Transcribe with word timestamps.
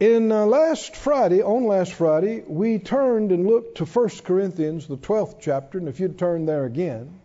In 0.00 0.32
uh, 0.32 0.46
last 0.46 0.96
Friday, 0.96 1.42
on 1.42 1.66
last 1.66 1.92
Friday, 1.92 2.42
we 2.46 2.78
turned 2.78 3.32
and 3.32 3.46
looked 3.46 3.76
to 3.76 3.84
1 3.84 4.08
Corinthians, 4.24 4.86
the 4.86 4.96
12th 4.96 5.36
chapter, 5.40 5.76
and 5.76 5.88
if 5.88 6.00
you'd 6.00 6.18
turn 6.18 6.46
there 6.46 6.64
again, 6.64 7.20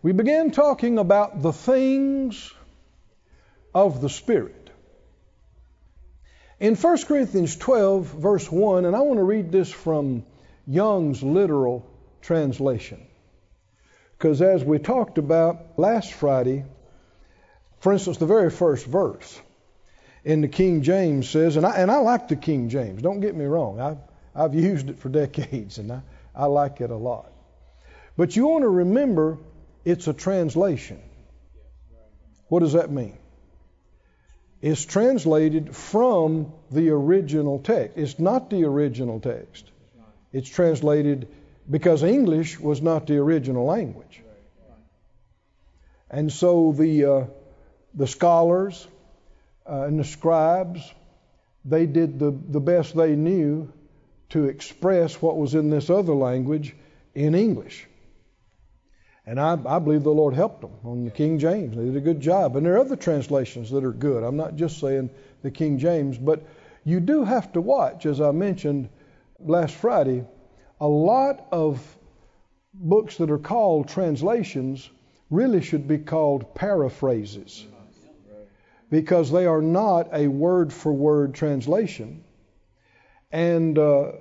we 0.00 0.12
began 0.12 0.50
talking 0.50 0.98
about 0.98 1.42
the 1.42 1.52
things 1.52 2.50
of 3.74 4.00
the 4.00 4.08
Spirit. 4.08 4.70
In 6.58 6.74
1 6.74 7.04
Corinthians 7.04 7.54
12, 7.56 8.06
verse 8.06 8.50
1, 8.50 8.86
and 8.86 8.96
I 8.96 9.00
want 9.00 9.18
to 9.18 9.24
read 9.24 9.52
this 9.52 9.70
from 9.70 10.24
Young's 10.66 11.22
literal 11.22 11.86
translation. 12.22 13.06
Because 14.16 14.40
as 14.40 14.64
we 14.64 14.78
talked 14.78 15.18
about 15.18 15.78
last 15.78 16.14
Friday, 16.14 16.64
for 17.80 17.92
instance, 17.92 18.16
the 18.16 18.24
very 18.24 18.48
first 18.48 18.86
verse, 18.86 19.38
in 20.24 20.40
the 20.40 20.48
King 20.48 20.82
James 20.82 21.28
says, 21.28 21.56
and 21.56 21.66
I, 21.66 21.76
and 21.76 21.90
I 21.90 21.98
like 21.98 22.28
the 22.28 22.36
King 22.36 22.68
James, 22.68 23.02
don't 23.02 23.20
get 23.20 23.34
me 23.34 23.44
wrong. 23.44 23.80
I've, 23.80 23.98
I've 24.34 24.54
used 24.54 24.88
it 24.88 24.98
for 24.98 25.08
decades 25.22 25.78
and 25.78 25.92
I, 25.92 26.02
I 26.34 26.46
like 26.46 26.80
it 26.80 26.90
a 26.90 26.96
lot. 26.96 27.30
But 28.16 28.36
you 28.36 28.46
want 28.46 28.62
to 28.62 28.68
remember 28.68 29.38
it's 29.84 30.06
a 30.06 30.12
translation. 30.12 31.00
What 32.48 32.60
does 32.60 32.74
that 32.74 32.90
mean? 32.90 33.18
It's 34.60 34.84
translated 34.84 35.74
from 35.74 36.52
the 36.70 36.90
original 36.90 37.58
text. 37.58 37.96
It's 37.96 38.18
not 38.18 38.48
the 38.48 38.64
original 38.64 39.18
text. 39.18 39.68
It's 40.32 40.48
translated 40.48 41.26
because 41.68 42.02
English 42.02 42.60
was 42.60 42.80
not 42.80 43.06
the 43.06 43.16
original 43.16 43.64
language. 43.64 44.22
And 46.10 46.30
so 46.32 46.72
the, 46.72 47.04
uh, 47.04 47.24
the 47.94 48.06
scholars, 48.06 48.86
uh, 49.68 49.82
and 49.82 49.98
the 49.98 50.04
scribes, 50.04 50.92
they 51.64 51.86
did 51.86 52.18
the, 52.18 52.30
the 52.30 52.60
best 52.60 52.96
they 52.96 53.14
knew 53.14 53.72
to 54.30 54.44
express 54.44 55.20
what 55.20 55.36
was 55.36 55.54
in 55.54 55.70
this 55.70 55.90
other 55.90 56.14
language 56.14 56.74
in 57.14 57.34
English. 57.34 57.86
And 59.24 59.38
I, 59.38 59.52
I, 59.66 59.78
believe 59.78 60.02
the 60.02 60.10
Lord 60.10 60.34
helped 60.34 60.62
them 60.62 60.72
on 60.84 61.04
the 61.04 61.10
King 61.10 61.38
James. 61.38 61.76
They 61.76 61.84
did 61.84 61.96
a 61.96 62.00
good 62.00 62.20
job. 62.20 62.56
And 62.56 62.66
there 62.66 62.74
are 62.74 62.80
other 62.80 62.96
translations 62.96 63.70
that 63.70 63.84
are 63.84 63.92
good. 63.92 64.24
I'm 64.24 64.36
not 64.36 64.56
just 64.56 64.80
saying 64.80 65.10
the 65.42 65.50
King 65.50 65.78
James, 65.78 66.18
but 66.18 66.44
you 66.82 66.98
do 66.98 67.22
have 67.22 67.52
to 67.52 67.60
watch, 67.60 68.06
as 68.06 68.20
I 68.20 68.32
mentioned 68.32 68.88
last 69.38 69.76
Friday, 69.76 70.24
a 70.80 70.88
lot 70.88 71.46
of 71.52 71.80
books 72.74 73.18
that 73.18 73.30
are 73.30 73.38
called 73.38 73.88
translations 73.88 74.90
really 75.30 75.62
should 75.62 75.86
be 75.86 75.98
called 75.98 76.54
paraphrases 76.54 77.64
because 78.92 79.32
they 79.32 79.46
are 79.46 79.62
not 79.62 80.10
a 80.12 80.28
word 80.28 80.70
for 80.70 80.92
word 80.92 81.32
translation. 81.32 82.22
And, 83.32 83.78
uh, 83.78 84.12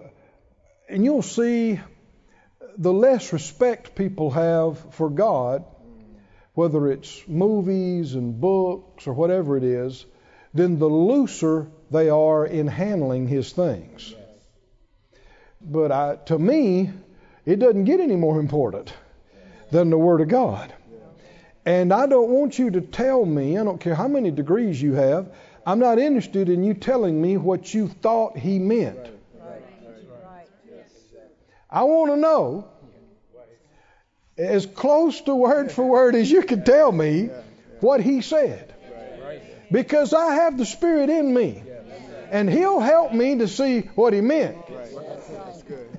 and 0.87 1.03
you'll 1.03 1.23
see 1.23 1.77
the 2.77 2.93
less 2.93 3.33
respect 3.33 3.95
people 3.95 4.31
have 4.31 4.93
for 4.93 5.09
God, 5.09 5.65
whether 6.53 6.89
it's 6.89 7.21
movies 7.27 8.15
and 8.15 8.39
books 8.39 9.07
or 9.07 9.13
whatever 9.13 9.57
it 9.57 9.65
is, 9.65 10.05
then 10.53 10.79
the 10.79 10.87
looser 10.87 11.67
they 11.91 12.07
are 12.07 12.45
in 12.45 12.67
handling 12.67 13.27
His 13.27 13.51
things. 13.51 14.15
But 15.59 15.91
I, 15.91 16.15
to 16.27 16.39
me, 16.39 16.91
it 17.45 17.59
doesn't 17.59 17.83
get 17.83 17.99
any 17.99 18.15
more 18.15 18.39
important 18.39 18.93
than 19.69 19.89
the 19.89 19.97
Word 19.97 20.21
of 20.21 20.29
God. 20.29 20.73
And 21.65 21.93
I 21.93 22.07
don't 22.07 22.29
want 22.29 22.57
you 22.57 22.71
to 22.71 22.81
tell 22.81 23.23
me, 23.23 23.57
I 23.57 23.63
don't 23.63 23.79
care 23.79 23.95
how 23.95 24.07
many 24.07 24.31
degrees 24.31 24.81
you 24.81 24.93
have, 24.93 25.31
I'm 25.65 25.79
not 25.79 25.99
interested 25.99 26.49
in 26.49 26.63
you 26.63 26.73
telling 26.73 27.21
me 27.21 27.37
what 27.37 27.71
you 27.73 27.87
thought 27.87 28.37
he 28.37 28.57
meant. 28.57 29.07
I 31.69 31.83
want 31.83 32.11
to 32.11 32.17
know, 32.17 32.67
as 34.37 34.65
close 34.65 35.21
to 35.21 35.35
word 35.35 35.71
for 35.71 35.85
word 35.85 36.15
as 36.15 36.29
you 36.29 36.41
can 36.41 36.63
tell 36.63 36.91
me, 36.91 37.29
what 37.79 38.01
he 38.01 38.21
said. 38.21 38.73
Because 39.71 40.13
I 40.13 40.35
have 40.35 40.57
the 40.57 40.65
Spirit 40.65 41.09
in 41.09 41.33
me. 41.33 41.63
And 42.29 42.49
he'll 42.49 42.79
help 42.79 43.13
me 43.13 43.37
to 43.37 43.47
see 43.47 43.81
what 43.95 44.13
he 44.13 44.21
meant. 44.21 44.57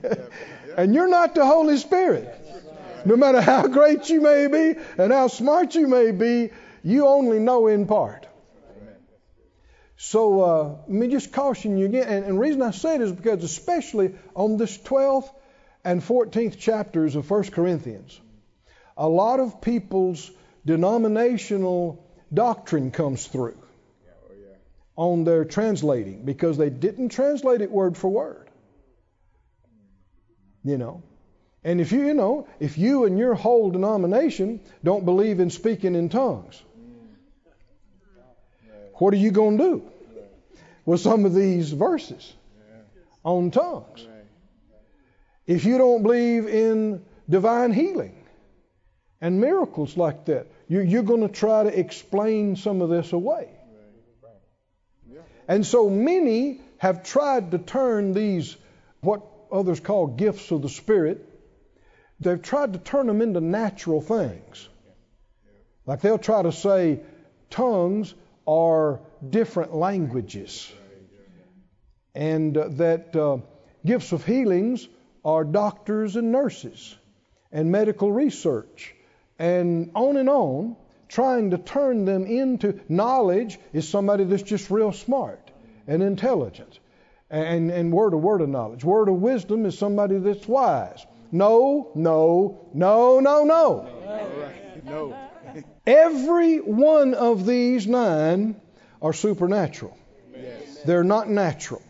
and 0.77 0.95
you're 0.95 1.09
not 1.09 1.35
the 1.35 1.47
Holy 1.47 1.77
Spirit. 1.77 2.42
No 3.05 3.17
matter 3.17 3.41
how 3.41 3.67
great 3.67 4.09
you 4.09 4.21
may 4.21 4.47
be 4.47 4.81
and 4.99 5.13
how 5.13 5.29
smart 5.29 5.75
you 5.75 5.89
may 5.89 6.13
be, 6.13 6.51
you 6.83 7.07
only 7.07 7.39
know 7.39 7.67
in 7.67 7.87
part. 7.87 8.27
So 9.97 10.41
uh, 10.41 10.69
let 10.89 10.89
me 10.89 11.09
just 11.09 11.33
caution 11.33 11.79
you 11.79 11.87
again. 11.87 12.09
And, 12.09 12.27
the 12.27 12.41
reason 12.41 12.61
I 12.61 12.73
say 12.73 12.97
it 12.97 13.01
is 13.03 13.13
because, 13.13 13.45
especially 13.45 14.15
on 14.35 14.57
this 14.57 14.77
12th 14.79 15.31
and 15.85 16.03
14th 16.03 16.59
chapters 16.59 17.15
of 17.15 17.31
1 17.31 17.45
Corinthians, 17.51 18.21
a 18.97 19.09
lot 19.09 19.39
of 19.39 19.61
people's 19.61 20.29
denominational 20.67 22.05
doctrine 22.35 22.91
comes 22.91 23.27
through 23.27 23.57
on 24.97 25.25
their 25.25 25.45
translating 25.45 26.25
because 26.25 26.57
they 26.59 26.71
didn't 26.71 27.11
translate 27.11 27.61
it 27.61 27.71
word 27.71 27.97
for 27.97 28.09
word. 28.09 28.51
You 30.65 30.79
know, 30.79 31.03
and 31.65 31.81
if 31.81 31.93
you, 31.93 32.07
you 32.07 32.15
know, 32.15 32.49
if 32.59 32.77
you 32.77 33.05
and 33.05 33.19
your 33.19 33.35
whole 33.35 33.71
denomination 33.71 34.61
don't 34.83 35.05
believe 35.05 35.39
in 35.39 35.51
speaking 35.51 35.95
in 35.95 36.09
tongues, 36.09 36.61
what 38.95 39.15
are 39.15 39.19
you 39.19 39.31
going 39.31 39.59
to 39.59 39.65
do 39.65 39.83
with 40.85 41.01
some 41.01 41.25
of 41.25 41.35
these 41.35 41.71
verses 41.71 42.33
on 43.25 43.51
tongues? 43.51 44.07
If 45.47 45.65
you 45.65 45.79
don't 45.79 46.03
believe 46.03 46.47
in 46.47 47.05
divine 47.29 47.73
healing 47.73 48.17
and 49.21 49.41
miracles 49.41 49.97
like 49.97 50.25
that, 50.27 50.49
you're 50.69 51.03
going 51.03 51.21
to 51.21 51.29
try 51.29 51.63
to 51.65 51.79
explain 51.79 52.57
some 52.57 52.81
of 52.83 52.91
this 52.91 53.13
away. 53.13 53.49
And 55.47 55.67
so 55.67 55.91
many 55.91 56.61
have 56.79 57.05
tried 57.05 57.51
to 57.53 57.59
turn 57.59 58.15
these, 58.15 58.57
what 59.01 59.23
others 59.51 59.81
call 59.81 60.07
gifts 60.07 60.51
of 60.51 60.63
the 60.63 60.69
Spirit, 60.69 61.29
they've 62.23 62.43
tried 62.43 62.73
to 62.73 62.79
turn 62.79 63.07
them 63.07 63.23
into 63.23 63.41
natural 63.41 64.01
things. 64.01 64.69
Like 65.87 66.01
they'll 66.01 66.19
try 66.19 66.43
to 66.43 66.53
say 66.53 67.01
tongues 67.51 68.15
are 68.47 69.01
different 69.29 69.75
languages, 69.75 70.73
and 72.15 72.57
uh, 72.57 72.69
that 72.73 73.17
uh, 73.17 73.39
gifts 73.85 74.13
of 74.13 74.25
healings 74.25 74.89
are 75.25 75.45
doctors 75.45 76.17
and 76.17 76.33
nurses, 76.33 76.97
and 77.51 77.71
medical 77.71 78.11
research, 78.13 78.95
and 79.39 79.91
on 79.95 80.17
and 80.17 80.29
on, 80.29 80.77
trying 81.09 81.51
to 81.51 81.59
turn 81.59 82.05
them 82.05 82.25
into 82.27 82.81
knowledge 82.89 83.59
is 83.73 83.89
somebody 83.89 84.25
that's 84.25 84.43
just 84.43 84.71
real 84.71 84.93
smart 84.93 85.51
and 85.87 86.03
intelligent. 86.03 86.79
And, 87.31 87.71
and 87.71 87.91
word 87.93 88.13
of 88.13 88.21
word 88.21 88.43
of 88.43 88.51
knowledge. 88.51 88.85
Word 88.85 89.09
of 89.09 89.15
wisdom 89.15 89.65
is 89.65 89.79
somebody 89.79 90.19
that's 90.19 90.47
wise. 90.47 91.07
No, 91.33 91.91
no, 91.95 92.69
no, 92.75 93.21
no, 93.21 93.45
no. 93.45 93.89
No. 94.85 95.17
Every 95.87 96.59
one 96.59 97.15
of 97.15 97.47
these 97.47 97.87
nine 97.87 98.61
are 99.01 99.13
supernatural. 99.13 99.97
They're 100.85 101.05
not 101.05 101.29
natural. 101.31 101.83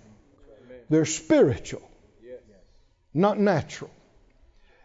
They're 0.89 1.07
spiritual, 1.07 1.83
not 3.13 3.39
natural. 3.39 3.91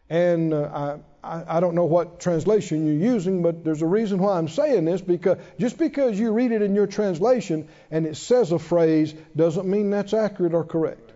And 0.10 0.54
uh, 0.54 0.98
I, 1.22 1.58
I 1.58 1.60
don't 1.60 1.76
know 1.76 1.86
what 1.86 2.22
translation 2.22 2.88
you're 2.88 3.14
using, 3.14 3.42
but 3.42 3.66
there's 3.66 3.82
a 3.82 3.86
reason 3.88 4.20
why 4.20 4.38
I'm 4.38 4.48
saying 4.48 4.86
this 4.86 5.02
because 5.02 5.38
just 5.60 5.78
because 5.78 6.18
you 6.18 6.32
read 6.32 6.54
it 6.54 6.62
in 6.62 6.74
your 6.76 6.88
translation 6.88 7.68
and 7.92 8.06
it 8.06 8.16
says 8.16 8.54
a 8.54 8.60
phrase 8.60 9.14
doesn't 9.36 9.68
mean 9.68 9.90
that's 9.90 10.14
accurate 10.14 10.54
or 10.54 10.64
correct. 10.64 11.12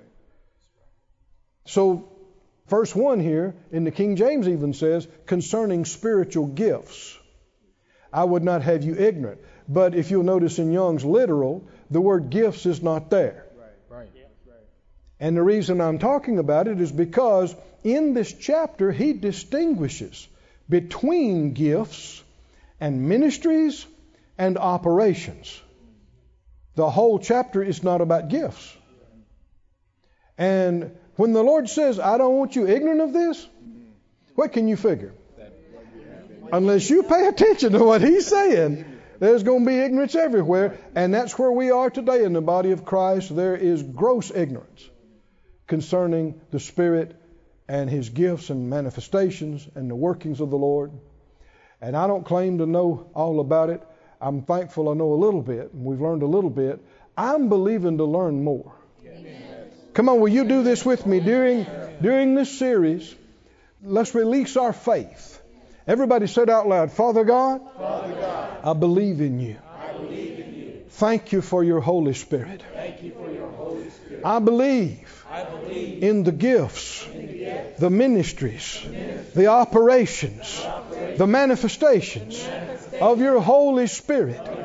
So 1.65 2.10
Verse 2.71 2.95
1 2.95 3.19
here 3.19 3.53
in 3.73 3.83
the 3.83 3.91
King 3.91 4.15
James 4.15 4.47
even 4.47 4.73
says, 4.73 5.05
concerning 5.25 5.83
spiritual 5.83 6.47
gifts. 6.47 7.17
I 8.13 8.23
would 8.23 8.45
not 8.45 8.61
have 8.61 8.85
you 8.85 8.95
ignorant. 8.95 9.41
But 9.67 9.93
if 9.93 10.09
you'll 10.09 10.23
notice 10.23 10.57
in 10.57 10.71
Young's 10.71 11.03
literal, 11.03 11.67
the 11.89 11.99
word 11.99 12.29
gifts 12.29 12.65
is 12.65 12.81
not 12.81 13.09
there. 13.09 13.45
Right, 13.89 14.05
right. 14.05 14.09
And 15.19 15.35
the 15.35 15.43
reason 15.43 15.81
I'm 15.81 15.99
talking 15.99 16.39
about 16.39 16.69
it 16.69 16.79
is 16.79 16.93
because 16.93 17.53
in 17.83 18.13
this 18.13 18.31
chapter 18.31 18.93
he 18.93 19.11
distinguishes 19.11 20.25
between 20.69 21.51
gifts 21.51 22.23
and 22.79 23.09
ministries 23.09 23.85
and 24.37 24.57
operations. 24.57 25.61
The 26.75 26.89
whole 26.89 27.19
chapter 27.19 27.61
is 27.61 27.83
not 27.83 27.99
about 27.99 28.29
gifts. 28.29 28.77
And 30.37 30.95
when 31.21 31.33
the 31.33 31.43
Lord 31.43 31.69
says, 31.69 31.99
I 31.99 32.17
don't 32.17 32.35
want 32.35 32.55
you 32.55 32.67
ignorant 32.67 32.99
of 32.99 33.13
this, 33.13 33.47
what 34.33 34.53
can 34.53 34.67
you 34.67 34.75
figure? 34.75 35.13
Unless 36.51 36.89
you 36.89 37.03
pay 37.03 37.27
attention 37.27 37.73
to 37.73 37.83
what 37.83 38.01
He's 38.01 38.25
saying, 38.25 38.85
There's 39.19 39.43
going 39.43 39.63
to 39.63 39.69
be 39.69 39.77
ignorance 39.77 40.15
everywhere, 40.15 40.79
and 40.95 41.13
that's 41.13 41.37
where 41.37 41.51
we 41.51 41.69
are 41.69 41.91
today 41.91 42.23
in 42.23 42.33
the 42.33 42.41
body 42.41 42.71
of 42.71 42.85
Christ. 42.85 43.35
There 43.35 43.55
is 43.55 43.83
gross 43.83 44.31
ignorance 44.31 44.89
concerning 45.67 46.41
the 46.49 46.59
Spirit 46.59 47.15
and 47.67 47.87
His 47.87 48.09
gifts 48.09 48.49
and 48.49 48.67
manifestations 48.67 49.67
and 49.75 49.91
the 49.91 49.95
workings 49.95 50.41
of 50.41 50.49
the 50.49 50.57
Lord. 50.57 50.91
And 51.81 51.95
I 51.95 52.07
don't 52.07 52.25
claim 52.25 52.57
to 52.57 52.65
know 52.65 53.11
all 53.13 53.41
about 53.41 53.69
it. 53.69 53.83
I'm 54.19 54.41
thankful 54.41 54.89
I 54.89 54.95
know 54.95 55.13
a 55.13 55.21
little 55.23 55.43
bit, 55.43 55.71
and 55.71 55.85
we've 55.85 56.01
learned 56.01 56.23
a 56.23 56.33
little 56.37 56.49
bit. 56.49 56.83
I'm 57.15 57.47
believing 57.47 57.99
to 57.99 58.05
learn 58.05 58.43
more. 58.43 58.73
Come 60.01 60.09
on, 60.09 60.19
will 60.19 60.29
you 60.29 60.45
do 60.45 60.63
this 60.63 60.83
with 60.83 61.05
me 61.05 61.19
during 61.19 61.67
during 62.01 62.33
this 62.33 62.57
series? 62.57 63.13
Let's 63.83 64.15
release 64.15 64.57
our 64.57 64.73
faith. 64.73 65.39
Everybody 65.85 66.25
said 66.25 66.49
out 66.49 66.67
loud, 66.67 66.91
Father 66.91 67.23
God, 67.23 67.61
Father 67.77 68.15
God, 68.15 68.57
I 68.63 68.73
believe 68.73 69.21
in 69.21 69.39
you. 69.39 69.57
I 69.79 69.93
believe 69.93 70.39
in 70.39 70.55
you. 70.55 70.85
Thank 70.89 71.31
you 71.33 71.43
for 71.43 71.63
your 71.63 71.81
Holy 71.81 72.15
Spirit. 72.15 72.63
Thank 72.73 73.03
you 73.03 73.11
for 73.11 73.31
your 73.31 73.51
Holy 73.51 73.91
Spirit. 73.91 74.25
I 74.25 74.39
believe 74.39 75.23
I 75.29 75.43
believe 75.43 76.01
in 76.01 76.23
the 76.23 76.31
gifts, 76.31 77.05
in 77.05 77.27
the 77.27 77.33
gift, 77.33 77.79
the 77.79 77.91
ministries, 77.91 78.81
the 79.35 79.47
operations, 79.47 80.65
the 81.17 81.27
manifestations 81.27 82.43
of 82.43 82.49
your 82.49 82.89
Holy 82.89 83.11
of 83.11 83.19
your 83.19 83.39
Holy 83.39 83.85
Spirit. 83.85 84.60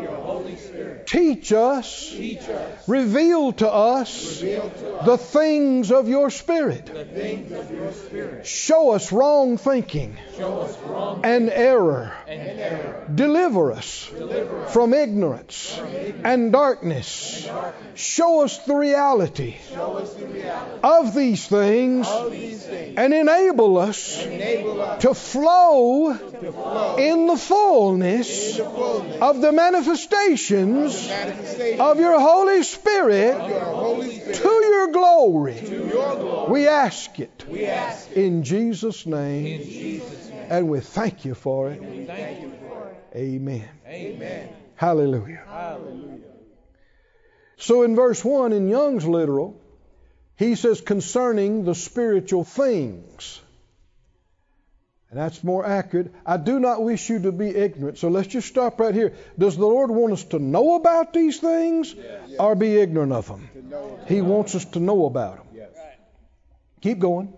Teach 1.06 1.52
us, 1.52 2.10
Teach 2.10 2.48
us, 2.48 2.88
reveal 2.88 3.52
to 3.52 3.68
us 3.70 4.42
reveal 4.42 4.70
to 4.70 4.96
us 4.96 5.06
the 5.06 5.16
things 5.18 5.92
of 5.92 6.08
your 6.08 6.30
Spirit. 6.30 6.90
of 6.90 7.70
your 7.70 7.92
Spirit. 7.92 8.44
Show 8.46 8.90
us 8.90 9.12
wrong 9.12 9.56
thinking 9.56 10.16
Show 10.36 10.60
us 10.62 10.76
wrong 10.82 11.20
and 11.24 11.48
error. 11.48 12.12
and 12.26 12.58
error. 12.60 13.06
Deliver 13.14 13.70
us 13.72 14.10
Deliver 14.10 14.64
us 14.64 14.72
from 14.72 14.94
ignorance 14.94 15.80
and 16.24 16.50
darkness. 16.52 17.48
Show 17.94 18.42
us 18.42 18.58
the 18.66 18.74
reality 18.74 19.56
Show 19.72 19.98
us 19.98 20.12
the 20.14 20.26
reality 20.26 20.80
of 20.82 21.14
these 21.14 21.46
things 21.46 22.08
of 22.08 22.32
these 22.32 22.64
things. 22.64 22.94
and 22.98 23.14
enable 23.14 23.78
us 23.78 24.24
Enable 24.26 24.80
us 24.82 25.02
to 25.02 25.14
flow 25.14 26.14
to 26.16 26.52
flow 26.52 26.96
in 26.96 27.26
the 27.28 27.36
fullness 27.36 28.58
in 28.58 28.64
the 28.64 28.70
fullness 28.70 29.20
of 29.22 29.40
the 29.40 29.52
manifestations 29.52 30.56
manifestation 30.56 30.95
of 31.81 32.00
your 32.00 32.19
Holy 32.20 32.62
Spirit 32.62 33.48
your 33.48 33.60
Holy 33.60 34.10
Spirit 34.10 34.34
to 34.37 34.48
your 34.48 34.93
glory. 34.93 35.54
to 35.54 35.88
your 35.88 36.16
glory. 36.16 36.52
We 36.52 36.69
ask 36.69 37.19
it 37.20 37.44
We 37.48 37.66
ask 37.66 38.10
it 38.10 38.16
in 38.16 38.43
Jesus' 38.43 39.06
name 39.06 39.46
in 39.46 39.62
Jesus' 39.62 40.28
name. 40.31 40.46
and 40.50 40.69
we 40.69 40.81
thank 40.81 41.25
you 41.25 41.34
for 41.34 41.70
it. 41.70 41.81
You 41.82 42.06
for 42.69 42.88
it. 42.88 43.16
Amen. 43.16 43.69
Amen. 43.87 44.48
Hallelujah. 44.76 45.43
Hallelujah. 45.48 46.20
So 47.56 47.82
in 47.82 47.96
verse 47.96 48.25
1 48.25 48.52
in 48.52 48.69
Young's 48.69 49.06
literal, 49.06 49.58
he 50.37 50.54
says 50.54 50.82
concerning 50.82 51.64
the 51.64 51.75
spiritual 51.75 52.44
things. 52.44 53.40
And 55.16 55.24
that's 55.24 55.42
more 55.42 55.64
accurate. 55.64 56.12
I 56.26 56.36
do 56.36 56.60
not 56.60 56.82
wish 56.82 57.08
you 57.08 57.20
to 57.20 57.32
be 57.32 57.48
ignorant. 57.48 57.96
So 57.96 58.08
let's 58.08 58.28
just 58.28 58.48
stop 58.48 58.78
right 58.78 58.94
here. 58.94 59.14
Does 59.38 59.56
the 59.56 59.64
Lord 59.64 59.90
want 59.90 60.12
us 60.12 60.24
to 60.24 60.38
know 60.38 60.74
about 60.74 61.14
these 61.14 61.38
things 61.38 61.94
or 62.38 62.54
be 62.54 62.76
ignorant 62.76 63.12
of 63.12 63.26
them? 63.26 63.48
He 64.08 64.20
wants 64.20 64.54
us 64.54 64.66
to 64.66 64.78
know 64.78 65.06
about 65.06 65.38
them. 65.38 65.46
Yes. 65.54 65.70
Keep 66.82 66.98
going. 66.98 67.32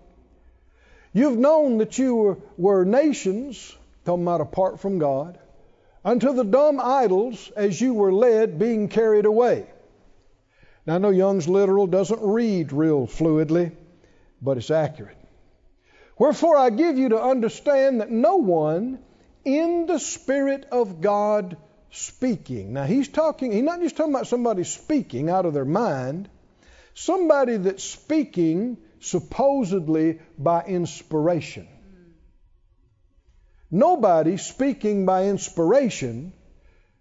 You've 1.13 1.37
known 1.37 1.77
that 1.77 1.97
you 1.97 2.15
were, 2.15 2.37
were 2.57 2.83
nations, 2.83 3.73
talking 4.03 4.23
about 4.23 4.41
apart 4.41 4.81
from 4.81 4.99
God, 4.99 5.39
unto 6.03 6.33
the 6.33 6.43
dumb 6.43 6.81
idols 6.81 7.49
as 7.55 7.79
you 7.79 7.93
were 7.93 8.11
led, 8.11 8.59
being 8.59 8.89
carried 8.89 9.25
away. 9.25 9.67
Now, 10.85 10.95
I 10.95 10.97
know 10.97 11.11
Young's 11.11 11.47
literal 11.47 11.87
doesn't 11.87 12.21
read 12.21 12.73
real 12.73 13.07
fluidly, 13.07 13.71
but 14.41 14.57
it's 14.57 14.69
accurate. 14.69 15.15
Wherefore 16.19 16.57
I 16.57 16.69
give 16.69 16.97
you 16.97 17.09
to 17.09 17.21
understand 17.21 18.01
that 18.01 18.11
no 18.11 18.35
one 18.35 18.99
in 19.45 19.85
the 19.85 19.99
Spirit 19.99 20.65
of 20.69 20.99
God 20.99 21.55
speaking. 21.91 22.73
Now, 22.73 22.83
he's 22.83 23.07
talking, 23.07 23.53
he's 23.53 23.63
not 23.63 23.79
just 23.79 23.95
talking 23.95 24.13
about 24.13 24.27
somebody 24.27 24.65
speaking 24.65 25.29
out 25.29 25.45
of 25.45 25.53
their 25.53 25.63
mind, 25.63 26.29
somebody 26.93 27.55
that's 27.55 27.85
speaking 27.85 28.77
supposedly 28.99 30.19
by 30.37 30.63
inspiration. 30.63 31.69
Nobody 33.71 34.35
speaking 34.35 35.05
by 35.05 35.27
inspiration 35.27 36.33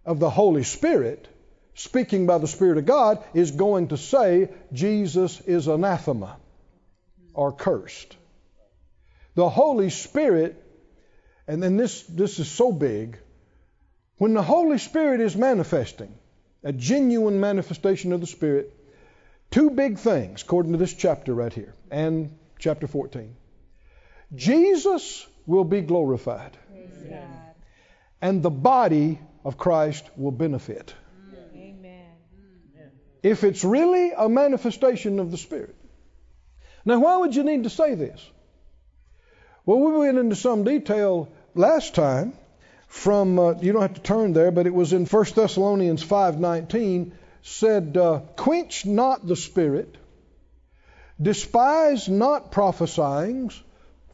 of 0.04 0.20
the 0.20 0.30
Holy 0.30 0.62
Spirit, 0.62 1.26
speaking 1.74 2.26
by 2.26 2.38
the 2.38 2.46
Spirit 2.46 2.78
of 2.78 2.86
God, 2.86 3.24
is 3.34 3.50
going 3.50 3.88
to 3.88 3.96
say 3.96 4.50
Jesus 4.72 5.40
is 5.40 5.66
anathema 5.66 6.36
or 7.34 7.50
cursed. 7.50 8.17
The 9.38 9.48
Holy 9.48 9.88
Spirit, 9.90 10.60
and 11.46 11.62
then 11.62 11.76
this, 11.76 12.02
this 12.02 12.40
is 12.40 12.48
so 12.50 12.72
big, 12.72 13.20
when 14.16 14.34
the 14.34 14.42
Holy 14.42 14.78
Spirit 14.78 15.20
is 15.20 15.36
manifesting, 15.36 16.12
a 16.64 16.72
genuine 16.72 17.38
manifestation 17.38 18.12
of 18.12 18.20
the 18.20 18.26
Spirit, 18.26 18.74
two 19.52 19.70
big 19.70 19.98
things 19.98 20.42
according 20.42 20.72
to 20.72 20.78
this 20.78 20.92
chapter 20.92 21.32
right 21.34 21.52
here 21.52 21.72
and 21.88 22.36
chapter 22.58 22.88
14. 22.88 23.36
Jesus 24.34 25.24
will 25.46 25.62
be 25.62 25.82
glorified, 25.82 26.58
and 28.20 28.42
the 28.42 28.50
body 28.50 29.20
of 29.44 29.56
Christ 29.56 30.04
will 30.16 30.32
benefit. 30.32 30.92
Amen. 31.54 32.10
If 33.22 33.44
it's 33.44 33.62
really 33.62 34.10
a 34.10 34.28
manifestation 34.28 35.20
of 35.20 35.30
the 35.30 35.38
Spirit. 35.38 35.76
Now, 36.84 36.98
why 36.98 37.18
would 37.18 37.36
you 37.36 37.44
need 37.44 37.62
to 37.62 37.70
say 37.70 37.94
this? 37.94 38.28
Well, 39.68 39.80
we 39.80 39.98
went 39.98 40.16
into 40.16 40.34
some 40.34 40.64
detail 40.64 41.28
last 41.54 41.94
time 41.94 42.32
from, 42.86 43.38
uh, 43.38 43.52
you 43.60 43.74
don't 43.74 43.82
have 43.82 43.92
to 43.96 44.00
turn 44.00 44.32
there, 44.32 44.50
but 44.50 44.66
it 44.66 44.72
was 44.72 44.94
in 44.94 45.04
1 45.04 45.24
Thessalonians 45.36 46.02
5.19, 46.02 47.12
said, 47.42 47.94
uh, 47.98 48.20
quench 48.34 48.86
not 48.86 49.26
the 49.26 49.36
Spirit, 49.36 49.98
despise 51.20 52.08
not 52.08 52.50
prophesying, 52.50 53.50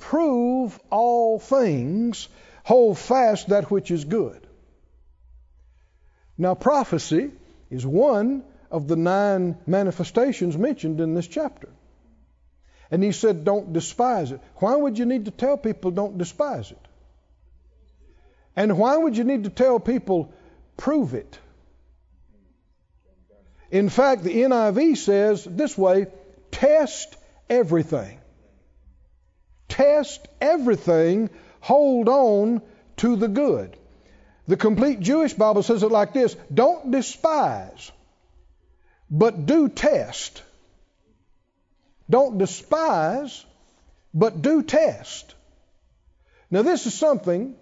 prove 0.00 0.76
all 0.90 1.38
things, 1.38 2.26
hold 2.64 2.98
fast 2.98 3.50
that 3.50 3.70
which 3.70 3.92
is 3.92 4.04
good. 4.04 4.44
Now, 6.36 6.56
prophecy 6.56 7.30
is 7.70 7.86
one 7.86 8.42
of 8.72 8.88
the 8.88 8.96
nine 8.96 9.56
manifestations 9.68 10.58
mentioned 10.58 11.00
in 11.00 11.14
this 11.14 11.28
chapter. 11.28 11.68
And 12.90 13.02
he 13.02 13.12
said, 13.12 13.44
don't 13.44 13.72
despise 13.72 14.32
it. 14.32 14.40
Why 14.56 14.76
would 14.76 14.98
you 14.98 15.06
need 15.06 15.24
to 15.24 15.30
tell 15.30 15.56
people 15.56 15.90
don't 15.90 16.18
despise 16.18 16.70
it? 16.70 16.78
And 18.56 18.78
why 18.78 18.96
would 18.96 19.16
you 19.16 19.24
need 19.24 19.44
to 19.44 19.50
tell 19.50 19.80
people 19.80 20.32
prove 20.76 21.14
it? 21.14 21.38
In 23.70 23.88
fact, 23.88 24.22
the 24.22 24.30
NIV 24.30 24.96
says 24.96 25.44
this 25.44 25.76
way 25.76 26.06
test 26.50 27.16
everything. 27.50 28.20
Test 29.68 30.28
everything, 30.40 31.30
hold 31.60 32.08
on 32.08 32.62
to 32.98 33.16
the 33.16 33.26
good. 33.28 33.76
The 34.46 34.56
complete 34.56 35.00
Jewish 35.00 35.34
Bible 35.34 35.62
says 35.62 35.82
it 35.82 35.90
like 35.90 36.12
this 36.12 36.36
don't 36.52 36.90
despise, 36.90 37.90
but 39.10 39.46
do 39.46 39.68
test. 39.68 40.42
Don't 42.08 42.38
despise, 42.38 43.44
but 44.12 44.42
do 44.42 44.62
test. 44.62 45.34
Now, 46.50 46.62
this 46.62 46.86
is 46.86 46.94
something 46.94 47.56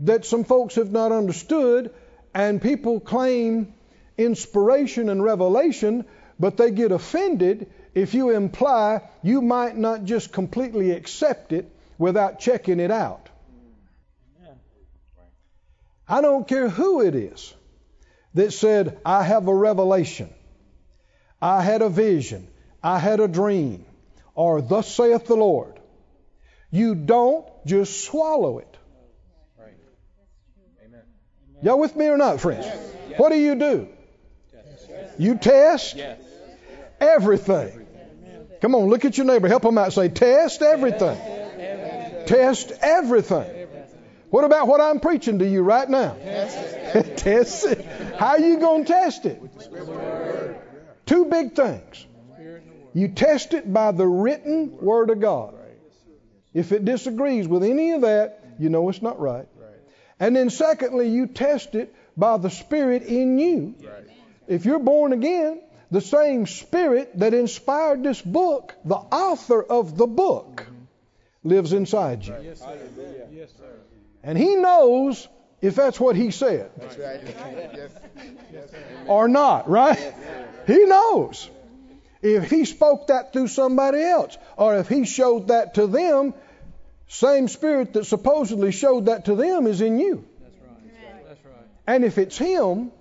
that 0.00 0.24
some 0.24 0.44
folks 0.44 0.74
have 0.74 0.92
not 0.92 1.12
understood, 1.12 1.92
and 2.34 2.60
people 2.60 3.00
claim 3.00 3.74
inspiration 4.18 5.08
and 5.08 5.22
revelation, 5.22 6.04
but 6.38 6.56
they 6.56 6.70
get 6.70 6.92
offended 6.92 7.70
if 7.94 8.14
you 8.14 8.30
imply 8.30 9.02
you 9.22 9.40
might 9.40 9.76
not 9.76 10.04
just 10.04 10.32
completely 10.32 10.90
accept 10.90 11.52
it 11.52 11.70
without 11.96 12.40
checking 12.40 12.80
it 12.80 12.90
out. 12.90 13.28
I 16.06 16.20
don't 16.20 16.46
care 16.46 16.68
who 16.68 17.00
it 17.00 17.14
is 17.14 17.54
that 18.34 18.52
said, 18.52 18.98
I 19.06 19.22
have 19.22 19.48
a 19.48 19.54
revelation, 19.54 20.28
I 21.40 21.62
had 21.62 21.82
a 21.82 21.88
vision, 21.88 22.46
I 22.84 22.98
had 22.98 23.18
a 23.18 23.26
dream, 23.26 23.86
or 24.34 24.60
thus 24.60 24.86
saith 24.94 25.26
the 25.26 25.36
Lord. 25.36 25.72
You 26.70 26.94
don't 26.94 27.46
just 27.64 28.04
swallow 28.04 28.58
it. 28.58 28.76
Right. 29.58 29.72
Amen. 30.86 31.00
Y'all 31.62 31.80
with 31.80 31.96
me 31.96 32.06
or 32.08 32.18
not, 32.18 32.40
friends? 32.40 32.66
What 33.16 33.30
do 33.30 33.38
you 33.38 33.54
do? 33.54 33.88
You 35.18 35.36
test 35.36 35.96
Yes. 35.96 36.20
everything. 37.00 37.86
Come 38.60 38.74
on, 38.74 38.88
look 38.90 39.04
at 39.06 39.16
your 39.16 39.26
neighbor. 39.26 39.48
Help 39.48 39.62
them 39.62 39.78
out. 39.78 39.92
Say, 39.92 40.08
test 40.08 40.60
everything. 40.60 41.16
Test 42.26 42.72
everything. 42.82 43.66
What 44.30 44.44
about 44.44 44.66
what 44.66 44.80
I'm 44.80 45.00
preaching 45.00 45.38
to 45.38 45.48
you 45.48 45.62
right 45.62 45.88
now? 45.88 46.16
test 47.16 47.66
it. 47.66 47.86
How 48.18 48.36
you 48.36 48.58
going 48.58 48.84
to 48.84 48.92
test 48.92 49.24
it? 49.24 49.40
Two 51.06 51.26
big 51.26 51.54
things. 51.54 52.06
You 52.94 53.08
test 53.08 53.54
it 53.54 53.70
by 53.70 53.90
the 53.90 54.06
written 54.06 54.78
Word 54.80 55.10
of 55.10 55.20
God. 55.20 55.54
If 56.54 56.70
it 56.70 56.84
disagrees 56.84 57.48
with 57.48 57.64
any 57.64 57.90
of 57.90 58.02
that, 58.02 58.40
you 58.58 58.68
know 58.68 58.88
it's 58.88 59.02
not 59.02 59.18
right. 59.20 59.46
And 60.20 60.36
then, 60.36 60.48
secondly, 60.48 61.08
you 61.08 61.26
test 61.26 61.74
it 61.74 61.92
by 62.16 62.36
the 62.36 62.50
Spirit 62.50 63.02
in 63.02 63.38
you. 63.38 63.74
If 64.46 64.64
you're 64.64 64.78
born 64.78 65.12
again, 65.12 65.60
the 65.90 66.00
same 66.00 66.46
Spirit 66.46 67.18
that 67.18 67.34
inspired 67.34 68.04
this 68.04 68.22
book, 68.22 68.74
the 68.84 68.94
author 68.94 69.62
of 69.62 69.96
the 69.96 70.06
book, 70.06 70.64
lives 71.42 71.72
inside 71.72 72.24
you. 72.24 72.34
And 74.22 74.38
He 74.38 74.54
knows 74.54 75.28
if 75.60 75.74
that's 75.74 75.98
what 75.98 76.14
He 76.14 76.30
said 76.30 76.70
right. 76.98 77.90
or 79.06 79.26
not, 79.28 79.68
right? 79.68 80.14
He 80.66 80.84
knows. 80.84 81.50
If 82.24 82.48
He 82.48 82.64
spoke 82.64 83.08
that 83.08 83.34
through 83.34 83.48
somebody 83.48 84.02
else, 84.02 84.38
or 84.56 84.78
if 84.78 84.88
He 84.88 85.04
showed 85.04 85.48
that 85.48 85.74
to 85.74 85.86
them, 85.86 86.32
same 87.06 87.48
Spirit 87.48 87.92
that 87.92 88.06
supposedly 88.06 88.72
showed 88.72 89.06
that 89.06 89.26
to 89.26 89.34
them 89.34 89.66
is 89.66 89.82
in 89.82 89.98
you. 89.98 90.24
That's 91.28 91.44
right. 91.44 91.66
And 91.86 92.02
if 92.02 92.16
it's 92.16 92.38
Him, 92.38 92.92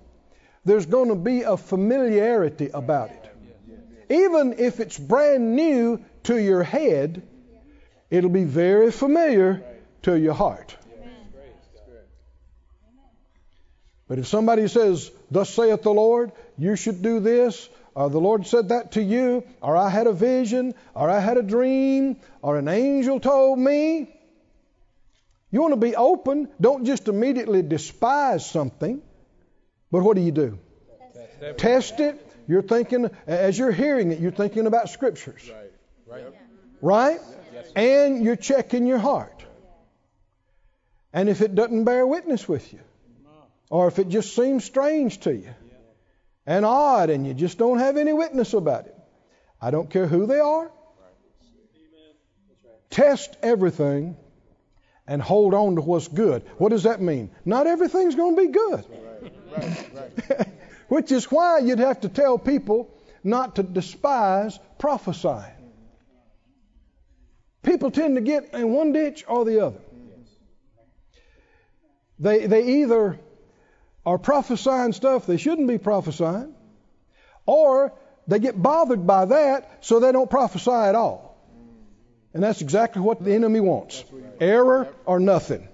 there's 0.66 0.86
going 0.86 1.08
to 1.08 1.16
be 1.16 1.44
a 1.44 1.56
familiarity 1.56 2.70
about 2.74 3.12
it. 3.12 3.20
Even 4.10 4.56
if 4.60 4.82
it's 4.82 5.00
brand 5.00 5.56
new 5.56 6.04
to 6.24 6.38
your 6.38 6.62
head, 6.62 7.26
it'll 8.10 8.30
be 8.30 8.44
very 8.44 8.92
familiar 8.92 9.64
to 10.02 10.20
your 10.20 10.34
heart. 10.34 10.76
But 14.10 14.20
if 14.20 14.28
somebody 14.28 14.68
says, 14.68 15.10
Thus 15.32 15.50
saith 15.50 15.82
the 15.82 15.94
Lord, 15.94 16.34
you 16.58 16.76
should 16.76 17.02
do 17.02 17.22
this, 17.22 17.70
or 17.96 18.10
the 18.10 18.20
Lord 18.20 18.48
said 18.48 18.70
that 18.70 18.94
to 18.94 19.04
you, 19.04 19.44
or 19.62 19.78
I 19.78 19.90
had 19.90 20.08
a 20.08 20.14
vision, 20.14 20.74
or 20.96 21.10
I 21.10 21.20
had 21.20 21.38
a 21.38 21.44
dream, 21.44 22.18
or 22.42 22.58
an 22.58 22.68
angel 22.68 23.20
told 23.20 23.60
me, 23.60 24.10
you 25.52 25.62
want 25.62 25.74
to 25.74 25.80
be 25.80 25.96
open. 25.96 26.50
Don't 26.60 26.86
just 26.86 27.08
immediately 27.08 27.62
despise 27.62 28.50
something. 28.50 29.04
But 29.92 30.02
what 30.02 30.16
do 30.16 30.24
you 30.24 30.32
do? 30.32 30.58
Test 31.58 32.00
it. 32.00 32.20
You're 32.48 32.64
thinking, 32.64 33.12
as 33.28 33.58
you're 33.58 33.72
hearing 33.72 34.12
it, 34.12 34.20
you're 34.20 34.32
thinking 34.32 34.66
about 34.66 34.90
scriptures. 34.90 35.52
Right. 36.08 36.26
Right? 36.82 37.20
And 37.76 38.24
you're 38.24 38.36
checking 38.36 38.88
your 38.88 38.98
heart. 38.98 39.46
And 41.14 41.30
if 41.30 41.42
it 41.42 41.54
doesn't 41.54 41.84
bear 41.84 42.08
witness 42.08 42.48
with 42.48 42.74
you, 42.74 42.80
or 43.70 43.88
if 43.88 44.00
it 44.00 44.10
just 44.10 44.36
seems 44.36 44.64
strange 44.64 45.20
to 45.20 45.36
you 45.36 45.54
and 46.46 46.66
odd 46.66 47.10
and 47.10 47.26
you 47.26 47.34
just 47.34 47.58
don't 47.58 47.80
have 47.80 47.98
any 47.98 48.14
witness 48.14 48.54
about 48.54 48.86
it, 48.86 48.96
I 49.62 49.72
don't 49.72 49.90
care 49.90 50.08
who 50.08 50.26
they 50.26 50.40
are. 50.40 50.72
Test 52.90 53.38
everything 53.42 54.16
and 55.08 55.22
hold 55.22 55.54
on 55.54 55.76
to 55.76 55.82
what's 55.82 56.08
good. 56.08 56.44
What 56.58 56.70
does 56.70 56.84
that 56.84 57.02
mean? 57.02 57.32
Not 57.44 57.68
everything's 57.68 58.16
going 58.16 58.36
to 58.36 58.42
be 58.42 58.48
good. 58.50 58.86
Which 60.88 61.12
is 61.12 61.32
why 61.32 61.60
you'd 61.60 61.80
have 61.80 62.02
to 62.02 62.10
tell 62.10 62.38
people 62.38 62.94
not 63.24 63.56
to 63.56 63.64
despise 63.64 64.60
prophesying. 64.78 65.52
People 67.64 67.92
tend 67.92 68.16
to 68.16 68.22
get 68.22 68.54
in 68.54 68.72
one 68.74 68.92
ditch 68.92 69.24
or 69.28 69.46
the 69.46 69.66
other. 69.66 69.80
They, 72.20 72.46
they 72.46 72.82
either 72.82 73.20
are 74.06 74.18
prophesying 74.18 74.94
stuff 74.94 75.26
they 75.26 75.38
shouldn't 75.38 75.68
be 75.68 75.78
prophesying, 75.78 76.54
or 77.46 77.94
they 78.28 78.40
get 78.40 78.62
bothered 78.62 79.06
by 79.06 79.26
that 79.26 79.86
so 79.86 80.00
they 80.00 80.12
don't 80.12 80.30
prophesy 80.30 80.72
at 80.72 80.96
all. 80.96 81.34
And 82.34 82.42
that's 82.44 82.62
exactly 82.62 83.02
what 83.02 83.24
the 83.24 83.34
enemy 83.34 83.60
wants 83.60 84.04
error 84.40 84.88
or 85.06 85.20
nothing. 85.20 85.68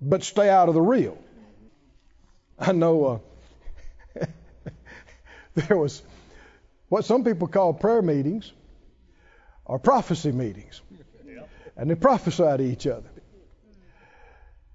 But 0.00 0.22
stay 0.22 0.50
out 0.50 0.68
of 0.68 0.74
the 0.74 0.82
real. 0.82 1.16
I 2.58 2.72
know 2.72 3.22
uh, 4.20 4.26
there 5.54 5.76
was 5.76 6.02
what 6.88 7.04
some 7.04 7.24
people 7.24 7.48
call 7.48 7.72
prayer 7.72 8.02
meetings 8.02 8.52
or 9.64 9.78
prophecy 9.78 10.32
meetings. 10.32 10.80
And 11.76 11.90
they 11.90 11.94
prophesy 11.94 12.42
to 12.42 12.62
each 12.62 12.86
other. 12.86 13.08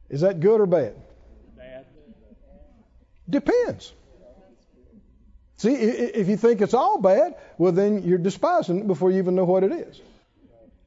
Is 0.10 0.22
that 0.22 0.40
good 0.40 0.60
or 0.60 0.66
bad? 0.66 0.96
Bad. 0.96 1.09
Depends. 3.30 3.94
See, 5.58 5.74
if 5.74 6.30
you 6.30 6.38
think 6.38 6.62
it's 6.62 6.74
all 6.74 7.02
bad, 7.02 7.36
well, 7.58 7.74
then 7.74 8.04
you're 8.04 8.18
despising 8.18 8.80
it 8.80 8.88
before 8.88 9.12
you 9.12 9.18
even 9.18 9.36
know 9.36 9.44
what 9.44 9.64
it 9.64 9.74
is. 9.74 10.00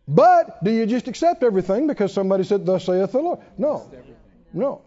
But 0.08 0.64
do 0.64 0.70
you 0.70 0.86
just 0.86 1.08
accept 1.08 1.42
everything 1.42 1.86
because 1.86 2.12
somebody 2.12 2.44
said, 2.44 2.64
Thus 2.64 2.84
saith 2.84 3.12
the 3.12 3.20
Lord? 3.20 3.40
No. 3.58 3.90
No. 4.52 4.82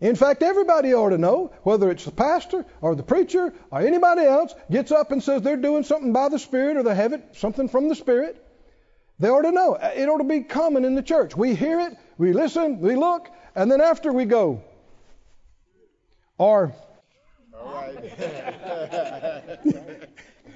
In 0.00 0.14
fact, 0.14 0.42
everybody 0.42 0.94
ought 0.94 1.10
to 1.10 1.18
know, 1.18 1.52
whether 1.62 1.90
it's 1.90 2.04
the 2.04 2.10
pastor 2.10 2.66
or 2.82 2.94
the 2.94 3.02
preacher 3.02 3.52
or 3.70 3.80
anybody 3.80 4.22
else, 4.22 4.54
gets 4.70 4.92
up 4.92 5.10
and 5.10 5.22
says 5.22 5.42
they're 5.42 5.56
doing 5.56 5.84
something 5.84 6.12
by 6.12 6.28
the 6.28 6.38
Spirit 6.38 6.76
or 6.76 6.82
they 6.82 6.94
have 6.94 7.12
it, 7.12 7.36
something 7.36 7.68
from 7.68 7.88
the 7.88 7.94
Spirit. 7.94 8.42
They 9.18 9.28
ought 9.28 9.42
to 9.42 9.52
know. 9.52 9.74
It 9.74 10.08
ought 10.08 10.18
to 10.18 10.24
be 10.24 10.40
common 10.40 10.84
in 10.84 10.94
the 10.94 11.02
church. 11.02 11.34
We 11.34 11.54
hear 11.54 11.80
it, 11.80 11.96
we 12.18 12.34
listen, 12.34 12.80
we 12.80 12.96
look, 12.96 13.28
and 13.54 13.70
then 13.70 13.80
after 13.80 14.12
we 14.12 14.26
go. 14.26 14.62
Or, 16.38 16.72
All 17.54 17.74
right. 17.74 17.96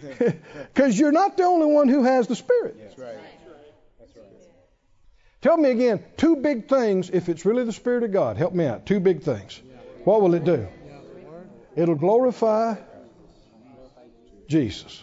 because 0.75 0.99
you're 0.99 1.13
not 1.13 1.37
the 1.37 1.45
only 1.45 1.67
one 1.67 1.89
who 1.89 2.05
has 2.05 2.27
the 2.27 2.37
Spirit. 2.37 2.77
That's 2.79 2.99
right. 2.99 3.17
That's 3.99 4.17
right. 4.17 4.25
Tell 5.41 5.57
me 5.57 5.71
again, 5.71 6.03
two 6.17 6.37
big 6.37 6.69
things 6.69 7.11
if 7.11 7.29
it's 7.29 7.45
really 7.45 7.65
the 7.65 7.73
Spirit 7.73 8.05
of 8.05 8.13
God. 8.13 8.37
Help 8.37 8.55
me 8.55 8.67
out. 8.67 8.87
Two 8.87 9.01
big 9.01 9.23
things. 9.23 9.61
What 10.05 10.23
will 10.23 10.35
it 10.35 10.45
do? 10.45 10.67
It'll 11.77 11.95
glorify 11.95 12.77
Jesus. 14.49 15.03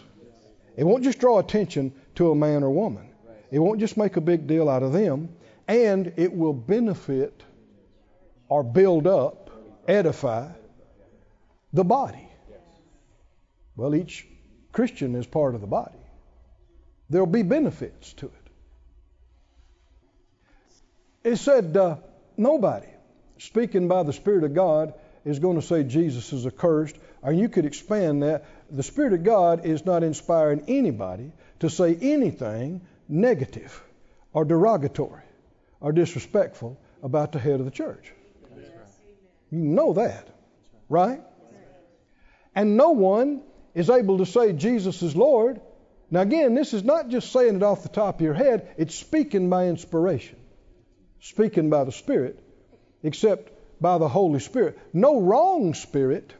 It 0.76 0.84
won't 0.84 1.02
just 1.02 1.18
draw 1.18 1.38
attention 1.38 1.92
to 2.16 2.30
a 2.30 2.34
man 2.34 2.62
or 2.62 2.70
woman. 2.70 3.08
It 3.50 3.58
won't 3.58 3.80
just 3.80 3.96
make 3.96 4.16
a 4.16 4.20
big 4.20 4.46
deal 4.46 4.68
out 4.68 4.82
of 4.82 4.92
them. 4.92 5.30
And 5.66 6.12
it 6.16 6.32
will 6.32 6.52
benefit 6.52 7.42
or 8.48 8.62
build 8.62 9.06
up, 9.06 9.50
edify 9.86 10.48
the 11.72 11.84
body. 11.84 12.28
Well, 13.76 13.94
each 13.94 14.26
Christian 14.72 15.14
is 15.14 15.26
part 15.26 15.54
of 15.54 15.60
the 15.60 15.66
body. 15.66 15.98
There'll 17.10 17.26
be 17.26 17.42
benefits 17.42 18.12
to 18.14 18.26
it. 18.26 18.32
It 21.24 21.36
said, 21.36 21.76
uh, 21.76 21.96
nobody 22.36 22.88
speaking 23.38 23.88
by 23.88 24.02
the 24.02 24.12
Spirit 24.12 24.44
of 24.44 24.54
God 24.54 24.94
is 25.24 25.38
going 25.38 25.60
to 25.60 25.66
say 25.66 25.84
Jesus 25.84 26.32
is 26.32 26.46
accursed. 26.46 26.96
Or 27.22 27.32
you 27.32 27.48
could 27.48 27.66
expand 27.66 28.22
that. 28.22 28.44
The 28.70 28.82
Spirit 28.82 29.12
of 29.12 29.24
God 29.24 29.64
is 29.64 29.84
not 29.84 30.02
inspiring 30.02 30.64
anybody 30.68 31.32
to 31.60 31.70
say 31.70 31.96
anything 32.00 32.80
negative 33.08 33.82
or 34.32 34.44
derogatory 34.44 35.22
or 35.80 35.92
disrespectful 35.92 36.78
about 37.02 37.32
the 37.32 37.38
head 37.38 37.60
of 37.60 37.64
the 37.64 37.72
church. 37.72 38.12
You 39.50 39.58
know 39.58 39.94
that, 39.94 40.28
right? 40.88 41.22
And 42.58 42.76
no 42.76 42.90
one 42.90 43.42
is 43.74 43.88
able 43.88 44.18
to 44.18 44.26
say 44.26 44.52
Jesus 44.52 45.02
is 45.02 45.14
Lord. 45.14 45.60
Now, 46.10 46.22
again, 46.22 46.54
this 46.54 46.74
is 46.74 46.82
not 46.82 47.08
just 47.08 47.30
saying 47.30 47.56
it 47.56 47.62
off 47.62 47.84
the 47.84 47.88
top 47.88 48.16
of 48.16 48.20
your 48.20 48.34
head, 48.34 48.74
it's 48.76 48.94
speaking 48.94 49.48
by 49.48 49.68
inspiration 49.68 50.36
speaking 51.20 51.70
by 51.70 51.84
the 51.84 51.92
Spirit, 51.92 52.38
except 53.02 53.52
by 53.80 53.98
the 53.98 54.08
Holy 54.08 54.40
Spirit. 54.40 54.78
No 54.92 55.20
wrong 55.20 55.74
spirit 55.74 56.32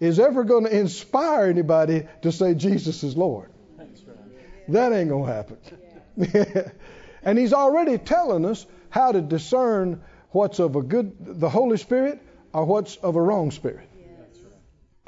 is 0.00 0.18
ever 0.18 0.44
going 0.44 0.64
to 0.64 0.74
inspire 0.74 1.46
anybody 1.46 2.06
to 2.22 2.32
say 2.32 2.54
Jesus 2.54 3.02
is 3.02 3.16
Lord. 3.16 3.50
That 4.68 4.92
ain't 4.92 5.08
going 5.08 5.26
to 5.26 5.32
happen. 5.32 6.72
and 7.22 7.38
He's 7.38 7.52
already 7.52 7.98
telling 7.98 8.44
us 8.44 8.64
how 8.90 9.12
to 9.12 9.20
discern 9.20 10.02
what's 10.30 10.58
of 10.58 10.76
a 10.76 10.82
good, 10.82 11.14
the 11.18 11.48
Holy 11.48 11.78
Spirit, 11.78 12.20
or 12.52 12.64
what's 12.64 12.96
of 12.96 13.16
a 13.16 13.20
wrong 13.20 13.50
spirit. 13.50 13.88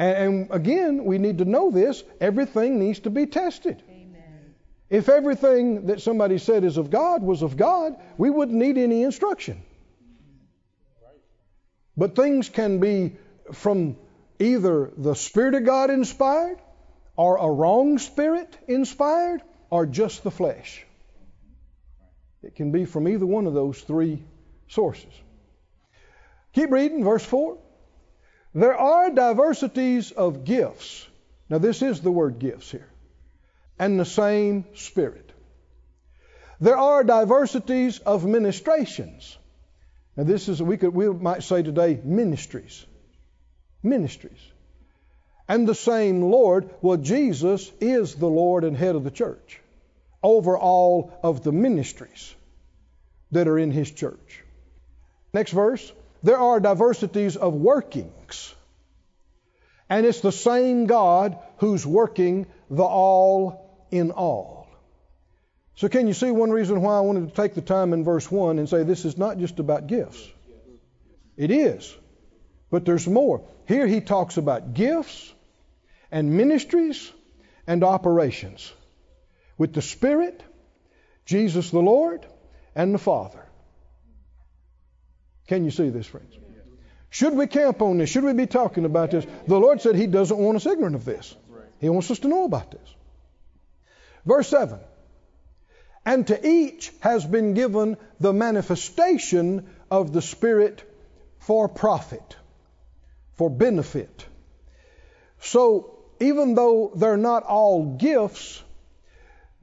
And, 0.00 0.16
and 0.16 0.48
again, 0.50 1.04
we 1.04 1.18
need 1.18 1.38
to 1.38 1.44
know 1.44 1.70
this. 1.70 2.02
Everything 2.22 2.78
needs 2.78 3.00
to 3.00 3.10
be 3.10 3.26
tested. 3.26 3.82
If 4.88 5.08
everything 5.10 5.86
that 5.86 6.00
somebody 6.00 6.38
said 6.38 6.64
is 6.64 6.78
of 6.78 6.90
God 6.90 7.22
was 7.22 7.42
of 7.42 7.56
God, 7.56 7.94
we 8.16 8.30
wouldn't 8.30 8.56
need 8.56 8.78
any 8.78 9.02
instruction. 9.02 9.62
But 11.98 12.16
things 12.16 12.48
can 12.48 12.80
be 12.80 13.16
from 13.52 13.98
either 14.38 14.90
the 14.96 15.14
Spirit 15.14 15.54
of 15.54 15.66
God 15.66 15.90
inspired, 15.90 16.58
or 17.14 17.36
a 17.36 17.50
wrong 17.50 17.98
spirit 17.98 18.56
inspired, 18.66 19.42
or 19.68 19.84
just 19.84 20.24
the 20.24 20.30
flesh. 20.30 20.84
It 22.42 22.54
can 22.54 22.72
be 22.72 22.86
from 22.86 23.06
either 23.06 23.26
one 23.26 23.46
of 23.46 23.52
those 23.52 23.78
three 23.78 24.24
sources. 24.66 25.12
Keep 26.54 26.70
reading, 26.70 27.04
verse 27.04 27.24
4. 27.24 27.58
There 28.54 28.76
are 28.76 29.10
diversities 29.10 30.10
of 30.10 30.44
gifts. 30.44 31.06
Now, 31.48 31.58
this 31.58 31.82
is 31.82 32.00
the 32.00 32.10
word 32.10 32.38
gifts 32.38 32.70
here. 32.70 32.88
And 33.78 33.98
the 33.98 34.04
same 34.04 34.64
Spirit. 34.74 35.32
There 36.60 36.76
are 36.76 37.04
diversities 37.04 37.98
of 38.00 38.26
ministrations. 38.26 39.36
Now, 40.16 40.24
this 40.24 40.48
is, 40.48 40.62
we, 40.62 40.76
could, 40.76 40.92
we 40.92 41.08
might 41.08 41.42
say 41.42 41.62
today, 41.62 42.00
ministries. 42.02 42.84
Ministries. 43.82 44.40
And 45.48 45.66
the 45.66 45.74
same 45.74 46.22
Lord. 46.22 46.70
Well, 46.82 46.98
Jesus 46.98 47.70
is 47.80 48.14
the 48.14 48.28
Lord 48.28 48.64
and 48.64 48.76
head 48.76 48.94
of 48.94 49.04
the 49.04 49.10
church 49.10 49.60
over 50.22 50.58
all 50.58 51.18
of 51.22 51.42
the 51.42 51.52
ministries 51.52 52.34
that 53.32 53.48
are 53.48 53.58
in 53.58 53.70
His 53.70 53.90
church. 53.90 54.44
Next 55.32 55.52
verse. 55.52 55.92
There 56.22 56.38
are 56.38 56.60
diversities 56.60 57.36
of 57.36 57.54
workings. 57.54 58.54
And 59.88 60.06
it's 60.06 60.20
the 60.20 60.32
same 60.32 60.86
God 60.86 61.38
who's 61.58 61.84
working 61.84 62.46
the 62.70 62.84
all 62.84 63.86
in 63.90 64.12
all. 64.12 64.68
So, 65.74 65.88
can 65.88 66.06
you 66.06 66.12
see 66.12 66.30
one 66.30 66.50
reason 66.50 66.82
why 66.82 66.96
I 66.96 67.00
wanted 67.00 67.28
to 67.28 67.34
take 67.34 67.54
the 67.54 67.62
time 67.62 67.92
in 67.92 68.04
verse 68.04 68.30
1 68.30 68.58
and 68.58 68.68
say 68.68 68.82
this 68.82 69.04
is 69.04 69.16
not 69.16 69.38
just 69.38 69.58
about 69.58 69.86
gifts? 69.86 70.28
It 71.36 71.50
is, 71.50 71.96
but 72.70 72.84
there's 72.84 73.08
more. 73.08 73.42
Here 73.66 73.86
he 73.86 74.00
talks 74.00 74.36
about 74.36 74.74
gifts 74.74 75.32
and 76.10 76.36
ministries 76.36 77.10
and 77.66 77.82
operations 77.82 78.72
with 79.56 79.72
the 79.72 79.82
Spirit, 79.82 80.42
Jesus 81.24 81.70
the 81.70 81.80
Lord, 81.80 82.26
and 82.74 82.94
the 82.94 82.98
Father. 82.98 83.44
Can 85.50 85.64
you 85.64 85.72
see 85.72 85.88
this, 85.88 86.06
friends? 86.06 86.32
Should 87.08 87.34
we 87.34 87.48
camp 87.48 87.82
on 87.82 87.98
this? 87.98 88.08
Should 88.08 88.22
we 88.22 88.32
be 88.34 88.46
talking 88.46 88.84
about 88.84 89.10
this? 89.10 89.26
The 89.48 89.58
Lord 89.58 89.80
said 89.80 89.96
He 89.96 90.06
doesn't 90.06 90.38
want 90.38 90.54
us 90.54 90.64
ignorant 90.64 90.94
of 90.94 91.04
this. 91.04 91.34
He 91.80 91.88
wants 91.88 92.08
us 92.08 92.20
to 92.20 92.28
know 92.28 92.44
about 92.44 92.70
this. 92.70 92.94
Verse 94.24 94.46
7 94.46 94.78
And 96.06 96.24
to 96.28 96.48
each 96.48 96.92
has 97.00 97.24
been 97.24 97.54
given 97.54 97.96
the 98.20 98.32
manifestation 98.32 99.66
of 99.90 100.12
the 100.12 100.22
Spirit 100.22 100.84
for 101.40 101.68
profit, 101.68 102.36
for 103.32 103.50
benefit. 103.50 104.24
So, 105.40 105.98
even 106.20 106.54
though 106.54 106.92
they're 106.94 107.16
not 107.16 107.42
all 107.42 107.96
gifts, 107.96 108.62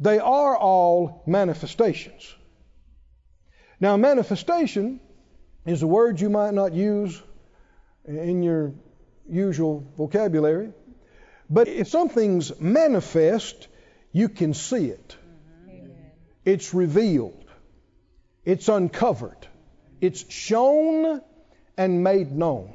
they 0.01 0.19
are 0.19 0.57
all 0.57 1.23
manifestations. 1.25 2.35
Now, 3.79 3.95
manifestation 3.95 4.99
is 5.67 5.83
a 5.83 5.87
word 5.87 6.19
you 6.21 6.29
might 6.29 6.53
not 6.53 6.73
use 6.73 7.21
in 8.05 8.41
your 8.41 8.73
usual 9.29 9.85
vocabulary, 9.97 10.71
but 11.49 11.67
if 11.67 11.89
something's 11.89 12.59
manifest, 12.59 13.67
you 14.13 14.29
can 14.29 14.53
see 14.53 14.85
it. 14.85 15.17
Mm-hmm. 15.69 15.91
It's 16.45 16.73
revealed, 16.73 17.45
it's 18.45 18.69
uncovered, 18.69 19.47
it's 19.99 20.31
shown 20.31 21.21
and 21.77 22.03
made 22.03 22.31
known. 22.31 22.73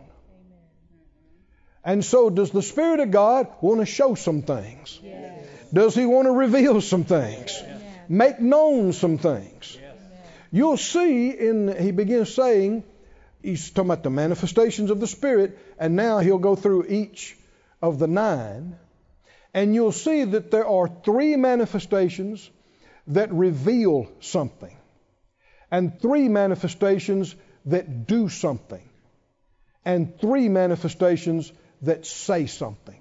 And 1.85 2.05
so, 2.05 2.31
does 2.31 2.51
the 2.51 2.63
Spirit 2.63 3.01
of 3.01 3.11
God 3.11 3.49
want 3.61 3.81
to 3.81 3.87
show 3.87 4.15
some 4.15 4.43
things? 4.43 5.01
Yes. 5.03 5.49
Does 5.73 5.95
He 5.95 6.07
want 6.07 6.27
to 6.27 6.33
reveal 6.33 6.81
some 6.81 7.05
things? 7.05 7.61
Make 8.09 8.39
known 8.39 8.93
some 8.93 9.19
things? 9.19 9.79
You'll 10.55 10.77
see 10.77 11.31
in, 11.31 11.75
he 11.83 11.93
begins 11.93 12.35
saying, 12.35 12.85
he's 13.43 13.71
talking 13.71 13.91
about 13.91 14.03
the 14.03 14.11
manifestations 14.11 14.91
of 14.91 15.01
the 15.01 15.07
Spirit, 15.07 15.59
and 15.79 15.97
now 15.97 16.19
he'll 16.19 16.37
go 16.37 16.57
through 16.57 16.85
each 16.89 17.35
of 17.81 17.99
the 17.99 18.07
nine. 18.07 18.77
And 19.55 19.75
you'll 19.75 19.93
see 19.93 20.25
that 20.25 20.51
there 20.51 20.67
are 20.67 20.89
three 21.05 21.37
manifestations 21.37 22.51
that 23.07 23.33
reveal 23.33 24.09
something, 24.21 24.77
and 25.71 25.99
three 26.01 26.29
manifestations 26.29 27.35
that 27.65 28.07
do 28.07 28.29
something, 28.29 28.87
and 29.87 30.21
three 30.21 30.51
manifestations 30.51 31.51
that 31.81 32.05
say 32.05 32.47
something. 32.47 33.01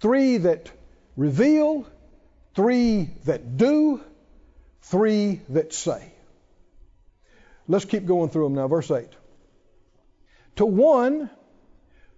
Three 0.00 0.38
that 0.38 0.70
reveal, 1.16 1.86
three 2.54 3.08
that 3.24 3.56
do, 3.56 4.02
three 4.84 5.40
that 5.50 5.72
say. 5.72 6.12
Let's 7.66 7.84
keep 7.84 8.06
going 8.06 8.30
through 8.30 8.44
them 8.44 8.54
now. 8.54 8.68
Verse 8.68 8.90
8. 8.90 9.08
To 10.56 10.66
one, 10.66 11.30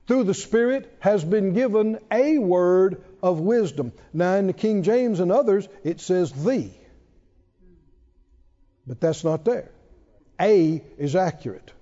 through 0.06 0.24
the 0.24 0.34
Spirit, 0.34 0.92
has 1.00 1.24
been 1.24 1.52
given 1.52 1.98
a 2.10 2.38
word 2.38 3.02
of 3.22 3.40
wisdom. 3.40 3.92
Now, 4.12 4.34
in 4.34 4.46
the 4.46 4.52
King 4.52 4.82
James 4.82 5.20
and 5.20 5.30
others, 5.30 5.68
it 5.84 6.00
says 6.00 6.32
the. 6.32 6.70
But 8.86 9.00
that's 9.00 9.24
not 9.24 9.44
there. 9.44 9.70
A 10.40 10.82
is 10.98 11.16
accurate. 11.16 11.72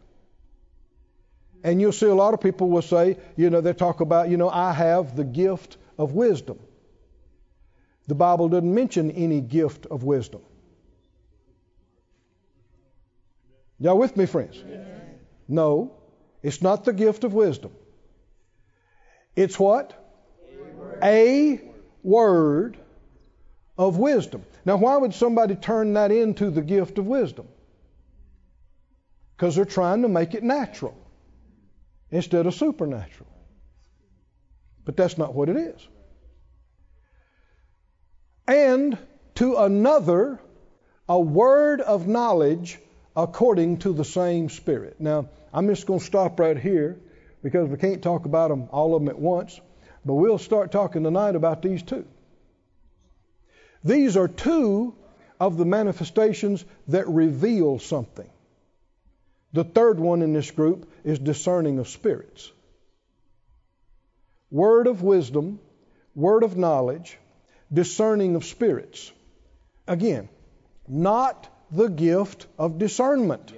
And 1.62 1.80
you'll 1.80 1.92
see 1.92 2.06
a 2.06 2.14
lot 2.14 2.34
of 2.34 2.40
people 2.40 2.68
will 2.68 2.82
say, 2.82 3.16
you 3.36 3.48
know, 3.48 3.62
they 3.62 3.72
talk 3.72 4.00
about, 4.00 4.28
you 4.28 4.36
know, 4.36 4.50
I 4.50 4.72
have 4.72 5.16
the 5.16 5.24
gift 5.24 5.78
of 5.98 6.12
wisdom. 6.12 6.58
The 8.06 8.14
Bible 8.14 8.50
doesn't 8.50 8.74
mention 8.74 9.10
any 9.10 9.40
gift 9.40 9.86
of 9.86 10.04
wisdom. 10.04 10.42
Y'all 13.84 13.98
with 13.98 14.16
me, 14.16 14.24
friends? 14.24 14.64
No, 15.46 15.92
it's 16.42 16.62
not 16.62 16.84
the 16.84 16.92
gift 16.94 17.22
of 17.22 17.34
wisdom. 17.34 17.70
It's 19.36 19.58
what? 19.58 19.92
A 21.02 21.60
word 22.02 22.78
of 23.76 23.98
wisdom. 23.98 24.42
Now, 24.64 24.76
why 24.76 24.96
would 24.96 25.12
somebody 25.12 25.54
turn 25.54 25.92
that 25.92 26.10
into 26.12 26.48
the 26.48 26.62
gift 26.62 26.96
of 26.96 27.06
wisdom? 27.06 27.46
Because 29.36 29.54
they're 29.54 29.66
trying 29.66 30.00
to 30.00 30.08
make 30.08 30.32
it 30.32 30.42
natural 30.42 30.96
instead 32.10 32.46
of 32.46 32.54
supernatural. 32.54 33.28
But 34.86 34.96
that's 34.96 35.18
not 35.18 35.34
what 35.34 35.50
it 35.50 35.58
is. 35.58 35.86
And 38.48 38.96
to 39.34 39.56
another, 39.56 40.40
a 41.06 41.20
word 41.20 41.82
of 41.82 42.08
knowledge 42.08 42.78
according 43.16 43.78
to 43.78 43.92
the 43.92 44.04
same 44.04 44.48
Spirit. 44.48 45.00
Now, 45.00 45.28
I'm 45.52 45.68
just 45.68 45.86
going 45.86 46.00
to 46.00 46.04
stop 46.04 46.40
right 46.40 46.58
here 46.58 46.98
because 47.42 47.68
we 47.68 47.76
can't 47.76 48.02
talk 48.02 48.24
about 48.24 48.48
them 48.48 48.68
all 48.72 48.94
of 48.94 49.02
them 49.02 49.08
at 49.08 49.18
once, 49.18 49.60
but 50.04 50.14
we'll 50.14 50.38
start 50.38 50.72
talking 50.72 51.04
tonight 51.04 51.36
about 51.36 51.62
these 51.62 51.82
two. 51.82 52.06
These 53.84 54.16
are 54.16 54.28
two 54.28 54.94
of 55.38 55.56
the 55.56 55.64
manifestations 55.64 56.64
that 56.88 57.06
reveal 57.08 57.78
something. 57.78 58.28
The 59.52 59.64
third 59.64 60.00
one 60.00 60.22
in 60.22 60.32
this 60.32 60.50
group 60.50 60.90
is 61.04 61.18
discerning 61.18 61.78
of 61.78 61.88
spirits. 61.88 62.50
Word 64.50 64.86
of 64.86 65.02
wisdom, 65.02 65.60
word 66.14 66.42
of 66.42 66.56
knowledge, 66.56 67.18
discerning 67.72 68.36
of 68.36 68.44
spirits. 68.44 69.12
Again, 69.86 70.28
not 70.88 71.48
the 71.70 71.88
gift 71.88 72.46
of 72.58 72.78
discernment. 72.78 73.52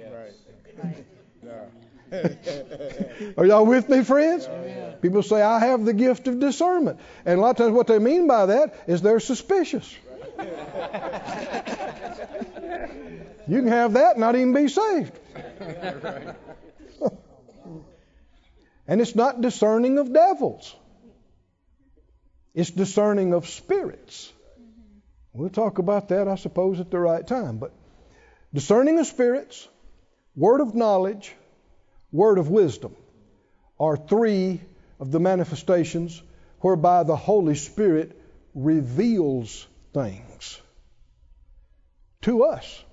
Are 3.37 3.45
y'all 3.45 3.65
with 3.65 3.89
me, 3.89 4.03
friends? 4.03 4.47
People 5.01 5.23
say, 5.23 5.41
I 5.41 5.59
have 5.59 5.83
the 5.85 5.93
gift 5.93 6.27
of 6.27 6.39
discernment. 6.39 6.99
And 7.25 7.39
a 7.39 7.41
lot 7.41 7.51
of 7.51 7.57
times, 7.57 7.71
what 7.71 7.87
they 7.87 7.99
mean 7.99 8.27
by 8.27 8.45
that 8.47 8.75
is 8.87 9.01
they're 9.01 9.19
suspicious. 9.19 9.93
you 13.47 13.59
can 13.59 13.67
have 13.67 13.93
that 13.93 14.11
and 14.11 14.19
not 14.19 14.35
even 14.35 14.53
be 14.53 14.67
saved. 14.67 15.19
and 18.87 19.01
it's 19.01 19.15
not 19.15 19.41
discerning 19.41 19.97
of 19.97 20.13
devils, 20.13 20.75
it's 22.53 22.71
discerning 22.71 23.33
of 23.33 23.47
spirits. 23.47 24.31
Mm-hmm. 24.59 24.99
We'll 25.33 25.49
talk 25.49 25.79
about 25.79 26.09
that, 26.09 26.27
I 26.27 26.35
suppose, 26.35 26.79
at 26.79 26.91
the 26.91 26.99
right 26.99 27.25
time. 27.25 27.57
But 27.57 27.73
discerning 28.53 28.99
of 28.99 29.07
spirits, 29.07 29.67
word 30.35 30.61
of 30.61 30.75
knowledge, 30.75 31.35
word 32.11 32.37
of 32.37 32.49
wisdom 32.49 32.95
are 33.79 33.97
three 33.97 34.61
of 34.99 35.11
the 35.11 35.19
manifestations 35.19 36.21
whereby 36.61 37.03
the 37.03 37.15
Holy 37.15 37.55
Spirit 37.55 38.19
reveals 38.53 39.67
things 39.93 40.59
to 42.21 42.43
us. 42.43 42.83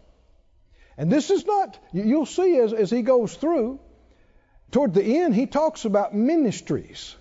And 0.97 1.11
this 1.11 1.31
is 1.31 1.47
not, 1.47 1.79
you'll 1.93 2.27
see 2.27 2.59
as, 2.59 2.73
as 2.73 2.91
he 2.91 3.03
goes 3.03 3.35
through, 3.35 3.81
toward 4.71 4.95
the 4.95 5.23
end, 5.23 5.35
he 5.35 5.47
talks 5.47 5.85
about 5.85 6.15
ministries. 6.15 7.17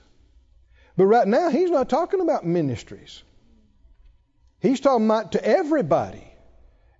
But 0.96 1.06
right 1.06 1.28
now, 1.28 1.50
he's 1.50 1.72
not 1.72 1.90
talking 1.90 2.22
about 2.22 2.46
ministries. 2.46 3.24
He's 4.60 4.80
talking 4.80 5.06
about 5.06 5.32
to 5.32 5.44
everybody 5.44 6.33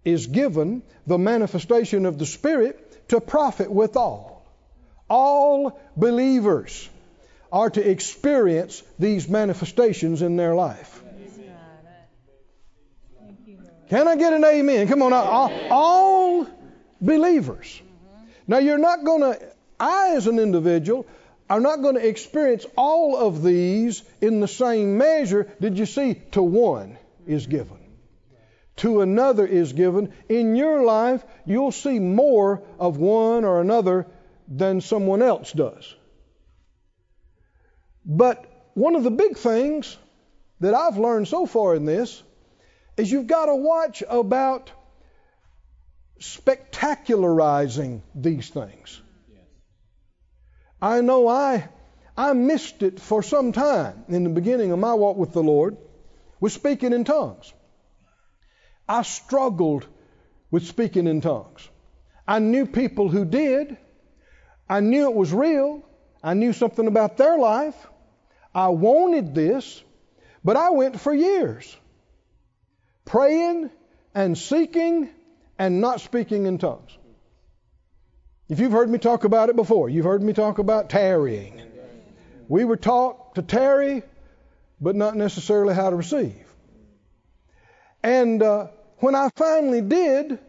is 0.06 0.28
given 0.28 0.84
the 1.08 1.18
manifestation 1.18 2.06
of 2.06 2.18
the 2.18 2.26
Spirit 2.26 3.10
to 3.10 3.22
profit 3.22 3.72
withal. 3.72 4.46
All 5.10 5.80
believers 5.96 6.90
are 7.52 7.70
to 7.70 7.88
experience 7.88 8.82
these 8.98 9.30
manifestations 9.30 10.22
in 10.22 10.38
their 10.38 10.56
life. 10.56 11.02
Can 13.90 14.08
I 14.08 14.16
get 14.16 14.34
an 14.34 14.44
amen? 14.44 14.88
Come 14.88 15.04
on, 15.04 15.14
all, 15.14 15.52
all 15.70 16.48
believers. 17.00 17.82
Now, 18.48 18.58
you're 18.58 18.80
not 18.80 19.04
going 19.04 19.22
to, 19.22 19.54
I 19.80 20.16
as 20.16 20.26
an 20.26 20.40
individual, 20.40 21.06
are 21.50 21.60
not 21.60 21.82
going 21.82 21.96
to 21.96 22.08
experience 22.08 22.66
all 22.76 23.16
of 23.18 23.44
these 23.44 24.02
in 24.20 24.40
the 24.40 24.48
same 24.48 24.98
measure. 24.98 25.48
Did 25.62 25.78
you 25.78 25.86
see? 25.86 26.16
To 26.32 26.42
one 26.42 26.98
is 27.28 27.46
given, 27.46 27.78
to 28.78 29.02
another 29.02 29.46
is 29.46 29.74
given. 29.74 30.14
In 30.30 30.56
your 30.56 30.84
life, 30.84 31.24
you'll 31.46 31.72
see 31.72 32.00
more 32.00 32.64
of 32.80 32.98
one 32.98 33.44
or 33.44 33.62
another 33.62 34.08
than 34.48 34.82
someone 34.82 35.22
else 35.22 35.52
does. 35.52 35.96
But 38.06 38.46
one 38.74 38.96
of 38.96 39.04
the 39.04 39.12
big 39.12 39.38
things 39.38 39.98
that 40.60 40.74
I've 40.74 40.98
learned 40.98 41.28
so 41.28 41.46
far 41.46 41.76
in 41.76 41.86
this 41.86 42.22
is 42.98 43.12
you've 43.12 43.28
got 43.28 43.46
to 43.46 43.56
watch 43.56 44.04
about 44.08 44.72
spectacularizing 46.20 48.02
these 48.16 48.50
things. 48.50 49.02
I 50.82 51.02
know 51.02 51.28
I 51.28 51.70
I 52.16 52.34
missed 52.34 52.84
it 52.84 53.00
for 53.00 53.24
some 53.24 53.52
time 53.54 54.04
in 54.10 54.24
the 54.24 54.30
beginning 54.30 54.72
of 54.72 54.80
my 54.80 54.94
walk 54.94 55.18
with 55.18 55.34
the 55.34 55.42
Lord 55.42 55.78
with 56.40 56.52
speaking 56.52 56.94
in 56.94 57.06
tongues. 57.06 57.54
I 58.88 59.04
struggled 59.04 59.88
with 60.52 60.66
speaking 60.66 61.08
in 61.08 61.22
tongues. 61.22 61.68
I 62.28 62.40
knew 62.40 62.66
people 62.66 63.10
who 63.10 63.26
did. 63.26 63.78
I 64.70 64.80
knew 64.80 65.10
it 65.10 65.16
was 65.16 65.34
real. 65.34 65.84
I 66.24 66.34
knew 66.34 66.54
something 66.54 66.88
about 66.88 67.18
their 67.18 67.38
life. 67.38 67.76
I 68.56 68.70
wanted 68.70 69.34
this, 69.34 69.84
but 70.44 70.56
I 70.56 70.70
went 70.70 71.00
for 71.00 71.14
years 71.14 71.76
praying 73.06 73.70
and 74.16 74.38
seeking 74.38 75.10
and 75.60 75.82
not 75.82 76.02
speaking 76.02 76.46
in 76.46 76.58
tongues. 76.58 76.98
If 78.50 78.60
you've 78.60 78.72
heard 78.72 78.90
me 78.90 78.98
talk 78.98 79.24
about 79.24 79.50
it 79.50 79.56
before, 79.56 79.90
you've 79.90 80.06
heard 80.06 80.22
me 80.22 80.34
talk 80.34 80.60
about 80.60 80.90
tarrying. 80.90 81.62
We 82.48 82.66
were 82.66 82.78
taught 82.78 83.36
to 83.36 83.42
tarry, 83.42 84.04
but 84.80 84.96
not 84.96 85.16
necessarily 85.16 85.74
how 85.74 85.90
to 85.90 85.96
receive. 85.96 86.43
And 88.04 88.44
uh, 88.44 88.68
when 88.98 89.16
I 89.16 89.30
finally 89.36 89.82
did 89.82 90.40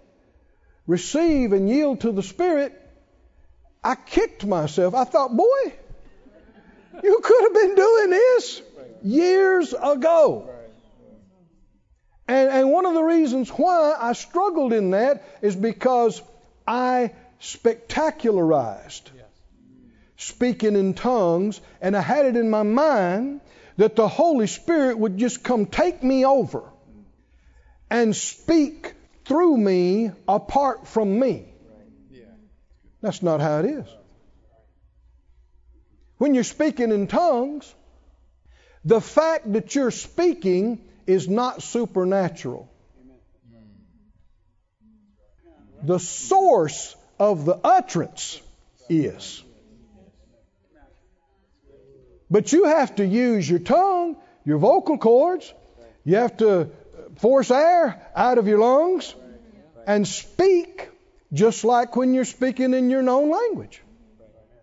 receive 0.87 1.53
and 1.53 1.69
yield 1.71 2.01
to 2.01 2.13
the 2.13 2.23
Spirit, 2.23 2.81
I 3.83 3.95
kicked 3.95 4.45
myself. 4.45 4.95
I 4.95 5.05
thought, 5.05 5.37
boy, 5.37 5.73
you 7.03 7.21
could 7.23 7.43
have 7.43 7.55
been 7.55 7.75
doing 7.75 8.11
this 8.11 8.63
years 9.03 9.73
ago. 9.73 10.51
And, 12.27 12.49
and 12.49 12.71
one 12.71 12.87
of 12.87 12.95
the 12.95 13.03
reasons 13.03 13.51
why 13.51 13.97
I 14.01 14.15
struggled 14.15 14.73
in 14.73 14.91
that 14.91 15.23
is 15.43 15.55
because 15.55 16.23
I 16.67 17.13
spectacularized 17.41 19.11
speaking 20.17 20.77
in 20.77 20.95
tongues, 20.95 21.61
and 21.81 21.97
I 21.97 22.01
had 22.01 22.27
it 22.27 22.37
in 22.37 22.49
my 22.51 22.63
mind 22.63 23.41
that 23.77 23.97
the 23.97 24.09
Holy 24.09 24.47
Spirit 24.47 24.99
would 24.99 25.19
just 25.19 25.43
come 25.43 25.67
take 25.67 26.03
me 26.03 26.25
over 26.25 26.63
and 27.95 28.17
speak 28.17 28.93
through 29.25 29.57
me 29.57 30.11
apart 30.27 30.89
from 30.89 31.17
me. 31.17 31.47
That's 33.01 33.23
not 33.23 33.41
how 33.41 33.61
it 33.61 33.67
is. 33.67 33.87
When 36.19 36.35
you're 36.35 36.43
speaking 36.43 36.91
in 36.91 37.07
tongues, 37.07 37.73
the 38.85 39.01
fact 39.01 39.53
that 39.53 39.77
you're 39.77 39.93
speaking 39.93 40.81
is 41.07 41.29
not 41.29 41.63
supernatural. 41.63 42.69
The 45.85 46.01
source 46.01 46.97
of 47.21 47.45
the 47.45 47.61
utterance 47.63 48.41
is. 48.89 49.41
But 52.29 52.53
you 52.53 52.65
have 52.65 52.97
to 52.97 53.07
use 53.07 53.49
your 53.49 53.61
tongue, 53.61 54.17
your 54.45 54.59
vocal 54.59 54.99
cords. 54.99 55.53
You 56.05 56.17
have 56.17 56.37
to 56.39 56.71
force 57.17 57.51
air 57.51 58.01
out 58.15 58.39
of 58.39 58.47
your 58.47 58.59
lungs 58.59 59.15
and 59.87 60.07
speak 60.07 60.89
just 61.33 61.65
like 61.65 61.97
when 61.97 62.15
you're 62.15 62.25
speaking 62.25 62.75
in 62.75 62.91
your 62.91 63.03
known 63.03 63.31
language. 63.31 63.83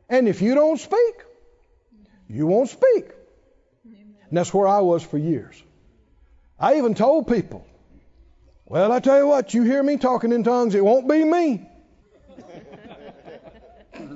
And 0.10 0.28
if 0.28 0.42
you 0.42 0.56
don't 0.56 0.80
speak, 0.80 1.16
you 2.28 2.48
won't 2.48 2.70
speak. 2.70 3.06
And 3.84 4.38
that's 4.38 4.54
where 4.54 4.68
I 4.68 4.80
was 4.80 5.04
for 5.04 5.18
years. 5.18 5.62
I 6.60 6.78
even 6.78 6.96
told 6.96 7.28
people, 7.28 7.66
well, 8.66 8.92
I 8.92 9.00
tell 9.00 9.18
you 9.18 9.28
what, 9.28 9.54
you 9.54 9.64
hear 9.64 9.84
me 9.84 9.98
talking 9.98 10.32
in 10.32 10.44
tongues, 10.44 10.76
it 10.76 10.84
won't 10.84 11.10
be 11.10 11.24
me. 11.24 11.68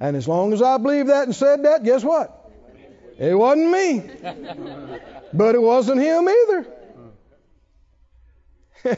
and 0.00 0.16
as 0.16 0.26
long 0.26 0.52
as 0.52 0.60
I 0.62 0.78
believed 0.78 1.10
that 1.10 1.24
and 1.24 1.34
said 1.34 1.64
that, 1.64 1.84
guess 1.84 2.02
what? 2.02 2.50
It 3.18 3.34
wasn't 3.34 3.70
me. 3.70 4.02
but 5.32 5.54
it 5.54 5.62
wasn't 5.62 6.00
him 6.00 6.28
either. 6.28 6.66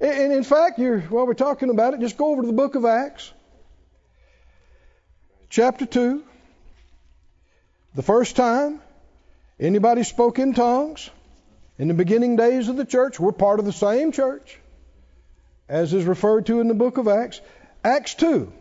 and 0.00 0.32
in 0.32 0.44
fact, 0.44 0.78
while 0.78 1.26
we're 1.26 1.34
talking 1.34 1.70
about 1.70 1.94
it, 1.94 2.00
just 2.00 2.16
go 2.16 2.32
over 2.32 2.42
to 2.42 2.46
the 2.46 2.54
book 2.54 2.74
of 2.74 2.84
Acts, 2.84 3.32
chapter 5.50 5.86
2. 5.86 6.22
The 7.94 8.02
first 8.02 8.36
time 8.36 8.80
anybody 9.60 10.02
spoke 10.02 10.38
in 10.38 10.54
tongues 10.54 11.10
in 11.78 11.88
the 11.88 11.94
beginning 11.94 12.36
days 12.36 12.68
of 12.68 12.76
the 12.76 12.84
church, 12.84 13.20
we're 13.20 13.32
part 13.32 13.58
of 13.60 13.64
the 13.64 13.72
same 13.72 14.12
church 14.12 14.58
as 15.68 15.92
is 15.92 16.04
referred 16.04 16.46
to 16.46 16.60
in 16.60 16.68
the 16.68 16.74
book 16.74 16.98
of 16.98 17.08
Acts. 17.08 17.40
Acts 17.82 18.14
2. 18.14 18.52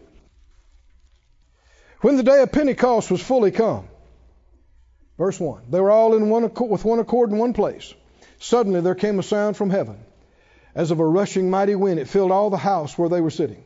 When 2.01 2.17
the 2.17 2.23
day 2.23 2.41
of 2.41 2.51
Pentecost 2.51 3.09
was 3.09 3.21
fully 3.21 3.51
come, 3.51 3.87
verse 5.17 5.39
1, 5.39 5.63
they 5.69 5.79
were 5.79 5.91
all 5.91 6.15
in 6.15 6.29
one 6.29 6.51
with 6.69 6.83
one 6.83 6.99
accord 6.99 7.31
in 7.31 7.37
one 7.37 7.53
place. 7.53 7.93
Suddenly 8.43 8.81
there 8.81 8.93
came 8.93 9.19
a 9.19 9.23
sound 9.23 9.55
from 9.55 9.69
heaven, 9.69 9.97
as 10.75 10.91
of 10.91 10.99
a 10.99 11.05
rushing 11.05 11.49
mighty 11.49 11.75
wind. 11.75 11.97
It 11.97 12.09
filled 12.09 12.29
all 12.29 12.49
the 12.49 12.57
house 12.57 12.97
where 12.97 13.07
they 13.07 13.21
were 13.21 13.29
sitting. 13.29 13.63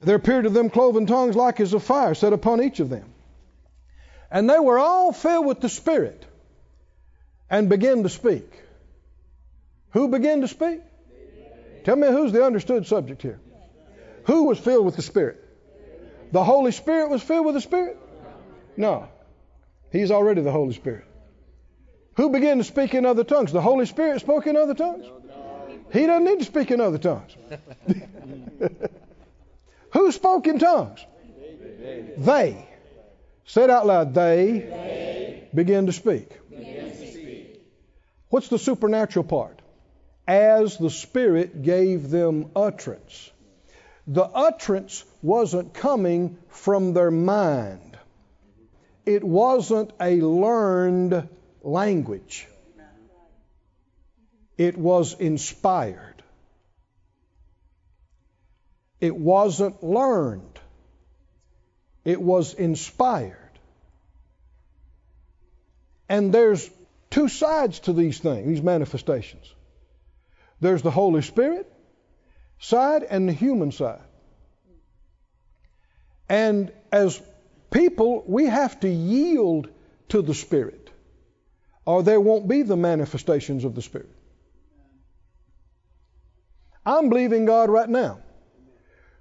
There 0.00 0.16
appeared 0.16 0.44
to 0.44 0.50
them 0.50 0.70
cloven 0.70 1.04
tongues 1.04 1.36
like 1.36 1.60
as 1.60 1.74
of 1.74 1.82
fire 1.82 2.14
set 2.14 2.32
upon 2.32 2.62
each 2.62 2.80
of 2.80 2.88
them. 2.88 3.04
And 4.30 4.48
they 4.48 4.58
were 4.58 4.78
all 4.78 5.12
filled 5.12 5.44
with 5.44 5.60
the 5.60 5.68
Spirit 5.68 6.24
and 7.50 7.68
began 7.68 8.02
to 8.02 8.08
speak. 8.08 8.50
Who 9.90 10.08
began 10.08 10.40
to 10.40 10.48
speak? 10.48 10.80
Tell 11.84 11.96
me 11.96 12.08
who's 12.08 12.32
the 12.32 12.42
understood 12.42 12.86
subject 12.86 13.20
here. 13.20 13.40
Who 14.24 14.44
was 14.44 14.58
filled 14.58 14.86
with 14.86 14.96
the 14.96 15.02
Spirit? 15.02 15.38
The 16.32 16.42
Holy 16.42 16.72
Spirit 16.72 17.10
was 17.10 17.22
filled 17.22 17.44
with 17.44 17.56
the 17.56 17.60
Spirit? 17.60 17.98
No. 18.78 19.08
He's 19.92 20.10
already 20.10 20.40
the 20.40 20.50
Holy 20.50 20.72
Spirit. 20.72 21.04
Who 22.14 22.30
began 22.30 22.58
to 22.58 22.64
speak 22.64 22.94
in 22.94 23.06
other 23.06 23.24
tongues? 23.24 23.52
The 23.52 23.60
Holy 23.60 23.86
Spirit 23.86 24.20
spoke 24.20 24.46
in 24.46 24.56
other 24.56 24.74
tongues? 24.74 25.06
He 25.92 26.06
doesn't 26.06 26.24
need 26.24 26.38
to 26.38 26.44
speak 26.44 26.70
in 26.70 26.80
other 26.80 26.98
tongues. 26.98 27.36
Who 29.92 30.12
spoke 30.12 30.46
in 30.46 30.58
tongues? 30.58 31.04
They. 32.16 32.68
Say 33.44 33.64
it 33.64 33.70
out 33.70 33.86
loud. 33.86 34.14
They, 34.14 35.48
began. 35.54 35.86
To 35.86 35.92
speak. 35.92 36.38
What's 38.28 38.48
the 38.48 38.58
supernatural 38.58 39.24
part? 39.24 39.60
As 40.28 40.78
the 40.78 40.90
Spirit 40.90 41.62
gave 41.62 42.10
them 42.10 42.50
utterance. 42.54 43.30
The 44.06 44.24
utterance 44.24 45.04
wasn't 45.22 45.74
coming 45.74 46.38
from 46.48 46.92
their 46.92 47.10
mind. 47.10 47.98
It 49.04 49.24
wasn't 49.24 49.92
a 50.00 50.20
learned 50.20 51.28
language. 51.62 52.46
It 54.56 54.76
was 54.76 55.14
inspired. 55.14 56.22
It 59.00 59.16
wasn't 59.16 59.82
learned. 59.82 60.58
It 62.04 62.20
was 62.20 62.54
inspired. 62.54 63.36
And 66.08 66.32
there's 66.32 66.68
two 67.08 67.28
sides 67.28 67.80
to 67.80 67.92
these 67.92 68.18
things, 68.18 68.46
these 68.46 68.62
manifestations. 68.62 69.54
There's 70.60 70.82
the 70.82 70.90
Holy 70.90 71.22
Spirit 71.22 71.70
side 72.58 73.02
and 73.02 73.28
the 73.28 73.32
human 73.32 73.72
side. 73.72 74.02
And 76.28 76.72
as 76.92 77.20
people, 77.70 78.22
we 78.26 78.46
have 78.46 78.78
to 78.80 78.88
yield 78.88 79.68
to 80.10 80.22
the 80.22 80.34
Spirit, 80.34 80.79
or 81.84 82.02
there 82.02 82.20
won't 82.20 82.48
be 82.48 82.62
the 82.62 82.76
manifestations 82.76 83.64
of 83.64 83.74
the 83.74 83.82
Spirit. 83.82 84.10
I'm 86.84 87.08
believing 87.08 87.44
God 87.44 87.70
right 87.70 87.88
now 87.88 88.20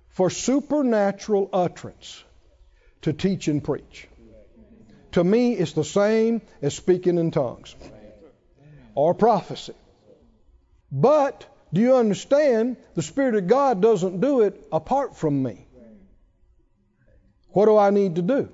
for 0.09 0.29
supernatural 0.29 1.49
utterance 1.53 2.23
to 3.01 3.13
teach 3.13 3.47
and 3.47 3.63
preach. 3.63 4.07
To 5.13 5.23
me, 5.23 5.53
it's 5.53 5.73
the 5.73 5.83
same 5.83 6.41
as 6.61 6.75
speaking 6.75 7.17
in 7.17 7.31
tongues 7.31 7.75
or 8.95 9.13
prophecy. 9.13 9.73
But 10.91 11.45
do 11.73 11.81
you 11.81 11.95
understand? 11.95 12.77
The 12.95 13.01
Spirit 13.01 13.35
of 13.35 13.47
God 13.47 13.81
doesn't 13.81 14.19
do 14.19 14.41
it 14.41 14.67
apart 14.71 15.15
from 15.15 15.41
me. 15.43 15.65
What 17.51 17.65
do 17.65 17.77
I 17.77 17.89
need 17.89 18.15
to 18.15 18.21
do? 18.21 18.49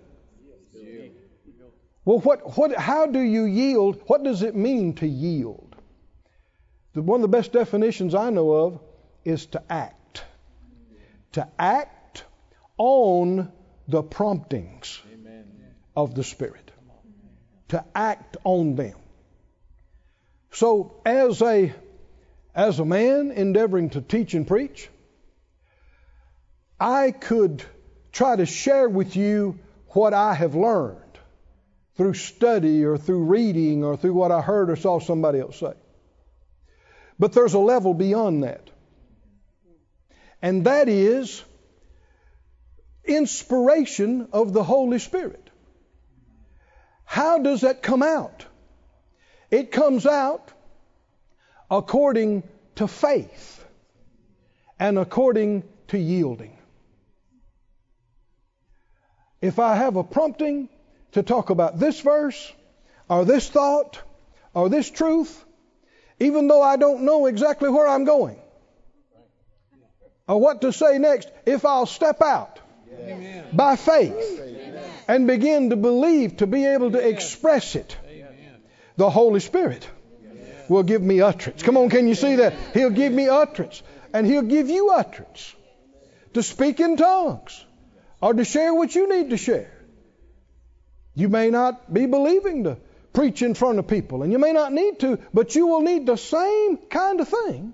Well, 2.05 2.19
what, 2.19 2.55
what, 2.55 2.75
how 2.77 3.07
do 3.07 3.19
you 3.19 3.45
yield? 3.45 4.01
What 4.05 4.23
does 4.23 4.43
it 4.43 4.55
mean 4.55 4.93
to 4.95 5.07
yield? 5.07 5.75
The, 6.93 7.01
one 7.01 7.17
of 7.17 7.21
the 7.23 7.35
best 7.35 7.51
definitions 7.51 8.13
I 8.13 8.29
know 8.29 8.51
of 8.51 8.79
is 9.25 9.47
to 9.47 9.63
act. 9.69 10.23
To 11.31 11.47
act 11.57 12.23
on 12.77 13.51
the 13.87 14.03
promptings 14.03 15.01
of 15.95 16.13
the 16.13 16.23
Spirit. 16.23 16.71
To 17.69 17.83
act 17.95 18.37
on 18.43 18.75
them. 18.75 18.97
So, 20.51 21.01
as 21.05 21.41
a 21.41 21.73
as 22.53 22.79
a 22.79 22.85
man 22.85 23.31
endeavoring 23.31 23.89
to 23.89 24.01
teach 24.01 24.33
and 24.33 24.47
preach, 24.47 24.89
I 26.79 27.11
could 27.11 27.63
try 28.13 28.37
to 28.37 28.45
share 28.45 28.87
with 28.87 29.17
you 29.17 29.59
what 29.87 30.13
I 30.13 30.33
have 30.35 30.55
learned 30.55 31.04
through 31.95 32.13
study 32.13 32.83
or 32.83 32.97
through 32.97 33.23
reading 33.23 33.83
or 33.83 33.97
through 33.97 34.13
what 34.13 34.31
I 34.31 34.41
heard 34.41 34.69
or 34.69 34.75
saw 34.75 34.99
somebody 34.99 35.39
else 35.39 35.59
say. 35.59 35.73
But 37.17 37.33
there's 37.33 37.53
a 37.53 37.59
level 37.59 37.93
beyond 37.93 38.43
that. 38.43 38.69
And 40.41 40.65
that 40.65 40.89
is 40.89 41.43
inspiration 43.05 44.27
of 44.33 44.51
the 44.51 44.63
Holy 44.63 44.99
Spirit. 44.99 45.49
How 47.05 47.39
does 47.39 47.61
that 47.61 47.81
come 47.81 48.03
out? 48.03 48.45
It 49.49 49.71
comes 49.71 50.05
out 50.05 50.51
according 51.71 52.43
to 52.75 52.87
faith 52.87 53.65
and 54.79 54.99
according 54.99 55.63
to 55.87 55.97
yielding. 55.97 56.57
If 59.39 59.59
I 59.59 59.75
have 59.75 59.95
a 59.95 60.03
prompting 60.03 60.69
to 61.15 61.23
talk 61.23 61.49
about 61.49 61.79
this 61.79 62.01
verse 62.01 62.51
or 63.09 63.23
this 63.23 63.49
thought 63.49 64.01
or 64.53 64.67
this 64.67 64.91
truth, 64.91 65.43
even 66.19 66.49
though 66.49 66.61
I 66.61 66.75
don't 66.75 67.03
know 67.03 67.25
exactly 67.25 67.69
where 67.69 67.87
I'm 67.87 68.03
going 68.03 68.37
or 70.27 70.41
what 70.41 70.61
to 70.61 70.73
say 70.73 70.97
next, 70.97 71.31
if 71.45 71.63
I'll 71.65 71.85
step 71.85 72.21
out 72.21 72.59
Amen. 72.91 73.45
by 73.53 73.77
faith 73.77 74.41
Amen. 74.41 74.83
and 75.07 75.25
begin 75.25 75.69
to 75.69 75.77
believe, 75.77 76.37
to 76.37 76.47
be 76.47 76.65
able 76.65 76.91
to 76.91 77.07
express 77.07 77.75
it, 77.75 77.95
the 78.97 79.09
Holy 79.09 79.39
Spirit 79.39 79.87
will 80.67 80.83
give 80.83 81.01
me 81.01 81.21
utterance. 81.21 81.63
Come 81.63 81.77
on, 81.77 81.89
can 81.89 82.09
you 82.09 82.15
see 82.15 82.37
that? 82.37 82.53
He'll 82.73 82.89
give 82.89 83.13
me 83.13 83.29
utterance. 83.29 83.81
And 84.13 84.27
He'll 84.27 84.41
give 84.41 84.69
you 84.69 84.89
utterance 84.89 85.53
to 86.33 86.43
speak 86.43 86.81
in 86.81 86.97
tongues 86.97 87.63
or 88.21 88.33
to 88.33 88.43
share 88.43 88.73
what 88.73 88.95
you 88.95 89.07
need 89.09 89.29
to 89.29 89.37
share. 89.37 89.74
You 91.15 91.29
may 91.29 91.49
not 91.49 91.91
be 91.91 92.05
believing 92.05 92.65
to 92.65 92.77
preach 93.13 93.41
in 93.41 93.53
front 93.53 93.79
of 93.79 93.87
people, 93.87 94.23
and 94.23 94.31
you 94.31 94.37
may 94.37 94.51
not 94.51 94.73
need 94.73 94.99
to, 94.99 95.17
but 95.33 95.55
you 95.55 95.67
will 95.67 95.81
need 95.81 96.05
the 96.05 96.17
same 96.17 96.77
kind 96.77 97.21
of 97.21 97.29
thing 97.29 97.73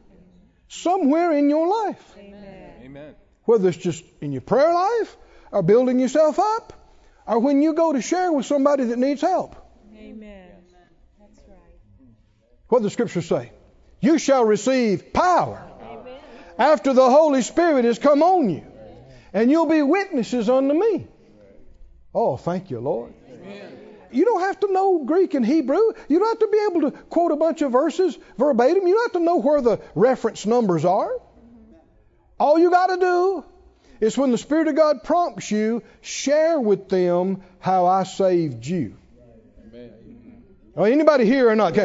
somewhere 0.68 1.34
in 1.34 1.50
your 1.50 1.68
life. 1.68 2.16
Amen. 2.18 3.16
Whether 3.46 3.70
it's 3.70 3.78
just 3.78 4.04
in 4.22 4.32
your 4.32 4.42
prayer 4.42 4.74
life, 4.74 5.18
or 5.52 5.64
building 5.64 6.00
yourself 6.00 6.40
up, 6.40 6.74
or 7.26 7.40
when 7.40 7.62
you 7.62 7.74
go 7.74 7.92
to 7.92 8.02
share 8.02 8.32
with 8.32 8.46
somebody 8.46 8.86
that 8.86 9.00
needs 9.00 9.22
help. 9.22 9.56
Amen. 9.98 10.50
What 12.68 12.80
does 12.80 12.86
the 12.86 12.90
scripture 12.92 13.22
say? 13.22 13.52
You 14.00 14.18
shall 14.18 14.46
receive 14.46 15.12
power 15.12 15.68
after 16.58 16.94
the 16.94 17.10
Holy 17.10 17.42
Spirit 17.42 17.86
has 17.86 18.00
come 18.00 18.24
on 18.24 18.50
you, 18.50 18.64
and 19.34 19.50
you'll 19.50 19.66
be 19.66 19.82
witnesses 19.82 20.50
unto 20.50 20.74
me. 20.74 21.08
Oh, 22.14 22.38
thank 22.38 22.70
you, 22.70 22.80
Lord. 22.80 23.14
You 24.12 24.26
don't 24.26 24.42
have 24.42 24.60
to 24.60 24.72
know 24.72 25.06
Greek 25.06 25.34
and 25.34 25.46
Hebrew. 25.46 25.80
You 26.10 26.20
don't 26.20 26.28
have 26.28 26.40
to 26.40 26.48
be 26.48 26.60
able 26.70 26.92
to 26.92 26.98
quote 27.04 27.32
a 27.32 27.38
bunch 27.38 27.62
of 27.62 27.72
verses 27.72 28.18
verbatim. 28.38 28.86
You 28.86 28.96
don't 28.96 29.06
have 29.06 29.22
to 29.22 29.26
know 29.26 29.38
where 29.38 29.62
the 29.62 29.80
reference 29.96 30.46
numbers 30.46 30.84
are. 30.84 31.12
All 32.40 32.60
you 32.60 32.72
got 32.72 32.88
to 32.88 32.98
do 32.98 33.46
is 34.02 34.18
when 34.18 34.32
the 34.32 34.38
Spirit 34.38 34.68
of 34.68 34.76
God 34.76 35.04
prompts 35.04 35.50
you, 35.52 35.84
share 36.02 36.60
with 36.60 36.90
them 36.90 37.42
how 37.60 37.86
I 37.86 38.04
saved 38.04 38.66
you. 38.66 38.98
Oh, 40.76 40.84
anybody 40.84 41.26
here 41.26 41.50
or 41.50 41.56
not? 41.56 41.76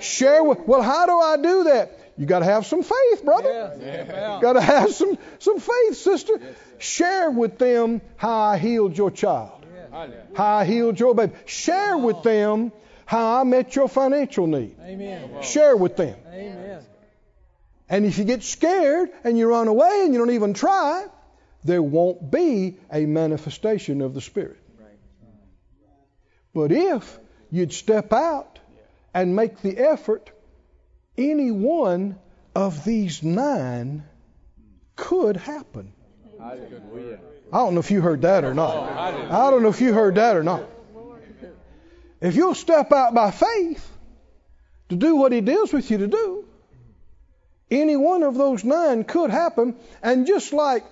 Share 0.00 0.42
with, 0.42 0.60
well, 0.66 0.82
how 0.82 1.06
do 1.06 1.18
I 1.18 1.36
do 1.36 1.64
that? 1.64 1.98
You 2.18 2.26
got 2.26 2.40
to 2.40 2.44
have 2.44 2.66
some 2.66 2.82
faith, 2.82 3.24
brother. 3.24 3.78
Yeah. 3.80 4.38
Got 4.42 4.52
to 4.54 4.60
have 4.60 4.92
some 4.92 5.16
some 5.38 5.58
faith, 5.58 5.96
sister. 5.96 6.38
Yes, 6.40 6.56
Share 6.78 7.30
with 7.30 7.58
them 7.58 8.02
how 8.16 8.38
I 8.38 8.58
healed 8.58 8.98
your 8.98 9.10
child, 9.10 9.61
how 10.34 10.56
I 10.56 10.64
healed 10.64 10.98
your 10.98 11.14
baby. 11.14 11.32
Share 11.46 11.96
with 11.98 12.22
them 12.22 12.72
how 13.04 13.40
I 13.40 13.44
met 13.44 13.76
your 13.76 13.88
financial 13.88 14.46
need. 14.46 14.76
Amen. 14.80 15.42
Share 15.42 15.76
with 15.76 15.96
them. 15.96 16.16
Amen. 16.28 16.84
And 17.88 18.06
if 18.06 18.16
you 18.16 18.24
get 18.24 18.42
scared 18.42 19.10
and 19.22 19.36
you 19.36 19.48
run 19.48 19.68
away 19.68 20.02
and 20.04 20.14
you 20.14 20.18
don't 20.18 20.30
even 20.34 20.54
try, 20.54 21.04
there 21.64 21.82
won't 21.82 22.30
be 22.30 22.78
a 22.90 23.04
manifestation 23.04 24.00
of 24.00 24.14
the 24.14 24.20
Spirit. 24.20 24.58
But 26.54 26.72
if 26.72 27.18
you'd 27.50 27.72
step 27.72 28.12
out 28.12 28.58
and 29.14 29.36
make 29.36 29.60
the 29.62 29.78
effort, 29.78 30.30
any 31.16 31.50
one 31.50 32.18
of 32.54 32.84
these 32.84 33.22
nine 33.22 34.04
could 34.96 35.36
happen. 35.36 35.92
I 37.52 37.58
don't 37.58 37.74
know 37.74 37.80
if 37.80 37.90
you 37.90 38.00
heard 38.00 38.22
that 38.22 38.44
or 38.44 38.54
not. 38.54 38.74
Oh, 38.74 39.28
I 39.30 39.50
don't 39.50 39.62
know 39.62 39.68
if 39.68 39.80
you 39.80 39.92
heard 39.92 40.14
that 40.14 40.36
or 40.36 40.42
not. 40.42 40.64
If 42.20 42.34
you'll 42.34 42.54
step 42.54 42.92
out 42.92 43.14
by 43.14 43.30
faith 43.30 43.86
to 44.88 44.96
do 44.96 45.16
what 45.16 45.32
He 45.32 45.40
deals 45.40 45.72
with 45.72 45.90
you 45.90 45.98
to 45.98 46.06
do, 46.06 46.46
any 47.70 47.96
one 47.96 48.22
of 48.22 48.36
those 48.36 48.64
nine 48.64 49.04
could 49.04 49.30
happen. 49.30 49.76
And 50.02 50.26
just 50.26 50.52
like 50.52 50.84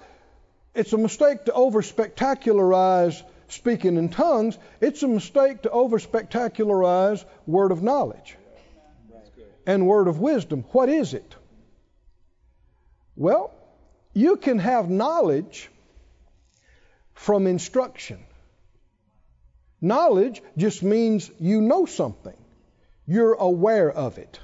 it's 0.74 0.92
a 0.92 0.98
mistake 0.98 1.44
to 1.46 1.52
over 1.52 1.82
spectacularize 1.82 3.22
speaking 3.48 3.96
in 3.96 4.08
tongues, 4.08 4.58
it's 4.80 5.02
a 5.02 5.08
mistake 5.08 5.62
to 5.62 5.70
over 5.70 5.98
spectacularize 5.98 7.24
word 7.46 7.72
of 7.72 7.82
knowledge 7.82 8.36
and 9.66 9.86
word 9.86 10.08
of 10.08 10.18
wisdom. 10.18 10.64
What 10.72 10.88
is 10.88 11.14
it? 11.14 11.34
Well, 13.16 13.52
you 14.12 14.36
can 14.36 14.58
have 14.58 14.90
knowledge 14.90 15.70
from 17.20 17.46
instruction. 17.46 18.18
Knowledge 19.78 20.40
just 20.56 20.83
means 20.83 21.30
you 21.38 21.61
know 21.61 21.85
something, 21.85 22.37
you're 23.06 23.35
aware 23.35 23.90
of 23.90 24.16
it. 24.16 24.40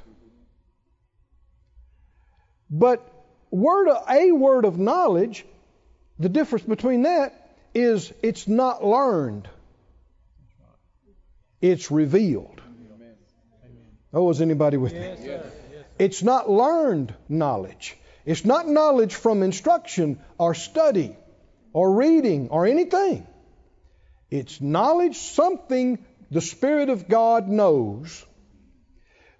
But 2.69 3.01
word, 3.51 3.89
a 4.11 4.31
word 4.31 4.67
of 4.67 4.79
knowledge, 4.79 5.47
the 6.19 6.29
difference 6.29 6.67
between 6.67 7.05
that 7.05 7.57
is 7.75 8.13
it's 8.23 8.47
not 8.47 8.85
learned, 8.85 9.49
it's 11.63 11.91
revealed. 11.91 12.61
Oh, 14.13 14.29
is 14.29 14.43
anybody 14.43 14.77
with 14.77 14.93
me? 14.93 15.15
It's 15.99 16.23
not 16.23 16.51
learned 16.51 17.15
knowledge. 17.27 17.97
It's 18.27 18.45
not 18.45 18.69
knowledge 18.69 19.15
from 19.15 19.43
instruction 19.43 20.19
or 20.37 20.53
study 20.53 21.17
or 21.77 21.93
reading 21.93 22.49
or 22.49 22.65
anything. 22.65 23.27
It's 24.31 24.63
knowledge, 24.63 25.17
something 25.17 26.03
the 26.31 26.41
Spirit 26.41 26.89
of 26.89 27.07
God 27.07 27.49
knows 27.49 28.25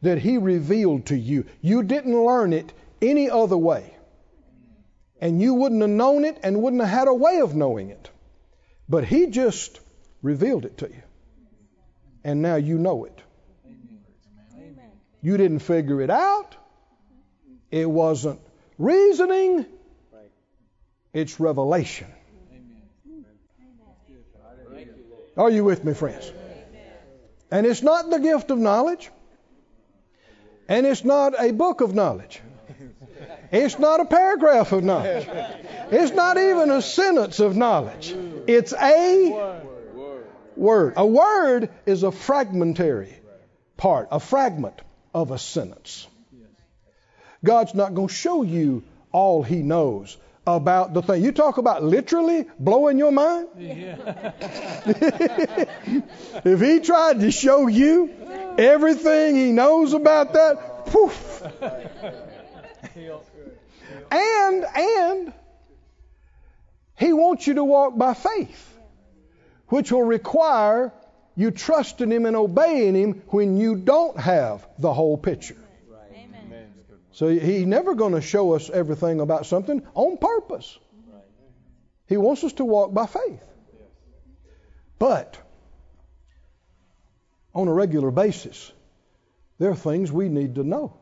that 0.03 0.19
He 0.19 0.37
revealed 0.37 1.07
to 1.07 1.17
you. 1.17 1.47
You 1.63 1.83
didn't 1.83 2.15
learn 2.15 2.53
it 2.53 2.75
any 3.01 3.31
other 3.31 3.57
way. 3.57 3.97
And 5.19 5.41
you 5.41 5.55
wouldn't 5.55 5.81
have 5.81 5.89
known 5.89 6.27
it 6.27 6.39
and 6.43 6.61
wouldn't 6.61 6.83
have 6.83 6.91
had 6.91 7.09
a 7.09 7.15
way 7.15 7.41
of 7.41 7.55
knowing 7.55 7.89
it. 7.89 8.11
But 8.87 9.05
He 9.05 9.29
just 9.29 9.81
revealed 10.21 10.67
it 10.67 10.77
to 10.79 10.89
you. 10.89 11.03
And 12.23 12.43
now 12.43 12.57
you 12.57 12.77
know 12.77 13.07
it. 13.07 13.19
You 15.23 15.39
didn't 15.39 15.61
figure 15.61 16.03
it 16.03 16.11
out. 16.11 16.55
It 17.71 17.91
wasn't 17.91 18.41
reasoning. 18.77 19.65
It's 21.15 21.41
revelation. 21.41 22.09
Are 25.37 25.51
you 25.51 25.65
with 25.65 25.85
me, 25.85 25.93
friends? 25.93 26.33
And 27.51 27.67
it's 27.67 27.83
not 27.83 28.11
the 28.11 28.19
gift 28.19 28.51
of 28.51 28.59
knowledge. 28.59 29.11
And 30.69 30.87
it's 30.87 31.05
not 31.05 31.35
a 31.39 31.53
book 31.53 31.81
of 31.81 31.95
knowledge. 31.95 32.41
It's 33.53 33.79
not 33.79 34.01
a 34.01 34.05
paragraph 34.05 34.73
of 34.73 34.83
knowledge. 34.83 35.29
It's 35.91 36.13
not 36.13 36.37
even 36.39 36.71
a 36.71 36.83
sentence 36.83 37.39
of 37.39 37.57
knowledge. 37.57 38.15
It's 38.47 38.73
a 38.73 39.63
word. 40.57 40.95
A 40.97 41.07
word 41.07 41.71
is 41.85 42.03
a 42.03 42.11
fragmentary 42.11 43.15
part, 43.77 44.09
a 44.11 44.19
fragment 44.19 44.81
of 45.15 45.31
a 45.31 45.39
sentence. 45.39 46.09
God's 47.45 47.75
not 47.75 47.95
going 47.95 48.09
to 48.09 48.15
show 48.15 48.43
you 48.43 48.83
all 49.13 49.43
He 49.43 49.63
knows 49.63 50.17
about 50.47 50.95
the 50.95 51.03
thing. 51.03 51.25
You 51.25 51.33
talk 51.33 51.59
about 51.59 51.83
literally 51.83 52.47
blowing 52.59 52.99
your 52.99 53.11
mind. 53.11 53.49
if 56.45 56.61
He 56.61 56.81
tried 56.81 57.21
to 57.21 57.31
show 57.33 57.67
you 57.67 58.11
everything 58.57 59.35
He 59.35 59.53
knows 59.53 59.93
about 59.93 60.33
that, 60.35 60.87
poof. 60.87 61.43
And 64.11 64.65
and 64.65 65.33
He 66.97 67.13
wants 67.13 67.47
you 67.47 67.55
to 67.55 67.65
walk 67.65 67.99
by 67.99 68.15
faith, 68.15 68.79
which 69.69 69.91
will 69.91 70.05
require 70.05 70.93
you 71.35 71.51
trusting 71.51 72.11
Him 72.11 72.25
and 72.25 72.37
obeying 72.37 72.95
Him 72.95 73.23
when 73.29 73.57
you 73.57 73.75
don't 73.75 74.19
have 74.19 74.67
the 74.79 74.95
whole 74.95 75.19
picture. 75.19 75.57
So 77.17 77.29
He's 77.29 77.65
never 77.65 77.95
going 77.95 78.13
to 78.13 78.21
show 78.21 78.53
us 78.53 78.69
everything 78.69 79.21
about 79.21 79.47
something 79.47 79.83
on 79.95 80.19
purpose. 80.19 80.79
He 82.07 82.19
wants 82.19 82.45
us 82.45 82.53
to 82.55 82.65
walk 82.67 82.93
by 82.93 83.07
faith. 83.07 83.43
But 84.99 85.39
on 87.55 87.69
a 87.69 87.73
regular 87.73 88.11
basis, 88.11 88.71
there 89.59 89.71
are 89.71 89.75
things 89.75 90.13
we 90.13 90.29
need 90.29 90.57
to 90.57 90.63
know. 90.63 90.99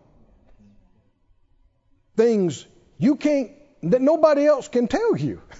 Things 2.16 2.64
you 2.96 3.16
can't, 3.16 3.50
that 3.83 4.00
nobody 4.00 4.46
else 4.46 4.68
can 4.68 4.87
tell 4.87 5.16
you. 5.16 5.42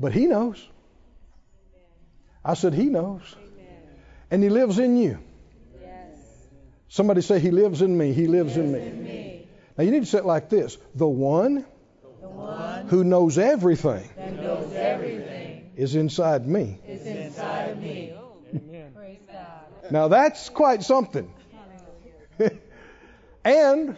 But 0.00 0.12
He 0.12 0.26
knows. 0.26 0.66
I 2.42 2.54
said, 2.54 2.72
He 2.72 2.84
knows. 2.84 3.36
And 4.30 4.42
He 4.42 4.48
lives 4.48 4.78
in 4.78 4.96
you. 4.96 5.18
Somebody 6.88 7.20
say, 7.20 7.38
He 7.38 7.50
lives 7.50 7.82
in 7.82 7.96
me. 7.96 8.12
He 8.12 8.26
lives 8.26 8.56
in 8.56 8.72
me. 8.72 9.46
Now 9.76 9.84
you 9.84 9.90
need 9.90 10.00
to 10.00 10.06
say 10.06 10.18
it 10.18 10.24
like 10.24 10.48
this 10.48 10.78
The 10.94 11.06
one, 11.06 11.64
who 12.88 13.04
knows 13.04 13.38
everything, 13.38 14.08
is 15.76 15.94
inside 15.94 16.46
me. 16.46 16.80
Amen. 18.54 18.92
Now 19.90 20.08
that's 20.08 20.48
quite 20.48 20.82
something. 20.82 21.32
and 23.44 23.96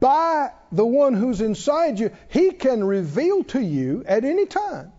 by 0.00 0.52
the 0.72 0.86
one 0.86 1.14
who's 1.14 1.40
inside 1.40 1.98
you, 1.98 2.10
he 2.28 2.50
can 2.52 2.82
reveal 2.84 3.44
to 3.44 3.60
you 3.60 4.04
at 4.06 4.24
any 4.24 4.46
time 4.46 4.92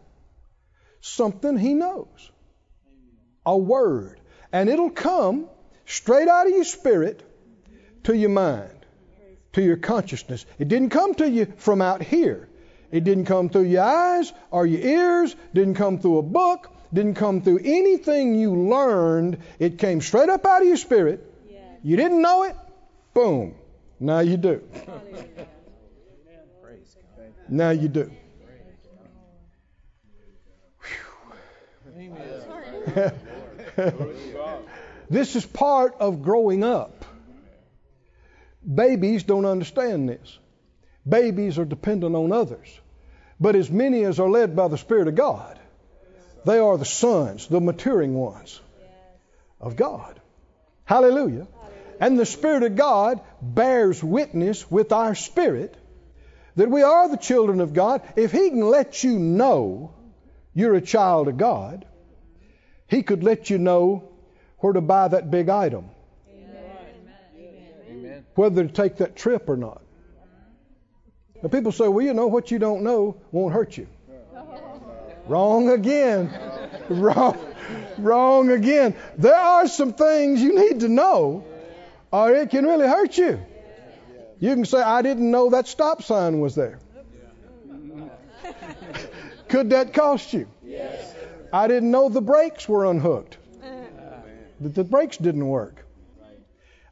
something 1.02 1.58
he 1.58 1.74
knows. 1.74 2.32
A 3.46 3.58
word. 3.58 4.20
And 4.52 4.70
it'll 4.70 4.92
come 4.92 5.50
straight 5.86 6.28
out 6.28 6.48
of 6.48 6.54
your 6.54 6.64
spirit 6.64 7.24
to 8.04 8.16
your 8.16 8.30
mind, 8.30 8.86
to 9.54 9.62
your 9.62 9.78
consciousness. 9.78 10.46
It 10.60 10.68
didn't 10.68 10.90
come 10.90 11.14
to 11.16 11.30
you 11.30 11.54
from 11.58 11.82
out 11.82 12.02
here. 12.02 12.48
It 12.92 13.04
didn't 13.04 13.26
come 13.26 13.50
through 13.50 13.64
your 13.64 13.84
eyes 13.84 14.32
or 14.50 14.66
your 14.66 14.82
ears, 14.82 15.36
didn't 15.54 15.76
come 15.76 16.00
through 16.00 16.18
a 16.18 16.24
book, 16.24 16.72
didn't 16.94 17.16
come 17.16 17.42
through 17.42 17.62
anything 17.64 18.36
you 18.36 18.54
learned. 18.54 19.38
It 19.60 19.78
came 19.78 20.02
straight 20.02 20.30
up 20.30 20.46
out 20.46 20.62
of 20.62 20.68
your 20.68 20.78
spirit. 20.78 21.28
You 21.84 21.96
didn't 21.96 22.22
know 22.22 22.44
it? 22.44 22.56
Boom. 23.14 23.56
Now 24.00 24.20
you 24.20 24.38
do. 24.38 24.62
Now 27.48 27.72
you 27.72 27.88
do. 27.88 28.12
this 35.10 35.36
is 35.36 35.46
part 35.46 35.96
of 36.00 36.24
growing 36.24 36.64
up. 36.64 37.01
Babies 38.64 39.24
don't 39.24 39.46
understand 39.46 40.10
this. 40.10 40.38
Babies 41.08 41.58
are 41.58 41.66
dependent 41.66 42.16
on 42.16 42.32
others. 42.32 42.80
But 43.40 43.56
as 43.56 43.72
many 43.72 44.04
as 44.04 44.20
are 44.20 44.30
led 44.30 44.56
by 44.56 44.68
the 44.68 44.78
Spirit 44.78 45.08
of 45.08 45.16
God, 45.16 45.60
they 46.46 46.60
are 46.60 46.78
the 46.78 46.86
sons, 46.86 47.48
the 47.48 47.60
maturing 47.62 48.14
ones 48.14 48.60
of 49.60 49.76
God. 49.76 50.20
Hallelujah. 50.86 51.48
And 52.00 52.18
the 52.18 52.26
Spirit 52.26 52.64
of 52.64 52.76
God 52.76 53.22
bears 53.42 54.04
witness 54.04 54.70
with 54.70 54.92
our 54.92 55.16
spirit 55.16 55.78
that 56.56 56.70
we 56.70 56.82
are 56.82 57.08
the 57.08 57.18
children 57.18 57.62
of 57.62 57.74
God. 57.74 58.02
If 58.16 58.32
He 58.32 58.50
can 58.50 58.68
let 58.68 59.04
you 59.04 59.18
know 59.20 59.94
you're 60.54 60.76
a 60.76 60.82
child 60.82 61.28
of 61.28 61.38
God, 61.38 61.86
He 62.88 63.04
could 63.04 63.24
let 63.24 63.50
you 63.50 63.58
know 63.58 64.10
where 64.58 64.74
to 64.74 64.82
buy 64.82 65.08
that 65.08 65.32
big 65.32 65.50
item. 65.50 65.91
Whether 68.36 68.66
to 68.66 68.72
take 68.72 68.98
that 68.98 69.16
trip 69.16 69.50
or 69.50 69.58
not. 69.58 69.82
Now, 71.42 71.50
people 71.50 71.72
say, 71.72 71.88
well, 71.88 72.06
you 72.06 72.14
know, 72.14 72.28
what 72.28 72.52
you 72.52 72.60
don't 72.60 72.84
know 72.84 73.18
won't 73.32 73.54
hurt 73.54 73.78
you. 73.78 73.88
Wrong 75.28 75.70
again. 75.70 76.32
wrong, 76.90 77.38
wrong 77.98 78.52
again. 78.52 78.96
There 79.18 79.36
are 79.36 79.68
some 79.68 79.94
things 79.94 80.42
you 80.42 80.56
need 80.56 80.82
to 80.82 80.90
know, 80.90 81.46
or 82.12 82.34
it 82.34 82.50
can 82.50 82.66
really 82.66 82.88
hurt 82.88 83.18
you. 83.18 83.40
You 84.40 84.56
can 84.56 84.66
say, 84.66 84.82
I 84.82 85.02
didn't 85.02 85.30
know 85.30 85.52
that 85.52 85.68
stop 85.68 86.04
sign 86.04 86.40
was 86.40 86.56
there. 86.56 86.80
Could 89.50 89.70
that 89.72 89.94
cost 89.94 90.34
you? 90.34 90.48
I 91.54 91.68
didn't 91.68 91.92
know 91.92 92.10
the 92.10 92.22
brakes 92.22 92.68
were 92.68 92.86
unhooked. 92.86 93.38
That 94.62 94.76
the 94.76 94.84
brakes 94.84 95.18
didn't 95.18 95.48
work. 95.48 95.86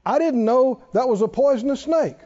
I 0.06 0.20
didn't 0.20 0.46
know 0.46 0.82
that 0.94 1.08
was 1.08 1.22
a 1.22 1.28
poisonous 1.28 1.82
snake. 1.82 2.18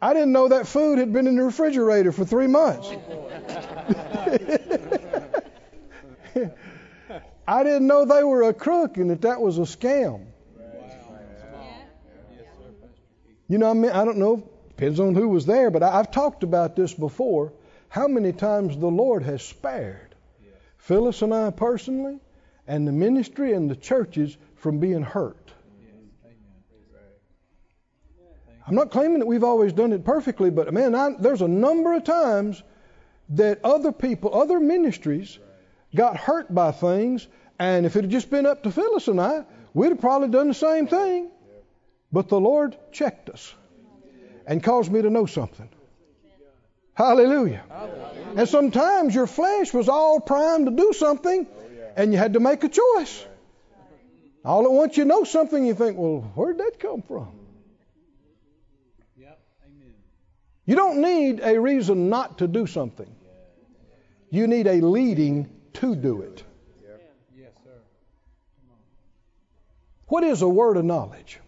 I 0.00 0.12
didn't 0.12 0.32
know 0.32 0.48
that 0.48 0.66
food 0.66 0.98
had 0.98 1.12
been 1.14 1.26
in 1.26 1.36
the 1.36 1.44
refrigerator 1.44 2.12
for 2.12 2.26
three 2.26 2.46
months. 2.46 2.90
I 7.46 7.62
didn't 7.62 7.86
know 7.86 8.04
they 8.04 8.22
were 8.22 8.42
a 8.42 8.54
crook 8.54 8.98
and 8.98 9.10
that 9.10 9.22
that 9.22 9.40
was 9.40 9.58
a 9.58 9.62
scam. 9.62 10.26
You 13.48 13.58
know, 13.58 13.70
I 13.70 13.74
mean, 13.74 13.90
I 13.90 14.04
don't 14.04 14.18
know, 14.18 14.48
depends 14.68 15.00
on 15.00 15.14
who 15.14 15.28
was 15.28 15.46
there, 15.46 15.70
but 15.70 15.82
I, 15.82 15.98
I've 15.98 16.10
talked 16.10 16.42
about 16.42 16.76
this 16.76 16.92
before. 16.94 17.52
How 17.88 18.08
many 18.08 18.32
times 18.32 18.76
the 18.76 18.86
Lord 18.86 19.22
has 19.22 19.42
spared 19.42 20.14
Phyllis 20.78 21.22
and 21.22 21.32
I 21.32 21.50
personally, 21.50 22.18
and 22.66 22.86
the 22.86 22.92
ministry 22.92 23.52
and 23.52 23.70
the 23.70 23.76
churches 23.76 24.36
from 24.56 24.78
being 24.78 25.02
hurt. 25.02 25.52
I'm 28.66 28.74
not 28.74 28.90
claiming 28.90 29.18
that 29.18 29.26
we've 29.26 29.44
always 29.44 29.74
done 29.74 29.92
it 29.92 30.04
perfectly, 30.04 30.50
but 30.50 30.72
man, 30.72 30.94
I, 30.94 31.10
there's 31.18 31.42
a 31.42 31.48
number 31.48 31.92
of 31.92 32.04
times 32.04 32.62
that 33.30 33.60
other 33.62 33.92
people, 33.92 34.34
other 34.34 34.58
ministries, 34.58 35.38
got 35.94 36.16
hurt 36.16 36.52
by 36.52 36.72
things, 36.72 37.26
and 37.58 37.84
if 37.84 37.96
it 37.96 38.04
had 38.04 38.10
just 38.10 38.30
been 38.30 38.46
up 38.46 38.62
to 38.62 38.70
Phyllis 38.70 39.08
and 39.08 39.20
I, 39.20 39.44
we'd 39.74 39.90
have 39.90 40.00
probably 40.00 40.28
done 40.28 40.48
the 40.48 40.54
same 40.54 40.86
thing. 40.86 41.30
But 42.10 42.28
the 42.28 42.40
Lord 42.40 42.76
checked 42.92 43.28
us 43.28 43.54
and 44.46 44.62
caused 44.62 44.90
me 44.90 45.02
to 45.02 45.10
know 45.10 45.26
something. 45.26 45.68
Hallelujah. 46.94 47.64
And 48.36 48.48
sometimes 48.48 49.14
your 49.14 49.26
flesh 49.26 49.74
was 49.74 49.88
all 49.88 50.20
primed 50.20 50.66
to 50.66 50.72
do 50.72 50.92
something, 50.92 51.46
and 51.96 52.12
you 52.12 52.18
had 52.18 52.34
to 52.34 52.40
make 52.40 52.64
a 52.64 52.68
choice. 52.68 53.24
All 54.44 54.64
at 54.64 54.72
once 54.72 54.96
you 54.96 55.04
know 55.04 55.24
something, 55.24 55.64
you 55.64 55.74
think, 55.74 55.96
well, 55.96 56.20
where'd 56.34 56.58
that 56.58 56.78
come 56.78 57.02
from? 57.02 57.28
Yep. 59.16 59.40
Amen. 59.66 59.94
You 60.66 60.76
don't 60.76 61.00
need 61.00 61.40
a 61.40 61.58
reason 61.58 62.10
not 62.10 62.38
to 62.38 62.46
do 62.46 62.66
something. 62.66 63.10
You 64.30 64.46
need 64.46 64.66
a 64.66 64.80
leading 64.80 65.48
to 65.74 65.94
do 65.94 66.22
it. 66.22 66.42
Yes, 67.36 67.52
sir. 67.64 67.70
What 70.08 70.24
is 70.24 70.42
a 70.42 70.48
word 70.48 70.76
of 70.76 70.84
knowledge? 70.84 71.38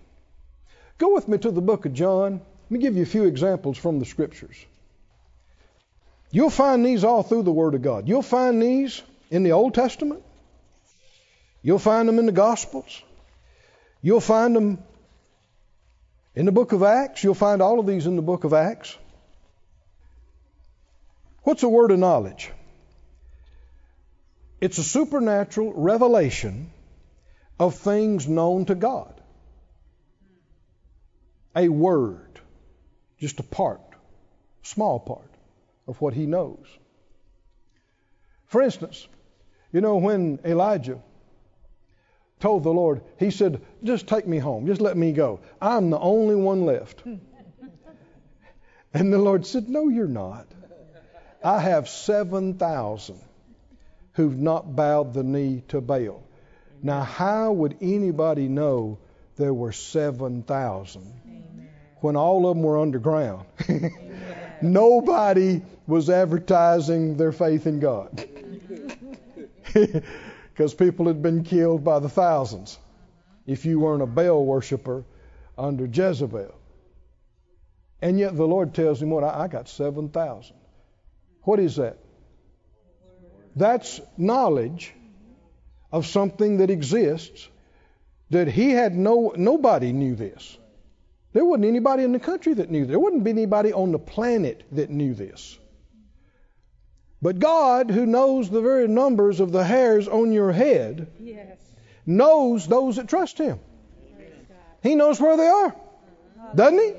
Go 0.98 1.14
with 1.14 1.28
me 1.28 1.36
to 1.38 1.50
the 1.50 1.60
book 1.60 1.84
of 1.84 1.92
John. 1.92 2.40
Let 2.64 2.70
me 2.70 2.78
give 2.78 2.96
you 2.96 3.02
a 3.02 3.06
few 3.06 3.24
examples 3.24 3.76
from 3.76 3.98
the 3.98 4.06
scriptures. 4.06 4.56
You'll 6.30 6.50
find 6.50 6.84
these 6.84 7.04
all 7.04 7.22
through 7.22 7.42
the 7.42 7.52
Word 7.52 7.74
of 7.74 7.82
God. 7.82 8.08
You'll 8.08 8.22
find 8.22 8.60
these 8.60 9.02
in 9.30 9.42
the 9.42 9.52
Old 9.52 9.74
Testament. 9.74 10.22
You'll 11.66 11.80
find 11.80 12.08
them 12.08 12.20
in 12.20 12.26
the 12.26 12.32
Gospels. 12.32 13.02
You'll 14.00 14.20
find 14.20 14.54
them 14.54 14.78
in 16.36 16.46
the 16.46 16.52
book 16.52 16.70
of 16.70 16.84
Acts. 16.84 17.24
You'll 17.24 17.34
find 17.34 17.60
all 17.60 17.80
of 17.80 17.88
these 17.88 18.06
in 18.06 18.14
the 18.14 18.22
book 18.22 18.44
of 18.44 18.52
Acts. 18.52 18.96
What's 21.42 21.64
a 21.64 21.68
word 21.68 21.90
of 21.90 21.98
knowledge? 21.98 22.52
It's 24.60 24.78
a 24.78 24.84
supernatural 24.84 25.72
revelation 25.72 26.70
of 27.58 27.74
things 27.74 28.28
known 28.28 28.66
to 28.66 28.76
God. 28.76 29.20
a 31.56 31.68
word, 31.68 32.38
just 33.18 33.40
a 33.40 33.42
part, 33.42 33.80
small 34.62 35.00
part 35.00 35.34
of 35.88 36.00
what 36.00 36.14
he 36.14 36.26
knows. 36.26 36.64
For 38.44 38.62
instance, 38.62 39.08
you 39.72 39.80
know, 39.80 39.96
when 39.96 40.38
Elijah 40.44 41.02
told 42.40 42.64
the 42.64 42.72
Lord, 42.72 43.02
he 43.18 43.30
said, 43.30 43.60
Just 43.82 44.06
take 44.06 44.26
me 44.26 44.38
home, 44.38 44.66
just 44.66 44.80
let 44.80 44.96
me 44.96 45.12
go. 45.12 45.40
I'm 45.60 45.90
the 45.90 45.98
only 45.98 46.34
one 46.34 46.64
left. 46.64 47.02
and 48.94 49.12
the 49.12 49.18
Lord 49.18 49.46
said, 49.46 49.68
No, 49.68 49.88
you're 49.88 50.06
not. 50.06 50.46
I 51.42 51.60
have 51.60 51.88
7,000 51.88 53.20
who've 54.14 54.36
not 54.36 54.74
bowed 54.74 55.14
the 55.14 55.22
knee 55.22 55.62
to 55.68 55.80
Baal. 55.80 56.22
Now, 56.82 57.02
how 57.02 57.52
would 57.52 57.76
anybody 57.80 58.48
know 58.48 58.98
there 59.36 59.54
were 59.54 59.72
7,000 59.72 61.02
when 62.00 62.16
all 62.16 62.48
of 62.48 62.56
them 62.56 62.64
were 62.64 62.78
underground? 62.78 63.46
Nobody 64.62 65.62
was 65.86 66.10
advertising 66.10 67.16
their 67.16 67.32
faith 67.32 67.66
in 67.66 67.78
God 67.78 68.28
because 70.56 70.72
people 70.72 71.06
had 71.06 71.20
been 71.20 71.44
killed 71.44 71.84
by 71.84 71.98
the 71.98 72.08
thousands 72.08 72.78
if 73.46 73.66
you 73.66 73.78
weren't 73.78 74.02
a 74.02 74.06
Baal 74.06 74.44
worshiper 74.44 75.04
under 75.58 75.84
Jezebel. 75.84 76.54
And 78.00 78.18
yet 78.18 78.34
the 78.34 78.46
Lord 78.46 78.72
tells 78.72 79.02
him, 79.02 79.10
What? 79.10 79.22
I, 79.22 79.48
got 79.48 79.68
7,000. 79.68 80.56
What 81.42 81.60
is 81.60 81.76
that? 81.76 81.98
That's 83.54 84.00
knowledge 84.16 84.94
of 85.92 86.06
something 86.06 86.58
that 86.58 86.70
exists 86.70 87.48
that 88.30 88.48
he 88.48 88.70
had 88.70 88.94
no, 88.94 89.34
nobody 89.36 89.92
knew 89.92 90.14
this. 90.14 90.56
There 91.34 91.44
wasn't 91.44 91.66
anybody 91.66 92.02
in 92.02 92.12
the 92.12 92.18
country 92.18 92.54
that 92.54 92.70
knew. 92.70 92.80
This. 92.80 92.88
There 92.88 92.98
wouldn't 92.98 93.24
be 93.24 93.30
anybody 93.30 93.74
on 93.74 93.92
the 93.92 93.98
planet 93.98 94.64
that 94.72 94.88
knew 94.88 95.12
this. 95.12 95.58
But 97.26 97.40
God, 97.40 97.90
who 97.90 98.06
knows 98.06 98.48
the 98.48 98.60
very 98.60 98.86
numbers 98.86 99.40
of 99.40 99.50
the 99.50 99.64
hairs 99.64 100.06
on 100.06 100.30
your 100.30 100.52
head, 100.52 101.08
Yes. 101.18 101.58
knows 102.06 102.68
those 102.68 102.94
that 102.94 103.08
trust 103.08 103.36
Him. 103.38 103.58
He 104.80 104.94
knows 104.94 105.20
where 105.20 105.36
they 105.36 105.48
are, 105.48 105.74
doesn't 106.54 106.78
He? 106.78 106.94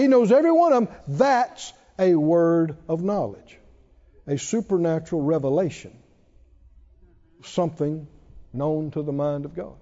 He 0.00 0.08
knows 0.08 0.32
every 0.32 0.50
one 0.50 0.72
of 0.72 0.86
them. 0.86 0.96
That's 1.06 1.74
a 1.98 2.14
word 2.14 2.78
of 2.88 3.02
knowledge, 3.02 3.58
a 4.26 4.38
supernatural 4.38 5.20
revelation, 5.20 5.92
something 7.44 8.06
known 8.54 8.92
to 8.92 9.02
the 9.02 9.12
mind 9.12 9.44
of 9.44 9.54
God. 9.54 9.76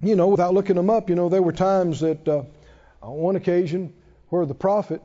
You 0.00 0.14
know, 0.14 0.28
without 0.28 0.54
looking 0.54 0.76
them 0.76 0.88
up, 0.88 1.08
you 1.10 1.16
know, 1.16 1.30
there 1.30 1.42
were 1.42 1.52
times 1.52 1.98
that 1.98 2.28
uh, 2.28 2.44
on 3.02 3.16
one 3.16 3.34
occasion 3.34 3.92
where 4.28 4.46
the 4.46 4.54
prophet 4.54 5.02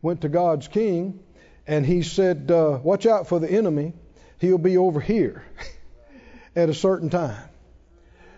went 0.00 0.22
to 0.22 0.30
God's 0.30 0.68
king 0.68 1.20
and 1.70 1.86
he 1.86 2.02
said, 2.02 2.50
uh, 2.50 2.80
Watch 2.82 3.06
out 3.06 3.28
for 3.28 3.38
the 3.38 3.48
enemy. 3.48 3.92
He'll 4.38 4.58
be 4.58 4.76
over 4.76 4.98
here 4.98 5.44
at 6.56 6.68
a 6.68 6.74
certain 6.74 7.10
time. 7.10 7.48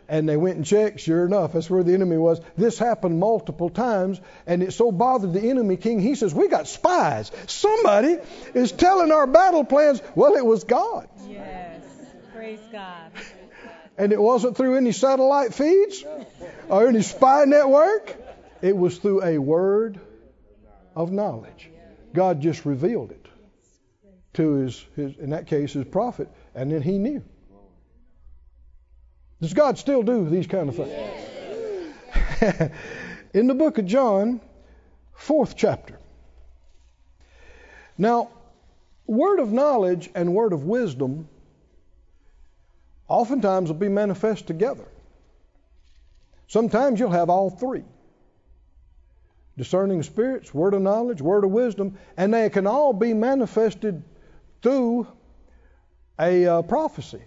And 0.07 0.28
they 0.28 0.37
went 0.37 0.57
and 0.57 0.66
checked. 0.66 1.01
Sure 1.01 1.24
enough, 1.24 1.55
that's 1.55 1.70
where 1.70 1.83
the 1.83 1.95
enemy 1.95 2.18
was. 2.18 2.43
This 2.59 2.78
happened 2.78 3.18
multiple 3.18 3.70
times, 3.70 4.20
and 4.47 4.62
it 4.62 4.74
so 4.74 4.93
bothered 4.93 5.33
the 5.33 5.49
enemy 5.49 5.78
king. 5.78 5.99
He 6.01 6.14
says, 6.14 6.35
"We 6.35 6.49
got 6.49 6.68
spies. 6.68 7.33
Somebody 7.47 8.18
is 8.53 8.70
telling 8.70 9.11
our 9.11 9.26
battle 9.26 9.64
plans." 9.64 10.03
Well, 10.14 10.35
it 10.35 10.45
was 10.45 10.64
God, 10.64 11.09
Yes. 11.26 11.80
Praise 12.35 12.61
God. 12.70 13.12
and 13.97 14.12
it 14.12 14.20
wasn't 14.20 14.59
through 14.59 14.76
any 14.76 14.93
satellite 14.93 15.55
feeds 15.55 16.05
or 16.68 16.87
any 16.87 17.01
spy 17.01 17.47
network. 17.47 18.14
It 18.61 18.76
was 18.76 18.99
through 18.99 19.22
a 19.24 19.39
word 19.39 19.99
of 20.95 21.11
knowledge. 21.11 21.70
God 22.12 22.43
just 22.43 22.66
revealed 22.66 23.12
it 23.12 23.22
to 24.35 24.53
his, 24.55 24.85
his 24.97 25.16
in 25.18 25.30
that 25.30 25.47
case, 25.47 25.72
his 25.72 25.85
prophet, 25.85 26.28
and 26.55 26.70
then 26.70 26.83
he 26.83 26.99
knew. 26.99 27.22
Does 29.41 29.55
God 29.55 29.76
still 29.76 30.03
do 30.03 30.28
these 30.28 30.47
kind 30.47 30.68
of 30.68 30.76
things? 30.76 30.93
In 33.35 33.47
the 33.47 33.55
book 33.55 33.78
of 33.78 33.87
John, 33.87 34.41
fourth 35.14 35.57
chapter. 35.57 35.99
Now, 37.99 38.30
word 39.07 39.41
of 39.41 39.53
knowledge 39.53 40.11
and 40.14 40.35
word 40.35 40.53
of 40.53 40.64
wisdom 40.64 41.28
oftentimes 43.09 43.68
will 43.68 43.78
be 43.78 43.89
manifest 43.89 44.47
together. 44.47 44.85
Sometimes 46.47 47.01
you'll 47.01 47.11
have 47.11 47.30
all 47.30 47.51
three 47.51 47.85
discerning 49.57 50.03
spirits, 50.03 50.55
word 50.55 50.74
of 50.74 50.83
knowledge, 50.83 51.20
word 51.20 51.45
of 51.45 51.51
wisdom, 51.51 51.99
and 52.16 52.33
they 52.33 52.49
can 52.49 52.66
all 52.66 52.93
be 52.93 53.12
manifested 53.12 54.03
through 54.63 55.07
a 56.19 56.47
uh, 56.47 56.63
prophecy 56.63 57.23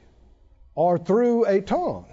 or 0.73 0.97
through 0.97 1.45
a 1.45 1.61
tongue. 1.61 2.05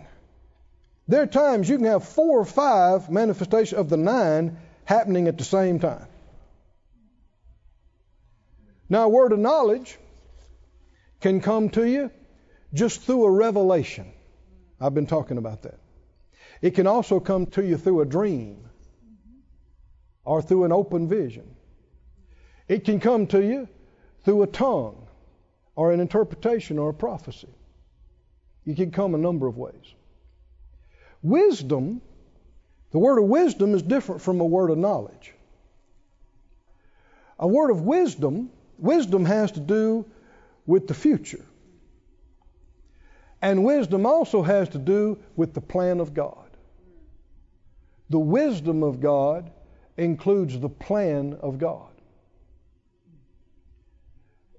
There 1.08 1.22
are 1.22 1.26
times 1.26 1.68
you 1.68 1.76
can 1.76 1.86
have 1.86 2.04
four 2.04 2.40
or 2.40 2.44
five 2.44 3.10
manifestations 3.10 3.78
of 3.78 3.88
the 3.88 3.96
nine 3.96 4.58
happening 4.84 5.28
at 5.28 5.38
the 5.38 5.44
same 5.44 5.78
time. 5.78 6.06
Now, 8.88 9.04
a 9.04 9.08
word 9.08 9.32
of 9.32 9.38
knowledge 9.38 9.98
can 11.20 11.40
come 11.40 11.70
to 11.70 11.86
you 11.86 12.10
just 12.74 13.02
through 13.02 13.24
a 13.24 13.30
revelation. 13.30 14.12
I've 14.80 14.94
been 14.94 15.06
talking 15.06 15.38
about 15.38 15.62
that. 15.62 15.78
It 16.60 16.74
can 16.74 16.86
also 16.86 17.20
come 17.20 17.46
to 17.46 17.64
you 17.64 17.76
through 17.76 18.00
a 18.00 18.06
dream 18.06 18.68
or 20.24 20.42
through 20.42 20.64
an 20.64 20.72
open 20.72 21.08
vision. 21.08 21.56
It 22.68 22.84
can 22.84 23.00
come 23.00 23.26
to 23.28 23.42
you 23.42 23.68
through 24.24 24.42
a 24.42 24.46
tongue 24.46 25.01
or 25.74 25.92
an 25.92 26.00
interpretation 26.00 26.78
or 26.78 26.90
a 26.90 26.94
prophecy. 26.94 27.48
It 28.66 28.76
can 28.76 28.90
come 28.90 29.14
a 29.14 29.18
number 29.18 29.46
of 29.46 29.56
ways. 29.56 29.94
Wisdom, 31.22 32.00
the 32.90 32.98
word 32.98 33.18
of 33.18 33.24
wisdom 33.28 33.74
is 33.74 33.82
different 33.82 34.20
from 34.20 34.40
a 34.40 34.44
word 34.44 34.70
of 34.70 34.78
knowledge. 34.78 35.34
A 37.38 37.46
word 37.48 37.70
of 37.70 37.82
wisdom, 37.82 38.50
wisdom 38.78 39.24
has 39.24 39.52
to 39.52 39.60
do 39.60 40.04
with 40.66 40.86
the 40.86 40.94
future. 40.94 41.44
And 43.40 43.64
wisdom 43.64 44.06
also 44.06 44.42
has 44.42 44.68
to 44.70 44.78
do 44.78 45.18
with 45.34 45.54
the 45.54 45.60
plan 45.60 45.98
of 45.98 46.14
God. 46.14 46.50
The 48.10 48.18
wisdom 48.18 48.82
of 48.82 49.00
God 49.00 49.50
includes 49.96 50.60
the 50.60 50.68
plan 50.68 51.36
of 51.40 51.58
God. 51.58 51.91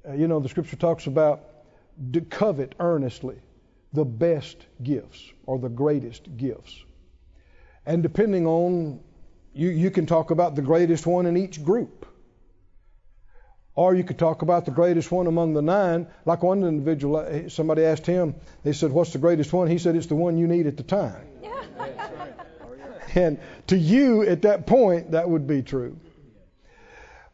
Uh, 0.08 0.14
you 0.14 0.28
know, 0.28 0.39
the 0.39 0.49
scripture 0.49 0.76
talks 0.76 1.08
about 1.08 1.43
to 2.12 2.22
covet 2.22 2.76
earnestly 2.80 3.38
the 3.93 4.04
best 4.04 4.58
gifts 4.82 5.32
or 5.45 5.60
the 5.60 5.70
greatest 5.70 6.36
gifts. 6.36 6.84
And 7.86 8.01
depending 8.01 8.47
on, 8.47 8.99
you, 9.54 9.70
you 9.70 9.91
can 9.91 10.06
talk 10.06 10.32
about 10.32 10.56
the 10.56 10.62
greatest 10.62 11.06
one 11.06 11.26
in 11.26 11.38
each 11.38 11.64
group. 11.64 12.08
Or 13.76 13.95
you 13.95 14.04
could 14.04 14.20
talk 14.20 14.41
about 14.41 14.66
the 14.66 14.72
greatest 14.72 15.12
one 15.12 15.28
among 15.28 15.54
the 15.54 15.62
nine. 15.62 16.08
Like 16.26 16.43
one 16.43 16.64
individual, 16.64 17.18
uh, 17.18 17.49
somebody 17.49 17.84
asked 17.84 18.06
him, 18.06 18.36
they 18.64 18.74
said, 18.74 18.91
What's 18.91 19.14
the 19.14 19.20
greatest 19.20 19.51
one? 19.51 19.68
He 19.68 19.80
said, 19.80 19.95
It's 19.95 20.08
the 20.08 20.16
one 20.16 20.38
you 20.38 20.47
need 20.47 20.68
at 20.68 20.78
the 20.78 20.84
time. 20.84 21.28
And 23.16 23.39
to 23.68 23.78
you, 23.78 24.24
at 24.24 24.41
that 24.41 24.66
point, 24.66 25.12
that 25.12 25.30
would 25.30 25.45
be 25.45 25.62
true. 25.62 25.99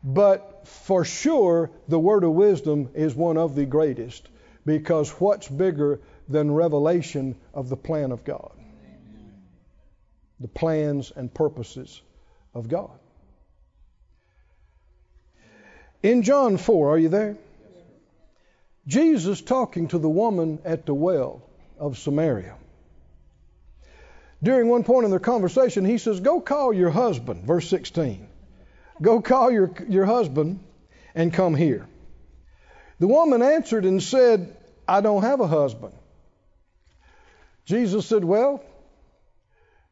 But 0.04 0.49
for 0.66 1.06
sure, 1.06 1.72
the 1.88 2.00
word 2.00 2.24
of 2.24 2.32
wisdom 2.32 2.90
is 2.94 3.16
one 3.16 3.38
of 3.38 3.56
the 3.56 3.66
greatest 3.66 4.28
because 4.66 5.10
what's 5.12 5.48
bigger 5.48 6.00
than 6.28 6.52
revelation 6.52 7.36
of 7.54 7.70
the 7.70 7.78
plan 7.78 8.12
of 8.12 8.24
God? 8.24 8.52
The 10.40 10.48
plans 10.48 11.12
and 11.16 11.34
purposes 11.34 12.02
of 12.54 12.70
God. 12.70 12.98
In 16.02 16.24
John 16.24 16.58
4, 16.58 16.94
are 16.94 16.98
you 16.98 17.10
there? 17.10 17.38
Jesus 18.88 19.42
talking 19.42 19.90
to 19.90 19.98
the 19.98 20.10
woman 20.10 20.60
at 20.64 20.86
the 20.86 20.94
well 20.94 21.44
of 21.78 21.98
Samaria. 21.98 22.56
During 24.42 24.70
one 24.70 24.84
point 24.84 25.04
in 25.04 25.12
their 25.12 25.20
conversation, 25.20 25.84
he 25.84 25.98
says, 25.98 26.22
Go 26.22 26.40
call 26.40 26.72
your 26.72 26.90
husband, 26.90 27.44
verse 27.44 27.68
16. 27.68 28.29
Go 29.02 29.22
call 29.22 29.52
your, 29.52 29.72
your 29.88 30.06
husband 30.06 30.60
and 31.16 31.34
come 31.34 31.56
here. 31.56 31.88
The 33.00 33.08
woman 33.08 33.42
answered 33.42 33.86
and 33.86 34.04
said, 34.04 34.56
I 34.88 35.02
don't 35.02 35.22
have 35.22 35.40
a 35.40 35.48
husband. 35.48 35.94
Jesus 37.66 38.06
said, 38.06 38.24
Well, 38.26 38.64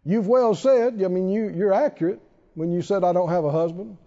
you've 0.04 0.28
well 0.28 0.56
said. 0.56 1.02
I 1.04 1.08
mean, 1.08 1.30
you, 1.30 1.50
you're 1.50 1.74
accurate 1.74 2.20
when 2.56 2.72
you 2.72 2.82
said, 2.82 3.04
I 3.04 3.14
don't 3.14 3.30
have 3.30 3.46
a 3.46 3.52
husband. 3.52 3.98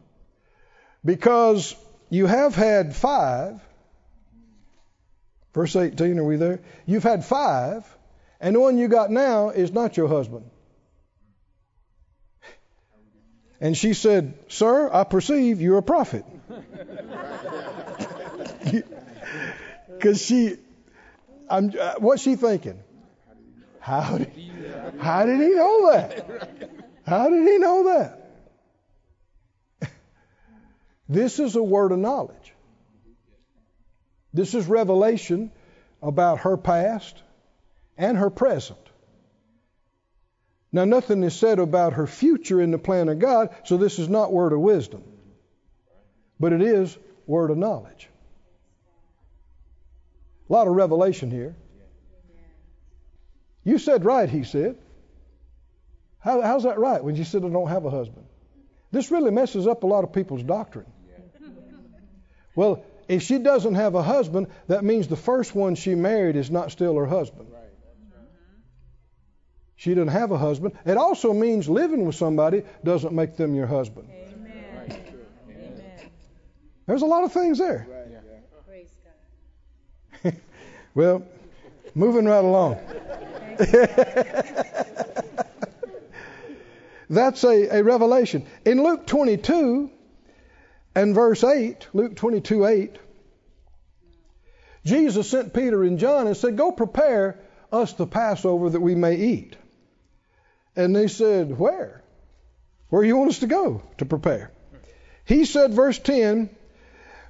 Because 1.05 1.75
you 2.11 2.27
have 2.27 2.55
had 2.55 2.95
five. 2.95 3.61
Verse 5.55 5.75
18, 5.75 6.19
are 6.19 6.25
we 6.25 6.37
there? 6.37 6.61
You've 6.87 7.03
had 7.03 7.25
five, 7.25 7.85
and 8.41 8.55
the 8.55 8.61
one 8.61 8.79
you 8.79 8.89
got 8.89 9.11
now 9.11 9.51
is 9.51 9.73
not 9.73 9.97
your 9.97 10.09
husband. 10.09 10.45
And 13.61 13.77
she 13.77 13.93
said, 13.93 14.35
Sir, 14.49 14.91
I 14.93 15.05
perceive 15.05 15.61
you're 15.61 15.79
a 15.79 15.83
prophet. 15.83 16.25
Because 20.01 20.23
she, 20.23 20.57
I'm, 21.51 21.75
uh, 21.79 21.95
what's 21.99 22.23
she 22.23 22.37
thinking? 22.37 22.83
How 23.81 24.17
did, 24.17 24.33
how 24.99 25.27
did 25.27 25.41
he 25.41 25.51
know 25.51 25.93
that? 25.93 26.71
How 27.07 27.29
did 27.29 27.47
he 27.47 27.59
know 27.59 27.85
that? 29.83 29.83
This 31.09 31.39
is 31.39 31.57
a 31.57 31.63
word 31.63 31.93
of 31.93 31.99
knowledge. 31.99 32.55
This 34.33 34.55
is 34.55 34.67
revelation 34.67 35.51
about 36.03 36.41
her 36.41 36.57
past 36.57 37.23
and 37.99 38.17
her 38.17 38.31
present. 38.31 38.79
Now, 40.73 40.85
nothing 40.85 41.23
is 41.25 41.35
said 41.35 41.59
about 41.59 41.95
her 41.95 42.07
future 42.07 42.61
in 42.61 42.71
the 42.71 42.79
plan 42.79 43.09
of 43.09 43.19
God, 43.19 43.51
so 43.65 43.77
this 43.77 43.99
is 43.99 44.09
not 44.09 44.33
word 44.33 44.53
of 44.53 44.61
wisdom. 44.61 45.03
But 46.39 46.53
it 46.53 46.63
is 46.63 46.97
word 47.27 47.51
of 47.51 47.59
knowledge. 47.59 48.09
A 50.49 50.53
lot 50.53 50.69
of 50.69 50.75
revelation 50.75 51.31
here. 51.31 51.57
You 53.65 53.79
said 53.79 54.05
right, 54.05 54.29
he 54.29 54.45
said. 54.45 54.79
How, 56.19 56.41
how's 56.41 56.65
that 56.65 56.79
right 56.79 57.03
when 57.03 57.17
you 57.17 57.25
said 57.25 57.45
I 57.45 57.49
don't 57.49 57.69
have 57.69 57.85
a 57.85 57.91
husband? 57.91 58.27
This 58.93 59.11
really 59.11 59.31
messes 59.31 59.67
up 59.67 59.83
a 59.83 59.87
lot 59.87 60.05
of 60.05 60.13
people's 60.13 60.43
doctrine. 60.43 60.87
Well, 62.55 62.85
if 63.09 63.23
she 63.23 63.39
doesn't 63.39 63.75
have 63.75 63.95
a 63.95 64.03
husband, 64.03 64.49
that 64.69 64.85
means 64.85 65.09
the 65.09 65.17
first 65.17 65.55
one 65.55 65.75
she 65.75 65.95
married 65.95 66.37
is 66.37 66.51
not 66.51 66.71
still 66.71 66.97
her 66.97 67.07
husband. 67.07 67.49
She 69.81 69.95
doesn't 69.95 70.09
have 70.09 70.31
a 70.31 70.37
husband. 70.37 70.75
It 70.85 70.99
also 70.99 71.33
means 71.33 71.67
living 71.67 72.05
with 72.05 72.15
somebody 72.15 72.65
doesn't 72.85 73.15
make 73.15 73.39
them 73.39 73.55
your 73.55 73.67
husband. 73.67 74.11
Amen. 74.11 75.01
Amen. 75.49 76.11
There's 76.85 77.01
a 77.01 77.07
lot 77.07 77.25
of 77.25 77.33
things 77.33 77.57
there. 77.57 77.89
Praise 78.69 78.91
God. 80.23 80.35
Well, 80.95 81.23
moving 81.95 82.27
right 82.27 82.45
along. 82.45 82.77
That's 87.09 87.43
a, 87.45 87.79
a 87.79 87.83
revelation. 87.83 88.45
In 88.67 88.83
Luke 88.83 89.07
22 89.07 89.91
and 90.95 91.15
verse 91.15 91.43
8, 91.43 91.89
Luke 91.95 92.17
22 92.17 92.67
8, 92.67 92.99
Jesus 94.85 95.31
sent 95.31 95.55
Peter 95.55 95.83
and 95.85 95.99
John 95.99 96.27
and 96.27 96.37
said, 96.37 96.59
Go 96.59 96.71
prepare 96.71 97.41
us 97.73 97.95
the 97.95 98.07
Passover 98.07 98.69
that 98.69 98.81
we 98.81 98.95
may 98.95 99.17
eat. 99.17 99.57
And 100.77 100.95
they 100.95 101.09
said, 101.09 101.59
Where? 101.59 102.05
Where 102.89 103.05
you 103.05 103.17
want 103.17 103.31
us 103.31 103.41
to 103.41 103.47
go 103.47 103.83
to 103.99 104.05
prepare? 104.05 104.53
He 105.25 105.45
said, 105.45 105.73
verse 105.73 105.99
10, 105.99 106.51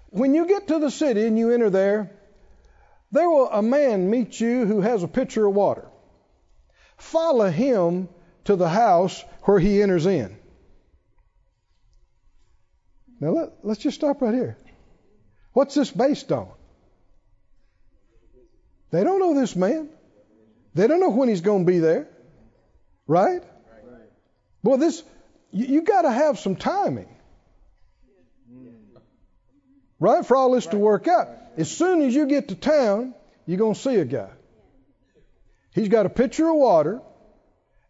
When 0.08 0.34
you 0.34 0.46
get 0.46 0.68
to 0.68 0.78
the 0.78 0.90
city 0.90 1.26
and 1.26 1.38
you 1.38 1.50
enter 1.50 1.70
there, 1.70 2.10
there 3.12 3.28
will 3.28 3.50
a 3.50 3.62
man 3.62 4.08
meet 4.08 4.40
you 4.40 4.64
who 4.64 4.80
has 4.80 5.02
a 5.02 5.08
pitcher 5.08 5.46
of 5.46 5.54
water. 5.54 5.88
Follow 6.96 7.50
him 7.50 8.08
to 8.44 8.56
the 8.56 8.68
house 8.68 9.22
where 9.42 9.58
he 9.58 9.82
enters 9.82 10.06
in. 10.06 10.36
Now 13.20 13.30
let, 13.30 13.52
let's 13.62 13.80
just 13.80 13.96
stop 13.96 14.22
right 14.22 14.34
here. 14.34 14.56
What's 15.52 15.74
this 15.74 15.90
based 15.90 16.30
on? 16.32 16.48
They 18.90 19.04
don't 19.04 19.20
know 19.20 19.34
this 19.34 19.54
man. 19.54 19.88
They 20.74 20.86
don't 20.86 21.00
know 21.00 21.10
when 21.10 21.28
he's 21.28 21.40
going 21.40 21.66
to 21.66 21.70
be 21.72 21.80
there. 21.80 22.08
Right? 23.10 23.42
Well, 24.62 24.76
this 24.76 25.02
you, 25.50 25.66
you 25.66 25.82
got 25.82 26.02
to 26.02 26.12
have 26.12 26.38
some 26.38 26.54
timing. 26.54 27.08
Right? 29.98 30.24
For 30.24 30.36
all 30.36 30.52
this 30.52 30.66
to 30.66 30.78
work 30.78 31.08
out. 31.08 31.26
As 31.56 31.68
soon 31.68 32.02
as 32.02 32.14
you 32.14 32.26
get 32.26 32.48
to 32.48 32.54
town, 32.54 33.14
you're 33.46 33.58
going 33.58 33.74
to 33.74 33.80
see 33.80 33.96
a 33.96 34.04
guy. 34.04 34.30
He's 35.74 35.88
got 35.88 36.06
a 36.06 36.08
pitcher 36.08 36.48
of 36.48 36.54
water. 36.54 37.02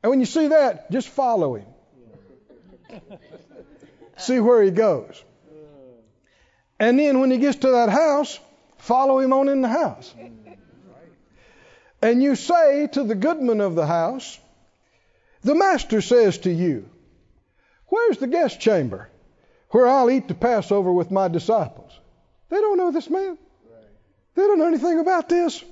And 0.03 0.09
when 0.09 0.21
you 0.21 0.27
see 0.27 0.49
that, 0.49 0.91
just 0.91 1.09
follow 1.09 1.57
him. 1.57 1.67
see 4.17 4.41
where 4.41 4.63
he 4.63 4.71
goes. 4.71 5.23
And 6.79 6.99
then 6.99 7.21
when 7.21 7.31
he 7.31 7.37
gets 7.37 7.59
to 7.59 7.73
that 7.73 7.91
house, 7.91 8.41
follow 8.79 9.19
him 9.19 9.35
on 9.35 9.51
in 9.51 9.61
the 9.61 9.69
house. 9.69 10.15
And 12.01 12.23
you 12.23 12.37
say 12.37 12.87
to 12.93 13.05
the 13.05 13.15
goodman 13.15 13.61
of 13.61 13.75
the 13.75 13.87
house, 13.87 14.40
The 15.43 15.55
master 15.55 16.01
says 16.01 16.39
to 16.39 16.51
you, 16.51 16.89
Where's 17.87 18.19
the 18.19 18.27
guest 18.27 18.61
chamber 18.61 19.09
where 19.71 19.87
I'll 19.87 20.11
eat 20.11 20.29
the 20.29 20.35
Passover 20.35 20.93
with 20.93 21.11
my 21.11 21.29
disciples? 21.29 21.93
They 22.49 22.61
don't 22.61 22.77
know 22.77 22.91
this 22.91 23.09
man. 23.09 23.39
They 24.35 24.43
don't 24.43 24.59
know 24.59 24.67
anything 24.67 24.99
about 25.01 25.29
this. 25.29 25.63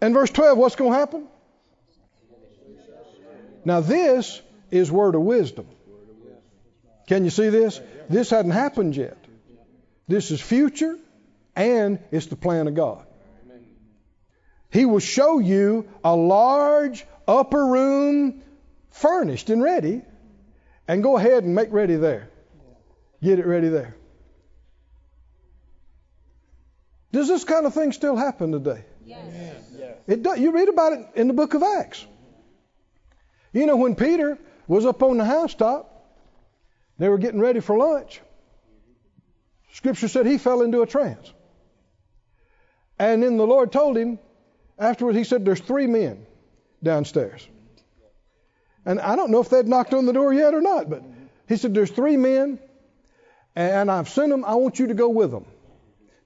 And 0.00 0.14
verse 0.14 0.30
12, 0.30 0.58
what's 0.58 0.76
going 0.76 0.92
to 0.92 0.98
happen? 0.98 1.26
Now, 3.64 3.80
this 3.80 4.40
is 4.70 4.90
word 4.90 5.14
of 5.14 5.22
wisdom. 5.22 5.66
Can 7.06 7.24
you 7.24 7.30
see 7.30 7.48
this? 7.48 7.80
This 8.08 8.30
hadn't 8.30 8.52
happened 8.52 8.96
yet. 8.96 9.18
This 10.08 10.30
is 10.30 10.40
future, 10.40 10.98
and 11.54 11.98
it's 12.10 12.26
the 12.26 12.36
plan 12.36 12.68
of 12.68 12.74
God. 12.74 13.06
He 14.70 14.86
will 14.86 15.00
show 15.00 15.38
you 15.38 15.88
a 16.04 16.14
large 16.14 17.04
upper 17.26 17.66
room 17.66 18.42
furnished 18.90 19.50
and 19.50 19.62
ready, 19.62 20.02
and 20.86 21.02
go 21.02 21.16
ahead 21.16 21.44
and 21.44 21.54
make 21.54 21.72
ready 21.72 21.96
there. 21.96 22.30
Get 23.22 23.38
it 23.38 23.46
ready 23.46 23.68
there. 23.68 23.96
Does 27.12 27.28
this 27.28 27.44
kind 27.44 27.66
of 27.66 27.74
thing 27.74 27.92
still 27.92 28.16
happen 28.16 28.52
today? 28.52 28.84
Yes. 29.04 29.50
It 30.06 30.22
does. 30.22 30.38
You 30.38 30.52
read 30.52 30.68
about 30.68 30.92
it 30.92 31.06
in 31.14 31.28
the 31.28 31.34
book 31.34 31.54
of 31.54 31.62
Acts. 31.62 32.04
You 33.52 33.66
know, 33.66 33.76
when 33.76 33.94
Peter 33.96 34.38
was 34.66 34.86
up 34.86 35.02
on 35.02 35.18
the 35.18 35.24
housetop, 35.24 35.86
they 36.98 37.08
were 37.08 37.18
getting 37.18 37.40
ready 37.40 37.60
for 37.60 37.76
lunch. 37.76 38.20
Scripture 39.72 40.08
said 40.08 40.26
he 40.26 40.38
fell 40.38 40.62
into 40.62 40.82
a 40.82 40.86
trance. 40.86 41.32
And 42.98 43.22
then 43.22 43.36
the 43.36 43.46
Lord 43.46 43.72
told 43.72 43.96
him, 43.96 44.18
afterwards, 44.78 45.16
he 45.16 45.24
said, 45.24 45.44
There's 45.44 45.60
three 45.60 45.86
men 45.86 46.26
downstairs. 46.82 47.46
And 48.84 49.00
I 49.00 49.16
don't 49.16 49.30
know 49.30 49.40
if 49.40 49.50
they'd 49.50 49.66
knocked 49.66 49.94
on 49.94 50.06
the 50.06 50.12
door 50.12 50.32
yet 50.32 50.54
or 50.54 50.60
not, 50.60 50.88
but 50.88 51.02
he 51.48 51.56
said, 51.56 51.74
There's 51.74 51.90
three 51.90 52.16
men, 52.16 52.58
and 53.54 53.90
I've 53.90 54.08
sent 54.08 54.30
them. 54.30 54.44
I 54.44 54.54
want 54.54 54.78
you 54.78 54.88
to 54.88 54.94
go 54.94 55.08
with 55.08 55.30
them. 55.30 55.44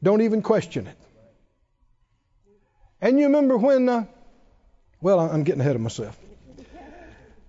Don't 0.02 0.20
even 0.20 0.42
question 0.42 0.86
it. 0.86 0.96
And 3.00 3.18
you 3.18 3.26
remember 3.26 3.56
when, 3.56 3.88
uh, 3.88 4.04
well, 5.00 5.20
I'm 5.20 5.44
getting 5.44 5.60
ahead 5.60 5.74
of 5.74 5.82
myself. 5.82 6.18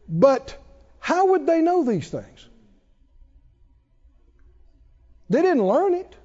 But 0.08 0.58
how 1.00 1.28
would 1.28 1.46
they 1.46 1.62
know 1.62 1.84
these 1.84 2.10
things? 2.10 2.48
They 5.30 5.42
didn't 5.42 5.66
learn 5.66 5.94
it. 5.94 6.16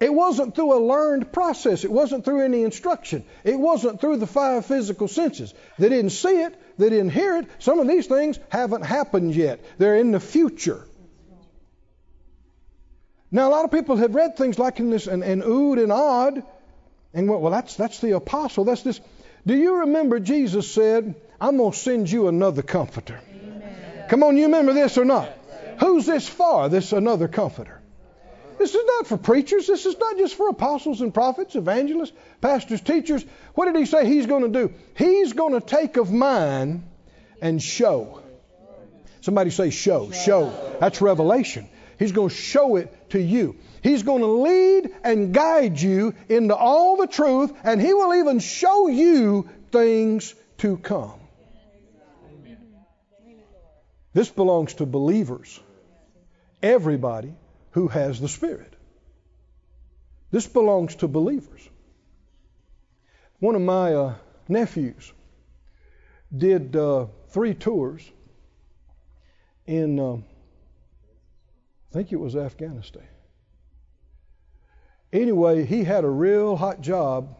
It 0.00 0.14
wasn't 0.14 0.54
through 0.54 0.74
a 0.74 0.80
learned 0.80 1.32
process. 1.32 1.82
It 1.84 1.90
wasn't 1.90 2.24
through 2.24 2.44
any 2.44 2.62
instruction. 2.62 3.24
It 3.42 3.58
wasn't 3.58 4.00
through 4.00 4.18
the 4.18 4.28
five 4.28 4.64
physical 4.64 5.08
senses. 5.08 5.52
They 5.76 5.88
didn't 5.88 6.10
see 6.10 6.42
it. 6.42 6.54
They 6.78 6.88
didn't 6.88 7.10
hear 7.10 7.36
it. 7.38 7.46
Some 7.58 7.80
of 7.80 7.88
these 7.88 8.06
things 8.06 8.38
haven't 8.48 8.82
happened 8.82 9.34
yet. 9.34 9.64
They're 9.78 9.96
in 9.96 10.12
the 10.12 10.20
future. 10.20 10.84
Now, 13.30 13.48
a 13.48 13.50
lot 13.50 13.64
of 13.64 13.72
people 13.72 13.96
have 13.96 14.14
read 14.14 14.36
things 14.36 14.58
like 14.58 14.78
in 14.78 14.90
this 14.90 15.06
and, 15.08 15.24
and 15.24 15.42
oohed 15.42 15.82
and 15.82 15.92
odd 15.92 16.42
and 17.12 17.28
went, 17.28 17.42
well, 17.42 17.52
that's 17.52 17.74
that's 17.74 18.00
the 18.00 18.12
apostle. 18.12 18.64
That's 18.64 18.82
this. 18.82 19.00
Do 19.46 19.54
you 19.54 19.80
remember 19.80 20.20
Jesus 20.20 20.70
said, 20.70 21.14
"I'm 21.40 21.56
going 21.56 21.72
to 21.72 21.78
send 21.78 22.10
you 22.10 22.28
another 22.28 22.62
comforter"? 22.62 23.20
Amen. 23.30 24.04
Come 24.08 24.22
on, 24.22 24.36
you 24.36 24.44
remember 24.44 24.72
this 24.72 24.96
or 24.96 25.04
not? 25.04 25.28
Who's 25.80 26.06
this 26.06 26.28
for? 26.28 26.68
This 26.68 26.92
another 26.92 27.28
comforter. 27.28 27.77
This 28.58 28.74
is 28.74 28.84
not 28.84 29.06
for 29.06 29.16
preachers. 29.16 29.66
This 29.68 29.86
is 29.86 29.96
not 29.98 30.18
just 30.18 30.34
for 30.34 30.48
apostles 30.48 31.00
and 31.00 31.14
prophets, 31.14 31.54
evangelists, 31.54 32.12
pastors, 32.40 32.80
teachers. 32.80 33.24
What 33.54 33.66
did 33.66 33.76
he 33.76 33.86
say 33.86 34.06
he's 34.06 34.26
going 34.26 34.42
to 34.42 34.66
do? 34.66 34.74
He's 34.96 35.32
going 35.32 35.52
to 35.52 35.60
take 35.60 35.96
of 35.96 36.12
mine 36.12 36.84
and 37.40 37.62
show. 37.62 38.20
Somebody 39.20 39.50
say 39.50 39.70
show. 39.70 40.10
Show. 40.10 40.76
That's 40.80 41.00
revelation. 41.00 41.68
He's 41.98 42.12
going 42.12 42.30
to 42.30 42.34
show 42.34 42.76
it 42.76 43.10
to 43.10 43.20
you. 43.20 43.56
He's 43.82 44.02
going 44.02 44.20
to 44.20 44.26
lead 44.26 44.90
and 45.04 45.32
guide 45.32 45.80
you 45.80 46.14
into 46.28 46.54
all 46.54 46.96
the 46.96 47.06
truth, 47.06 47.52
and 47.62 47.80
He 47.80 47.94
will 47.94 48.14
even 48.14 48.40
show 48.40 48.88
you 48.88 49.48
things 49.70 50.34
to 50.58 50.76
come. 50.76 51.14
This 54.12 54.28
belongs 54.28 54.74
to 54.74 54.86
believers. 54.86 55.60
Everybody 56.60 57.34
who 57.72 57.88
has 57.88 58.20
the 58.20 58.28
Spirit. 58.28 58.74
This 60.30 60.46
belongs 60.46 60.96
to 60.96 61.08
believers. 61.08 61.68
One 63.40 63.54
of 63.54 63.62
my 63.62 63.94
uh, 63.94 64.14
nephews 64.48 65.12
did 66.36 66.76
uh, 66.76 67.06
three 67.28 67.54
tours 67.54 68.10
in 69.66 69.98
uh, 69.98 70.16
I 71.90 71.94
think 71.94 72.12
it 72.12 72.16
was 72.16 72.36
Afghanistan. 72.36 73.06
Anyway, 75.12 75.64
he 75.64 75.84
had 75.84 76.04
a 76.04 76.10
real 76.10 76.54
hot 76.54 76.82
job. 76.82 77.34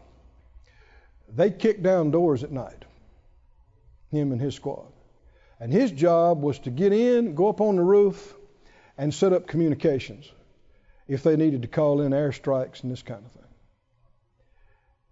They 1.35 1.51
kicked 1.51 1.83
down 1.83 2.09
doors 2.09 2.43
at 2.43 2.51
night, 2.51 2.85
him 4.11 4.31
and 4.31 4.41
his 4.41 4.55
squad. 4.55 4.91
And 5.59 5.71
his 5.71 5.91
job 5.91 6.41
was 6.41 6.57
to 6.59 6.71
get 6.71 6.93
in, 6.93 7.35
go 7.35 7.49
up 7.49 7.61
on 7.61 7.75
the 7.75 7.83
roof, 7.83 8.33
and 8.99 9.13
set 9.13 9.31
up 9.31 9.47
communications 9.47 10.29
if 11.07 11.23
they 11.23 11.37
needed 11.37 11.61
to 11.61 11.69
call 11.69 12.01
in 12.01 12.11
airstrikes 12.11 12.83
and 12.83 12.91
this 12.91 13.01
kind 13.01 13.25
of 13.25 13.31
thing. 13.31 13.43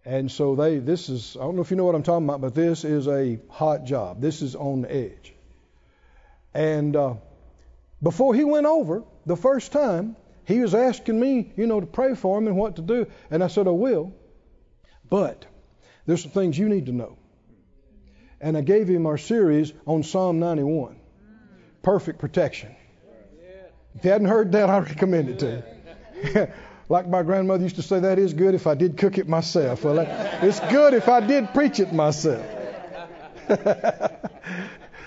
And 0.04 0.30
so 0.30 0.56
they, 0.56 0.80
this 0.80 1.08
is, 1.08 1.38
I 1.38 1.44
don't 1.44 1.56
know 1.56 1.62
if 1.62 1.72
you 1.72 1.78
know 1.78 1.86
what 1.86 1.96
I'm 1.96 2.04
talking 2.04 2.26
about, 2.26 2.42
but 2.42 2.54
this 2.54 2.84
is 2.84 3.08
a 3.08 3.40
hot 3.50 3.86
job. 3.86 4.22
This 4.22 4.42
is 4.42 4.56
on 4.56 4.82
the 4.82 4.94
edge. 4.94 5.34
And 6.54 6.96
uh, 6.98 7.14
before 8.04 8.36
he 8.36 8.44
went 8.44 8.66
over 8.66 9.04
the 9.26 9.38
first 9.38 9.72
time, 9.72 10.18
he 10.44 10.60
was 10.60 10.76
asking 10.76 11.18
me, 11.18 11.54
you 11.56 11.66
know, 11.66 11.80
to 11.80 11.88
pray 11.88 12.14
for 12.14 12.38
him 12.38 12.48
and 12.48 12.58
what 12.58 12.76
to 12.76 12.82
do. 12.82 13.08
And 13.32 13.42
I 13.42 13.48
said, 13.48 13.68
I 13.68 13.72
will. 13.72 14.14
But 15.10 15.46
there's 16.06 16.24
some 16.24 16.32
things 16.32 16.58
you 16.58 16.68
need 16.68 16.88
to 16.88 16.92
know. 16.92 17.18
And 18.42 18.58
I 18.58 18.62
gave 18.62 18.90
him 18.90 19.06
our 19.06 19.18
series 19.18 19.72
on 19.86 20.04
Psalm 20.04 20.40
91 20.40 20.98
Perfect 21.84 22.20
Protection. 22.20 22.77
If 23.98 24.06
you 24.06 24.12
hadn't 24.12 24.28
heard 24.28 24.52
that, 24.52 24.70
I 24.70 24.78
recommend 24.80 25.30
it 25.30 25.40
to 25.40 25.64
you. 26.24 26.48
like 26.90 27.08
my 27.08 27.24
grandmother 27.24 27.64
used 27.64 27.78
to 27.78 27.82
say, 27.82 28.00
that 28.00 28.20
is 28.20 28.34
good 28.34 28.54
if 28.54 28.68
I 28.68 28.76
did 28.76 28.96
cook 28.96 29.18
it 29.18 29.28
myself. 29.28 29.84
Well, 29.84 30.00
it's 30.44 30.60
good 30.60 30.94
if 30.94 31.10
I 31.10 31.20
did 31.20 31.52
preach 31.54 31.80
it 31.80 31.92
myself. 31.94 32.46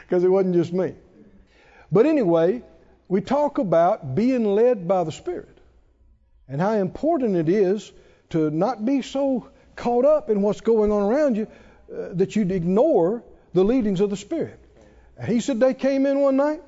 Because 0.03 0.25
it 0.25 0.29
wasn't 0.29 0.57
just 0.57 0.73
me. 0.73 0.95
But 1.93 2.05
anyway, 2.05 2.65
we 3.07 3.21
talk 3.21 3.59
about 3.59 4.17
being 4.17 4.45
led 4.45 4.89
by 4.89 5.05
the 5.05 5.13
Spirit 5.13 5.57
and 6.49 6.61
how 6.61 6.73
important 6.73 7.37
it 7.37 7.49
is 7.49 7.93
to 8.31 8.51
not 8.51 8.85
be 8.85 9.03
so 9.03 9.49
caught 9.77 10.05
up 10.05 10.29
in 10.29 10.43
what's 10.43 10.63
going 10.63 10.91
on 10.91 11.03
around 11.03 11.37
you 11.37 11.47
uh, 11.93 12.09
that 12.15 12.35
you'd 12.35 12.51
ignore 12.51 13.23
the 13.55 13.63
leadings 13.63 14.01
of 14.01 14.11
the 14.11 14.17
Spirit. 14.17 14.59
And 15.17 15.29
he 15.29 15.39
said 15.41 15.61
they 15.61 15.75
came 15.75 16.07
in 16.07 16.19
one 16.19 16.37
night. 16.37 16.63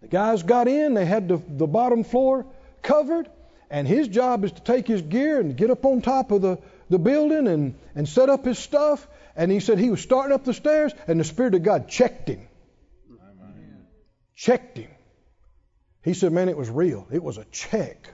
The 0.00 0.08
guys 0.08 0.42
got 0.42 0.66
in, 0.68 0.94
they 0.94 1.04
had 1.04 1.28
the, 1.28 1.42
the 1.48 1.66
bottom 1.66 2.04
floor 2.04 2.46
covered, 2.82 3.28
and 3.70 3.86
his 3.86 4.08
job 4.08 4.44
is 4.44 4.52
to 4.52 4.62
take 4.62 4.86
his 4.86 5.02
gear 5.02 5.40
and 5.40 5.56
get 5.56 5.70
up 5.70 5.84
on 5.84 6.00
top 6.00 6.30
of 6.30 6.42
the, 6.42 6.58
the 6.88 6.98
building 6.98 7.46
and, 7.46 7.74
and 7.94 8.08
set 8.08 8.28
up 8.28 8.44
his 8.44 8.58
stuff. 8.58 9.06
And 9.36 9.50
he 9.50 9.60
said 9.60 9.78
he 9.78 9.90
was 9.90 10.00
starting 10.00 10.32
up 10.32 10.44
the 10.44 10.54
stairs, 10.54 10.92
and 11.06 11.20
the 11.20 11.24
Spirit 11.24 11.54
of 11.54 11.62
God 11.62 11.88
checked 11.88 12.28
him. 12.28 12.48
Checked 14.34 14.78
him. 14.78 14.90
He 16.02 16.14
said, 16.14 16.32
Man, 16.32 16.48
it 16.48 16.56
was 16.56 16.70
real. 16.70 17.06
It 17.12 17.22
was 17.22 17.36
a 17.36 17.44
check. 17.44 18.08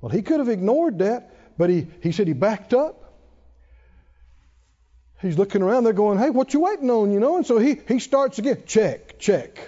Well, 0.00 0.10
he 0.10 0.22
could 0.22 0.38
have 0.38 0.48
ignored 0.48 1.00
that, 1.00 1.34
but 1.58 1.68
he, 1.68 1.86
he 2.02 2.12
said 2.12 2.26
he 2.28 2.32
backed 2.32 2.72
up. 2.72 3.04
He's 5.20 5.36
looking 5.36 5.62
around, 5.62 5.84
they're 5.84 5.92
going, 5.92 6.18
Hey, 6.18 6.30
what 6.30 6.54
you 6.54 6.60
waiting 6.60 6.90
on? 6.90 7.12
You 7.12 7.20
know? 7.20 7.36
And 7.36 7.46
so 7.46 7.58
he, 7.58 7.78
he 7.86 7.98
starts 7.98 8.38
again. 8.38 8.62
Check, 8.66 9.18
check. 9.18 9.58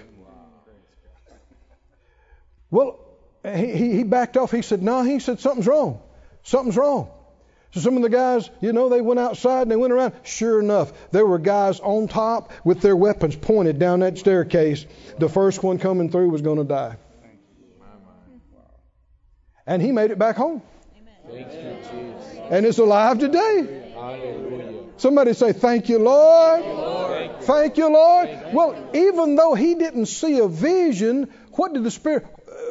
Well, 2.71 2.99
he, 3.43 3.97
he 3.97 4.03
backed 4.03 4.37
off. 4.37 4.51
He 4.51 4.61
said, 4.61 4.81
No, 4.81 5.03
he 5.03 5.19
said, 5.19 5.39
something's 5.39 5.67
wrong. 5.67 6.01
Something's 6.43 6.77
wrong. 6.77 7.11
So 7.71 7.79
some 7.79 7.95
of 7.95 8.03
the 8.03 8.09
guys, 8.09 8.49
you 8.59 8.73
know, 8.73 8.89
they 8.89 9.01
went 9.01 9.19
outside 9.19 9.63
and 9.63 9.71
they 9.71 9.77
went 9.77 9.93
around. 9.93 10.13
Sure 10.23 10.59
enough, 10.59 10.91
there 11.11 11.25
were 11.25 11.39
guys 11.39 11.79
on 11.79 12.07
top 12.07 12.51
with 12.65 12.81
their 12.81 12.95
weapons 12.95 13.35
pointed 13.35 13.79
down 13.79 14.01
that 14.01 14.17
staircase. 14.17 14.85
The 15.19 15.29
first 15.29 15.63
one 15.63 15.77
coming 15.77 16.09
through 16.09 16.29
was 16.29 16.41
going 16.41 16.57
to 16.57 16.65
die. 16.65 16.97
And 19.65 19.81
he 19.81 19.91
made 19.91 20.11
it 20.11 20.19
back 20.19 20.35
home. 20.35 20.61
And 22.49 22.65
it's 22.65 22.79
alive 22.79 23.19
today. 23.19 23.77
Somebody 24.97 25.33
say, 25.33 25.53
Thank 25.53 25.87
you, 25.87 25.99
Lord. 25.99 27.41
Thank 27.41 27.77
you, 27.77 27.91
Lord. 27.91 28.29
Well, 28.53 28.89
even 28.93 29.35
though 29.35 29.55
he 29.55 29.75
didn't 29.75 30.07
see 30.07 30.39
a 30.39 30.47
vision, 30.47 31.31
what 31.53 31.73
did 31.73 31.83
the 31.83 31.91
Spirit, 31.91 32.27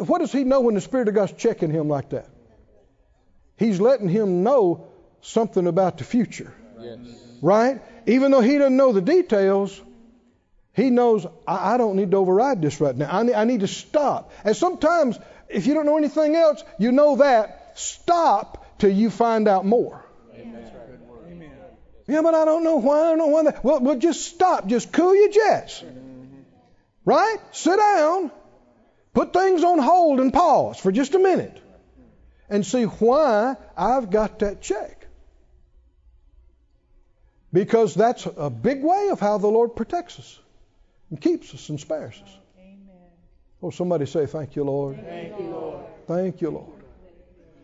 what 0.07 0.19
does 0.19 0.33
he 0.33 0.45
know 0.45 0.61
when 0.61 0.75
the 0.75 0.81
Spirit 0.81 1.09
of 1.09 1.15
God's 1.15 1.33
checking 1.33 1.71
him 1.71 1.89
like 1.89 2.11
that? 2.11 2.29
He's 3.57 3.81
letting 3.81 4.09
him 4.09 4.43
know 4.43 4.89
something 5.21 5.67
about 5.67 5.99
the 5.99 6.05
future. 6.05 6.53
Yes. 6.79 6.99
Right? 7.43 7.83
Even 8.07 8.31
though 8.31 8.41
he 8.41 8.59
doesn't 8.59 8.77
know 8.77 8.93
the 8.93 9.03
details, 9.03 9.81
he 10.73 10.91
knows 10.91 11.27
I, 11.47 11.75
I 11.75 11.77
don't 11.77 11.97
need 11.97 12.11
to 12.13 12.17
override 12.17 12.63
this 12.63 12.81
right 12.81 12.97
now. 12.97 13.09
I 13.11 13.23
need, 13.23 13.35
I 13.35 13.45
need 13.45 13.61
to 13.61 13.69
stop. 13.69 14.33
And 14.45 14.57
sometimes, 14.57 15.19
if 15.49 15.67
you 15.67 15.75
don't 15.75 15.87
know 15.87 15.99
anything 15.99 16.37
else, 16.37 16.63
you 16.79 16.93
know 16.93 17.17
that. 17.17 17.73
Stop 17.75 18.79
till 18.79 18.91
you 18.91 19.11
find 19.11 19.47
out 19.49 19.65
more. 19.65 20.05
Yeah, 22.11 22.23
but 22.23 22.35
I 22.35 22.45
don't 22.45 22.65
know 22.65 22.77
why. 22.77 22.99
I 22.99 23.05
don't 23.11 23.19
know 23.19 23.27
why. 23.29 23.45
That. 23.45 23.65
Well, 23.65 23.79
well, 23.81 23.97
just 23.97 24.25
stop. 24.25 24.67
Just 24.67 24.93
cool 24.93 25.15
your 25.15 25.31
jets. 25.31 25.81
Mm-hmm. 25.81 26.41
Right? 27.05 27.37
Sit 27.53 27.77
down. 27.77 28.33
Put 29.13 29.33
things 29.33 29.65
on 29.65 29.79
hold 29.79 30.21
and 30.21 30.33
pause 30.33 30.79
for 30.79 30.93
just 30.93 31.15
a 31.15 31.19
minute 31.19 31.61
and 32.49 32.65
see 32.65 32.85
why 32.85 33.57
I've 33.77 34.11
got 34.11 34.41
that 34.41 34.61
check. 34.61 35.07
Because 37.53 37.95
that's 37.95 38.27
a 38.37 38.51
big 38.51 38.85
way 38.85 39.09
of 39.11 39.19
how 39.19 39.39
the 39.39 39.49
Lord 39.49 39.75
protects 39.75 40.19
us 40.21 40.39
and 41.11 41.21
keeps 41.21 41.53
us 41.53 41.69
and 41.69 41.81
spares 41.81 42.21
us. 42.23 42.39
Amen. 42.59 42.79
Oh, 43.61 43.71
somebody 43.71 44.07
say, 44.07 44.27
Thank 44.27 44.55
you, 44.55 44.63
Lord. 44.63 44.97
Thank 45.05 45.39
you, 45.39 45.47
Lord. 45.47 45.85
Thank 46.07 46.41
you, 46.41 46.51
Lord. 46.51 46.83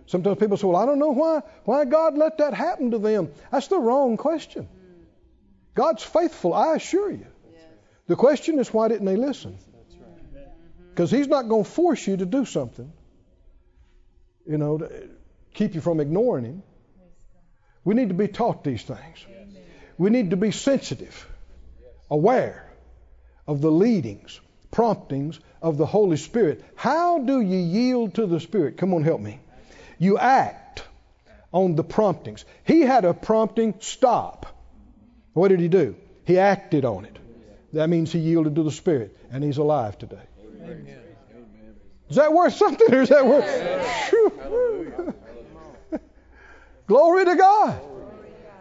Sometimes 0.07 0.39
people 0.39 0.57
say, 0.57 0.67
Well, 0.67 0.77
I 0.77 0.87
don't 0.87 0.99
know 0.99 1.13
why, 1.13 1.43
why 1.65 1.85
God 1.85 2.19
let 2.19 2.39
that 2.39 2.55
happen 2.55 2.91
to 2.91 2.99
them. 2.99 3.31
That's 3.53 3.69
the 3.69 3.79
wrong 3.79 4.17
question. 4.17 4.65
Mm. 4.65 5.05
God's 5.77 6.03
faithful, 6.03 6.53
I 6.53 6.75
assure 6.75 7.11
you. 7.11 7.27
The 8.07 8.17
question 8.17 8.59
is, 8.61 8.73
why 8.73 8.89
didn't 8.89 9.07
they 9.07 9.17
listen? 9.17 9.59
Because 10.97 11.11
He's 11.11 11.29
not 11.29 11.47
going 11.47 11.65
to 11.65 11.71
force 11.71 12.07
you 12.07 12.17
to 12.17 12.25
do 12.25 12.47
something, 12.47 12.91
you 14.47 14.57
know, 14.57 14.79
to 14.79 15.11
keep 15.53 15.75
you 15.75 15.83
from 15.83 16.01
ignoring 16.01 16.47
Him. 16.47 16.63
We 17.85 17.95
need 17.95 18.09
to 18.09 18.15
be 18.15 18.29
taught 18.29 18.65
these 18.65 18.83
things. 18.83 19.27
We 19.99 20.09
need 20.09 20.31
to 20.31 20.39
be 20.39 20.53
sensitive, 20.53 21.29
aware 22.11 22.73
of 23.47 23.61
the 23.61 23.71
leadings, 23.71 24.41
promptings 24.71 25.39
of 25.61 25.77
the 25.77 25.85
Holy 25.85 26.17
Spirit. 26.17 26.65
How 26.77 27.19
do 27.19 27.43
you 27.43 27.59
yield 27.59 28.15
to 28.15 28.27
the 28.27 28.41
Spirit? 28.41 28.79
Come 28.79 28.95
on, 28.95 29.03
help 29.03 29.21
me. 29.21 29.39
You 29.99 30.17
act 30.17 30.83
on 31.53 31.77
the 31.77 31.85
promptings. 31.85 32.47
He 32.65 32.81
had 32.81 33.05
a 33.05 33.13
prompting, 33.13 33.75
stop. 33.81 34.47
What 35.35 35.49
did 35.49 35.61
he 35.61 35.69
do? 35.69 35.95
He 36.25 36.39
acted 36.39 36.87
on 36.87 37.05
it. 37.05 37.19
That 37.75 37.91
means 37.91 38.13
he 38.13 38.19
yielded 38.19 38.55
to 38.55 38.63
the 38.63 38.71
Spirit, 38.71 39.15
and 39.31 39.45
he's 39.45 39.59
alive 39.59 39.99
today. 39.99 40.23
Is 42.09 42.17
that 42.17 42.33
worth 42.33 42.55
something, 42.55 42.95
or 42.95 43.03
is 43.03 43.09
that 43.09 43.27
worth? 43.27 43.47
Glory 46.87 47.25
to 47.25 47.35
God. 47.35 47.81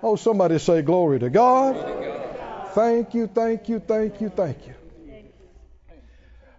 Oh, 0.02 0.16
somebody 0.16 0.58
say 0.60 0.82
glory 0.82 1.20
to 1.20 1.30
God. 1.30 2.72
Thank 2.74 3.14
you, 3.14 3.28
thank 3.28 3.70
you, 3.70 3.80
thank 3.80 4.20
you, 4.20 4.30
thank 4.30 4.68
you. 4.68 4.74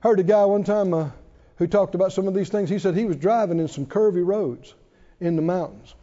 Heard 0.01 0.21
a 0.21 0.23
guy 0.23 0.45
one 0.45 0.65
time 0.65 0.95
uh, 0.95 1.11
who 1.57 1.67
talked 1.67 1.95
about 1.95 2.13
some 2.13 2.29
of 2.29 2.35
these 2.35 2.49
things. 2.49 2.71
He 2.71 2.79
said 2.79 2.95
he 2.95 3.05
was 3.05 3.17
driving 3.17 3.59
in 3.59 3.69
some 3.69 3.87
curvy 3.87 4.25
roads 4.25 4.73
in 5.21 5.37
the 5.37 5.43
mountains. 5.43 5.95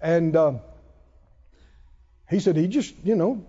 And 0.00 0.34
uh, 0.34 0.54
he 2.28 2.40
said 2.40 2.56
he 2.56 2.66
just, 2.66 2.94
you 3.04 3.14
know, 3.14 3.44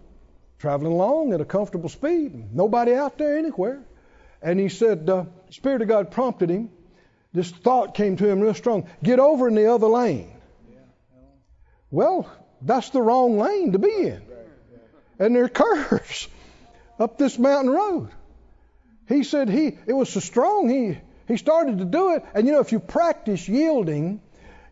traveling 0.60 0.94
along 0.94 1.34
at 1.34 1.42
a 1.42 1.46
comfortable 1.46 1.90
speed, 1.90 2.54
nobody 2.54 2.94
out 2.94 3.18
there 3.18 3.38
anywhere. 3.38 3.84
And 4.42 4.60
he 4.60 4.70
said, 4.70 5.10
uh, 5.10 5.26
Spirit 5.50 5.82
of 5.82 5.88
God 5.88 6.12
prompted 6.12 6.50
him. 6.50 6.70
This 7.34 7.52
thought 7.52 7.94
came 7.94 8.18
to 8.18 8.28
him 8.28 8.40
real 8.40 8.54
strong 8.54 8.90
get 9.04 9.20
over 9.20 9.48
in 9.48 9.56
the 9.56 9.72
other 9.72 9.88
lane. 9.88 10.32
Well, 11.92 12.30
that's 12.62 12.90
the 12.90 13.02
wrong 13.02 13.38
lane 13.38 13.74
to 13.74 13.80
be 13.80 13.94
in. 13.94 14.22
And 15.20 15.36
there 15.36 15.46
are 15.46 15.50
curves 15.50 16.28
up 17.00 17.18
this 17.18 17.38
mountain 17.38 17.72
road. 17.72 18.10
He 19.08 19.24
said 19.24 19.50
he 19.50 19.78
it 19.86 19.94
was 19.94 20.10
so 20.10 20.20
strong 20.20 20.70
he 20.70 20.98
he 21.28 21.38
started 21.38 21.80
to 21.80 21.86
do 21.86 22.14
it. 22.14 22.26
And 22.34 22.46
you 22.48 22.54
know, 22.54 22.60
if 22.60 22.72
you 22.72 22.80
practice 22.80 23.48
yielding, 23.48 24.22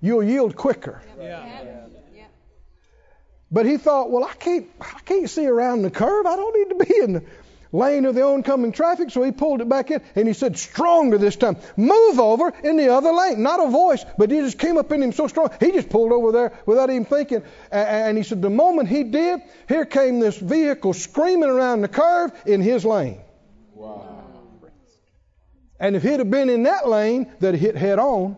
you'll 0.01 0.23
yield 0.23 0.55
quicker. 0.55 1.01
Yeah. 1.19 1.65
But 3.51 3.65
he 3.65 3.77
thought, 3.77 4.09
well, 4.11 4.23
I 4.23 4.33
can't 4.33 4.67
I 4.81 4.99
can't 5.05 5.29
see 5.29 5.45
around 5.45 5.83
the 5.83 5.91
curve. 5.91 6.25
I 6.25 6.35
don't 6.35 6.57
need 6.57 6.77
to 6.77 6.85
be 6.85 6.99
in 6.99 7.13
the 7.13 7.23
lane 7.75 8.05
of 8.05 8.15
the 8.15 8.23
oncoming 8.23 8.71
traffic. 8.71 9.11
So 9.11 9.21
he 9.23 9.31
pulled 9.31 9.61
it 9.61 9.69
back 9.69 9.91
in 9.91 10.01
and 10.15 10.27
he 10.27 10.33
said, 10.33 10.57
stronger 10.57 11.17
this 11.17 11.35
time. 11.35 11.57
Move 11.75 12.19
over 12.19 12.53
in 12.63 12.77
the 12.77 12.93
other 12.93 13.11
lane. 13.11 13.43
Not 13.43 13.59
a 13.59 13.69
voice, 13.69 14.05
but 14.17 14.31
he 14.31 14.39
just 14.39 14.57
came 14.57 14.77
up 14.77 14.91
in 14.91 15.03
him 15.03 15.11
so 15.11 15.27
strong. 15.27 15.49
He 15.59 15.71
just 15.71 15.89
pulled 15.89 16.11
over 16.11 16.31
there 16.31 16.53
without 16.65 16.89
even 16.89 17.05
thinking. 17.05 17.43
And 17.71 18.17
he 18.17 18.23
said, 18.23 18.41
the 18.41 18.49
moment 18.49 18.89
he 18.89 19.03
did, 19.03 19.41
here 19.67 19.85
came 19.85 20.19
this 20.19 20.37
vehicle 20.37 20.93
screaming 20.93 21.49
around 21.49 21.81
the 21.81 21.87
curve 21.87 22.31
in 22.45 22.61
his 22.61 22.85
lane. 22.85 23.19
Wow. 23.73 24.13
And 25.79 25.95
if 25.95 26.03
he'd 26.03 26.19
have 26.19 26.31
been 26.31 26.49
in 26.49 26.63
that 26.63 26.87
lane 26.87 27.31
that 27.41 27.53
hit 27.53 27.75
head 27.75 27.99
on, 27.99 28.37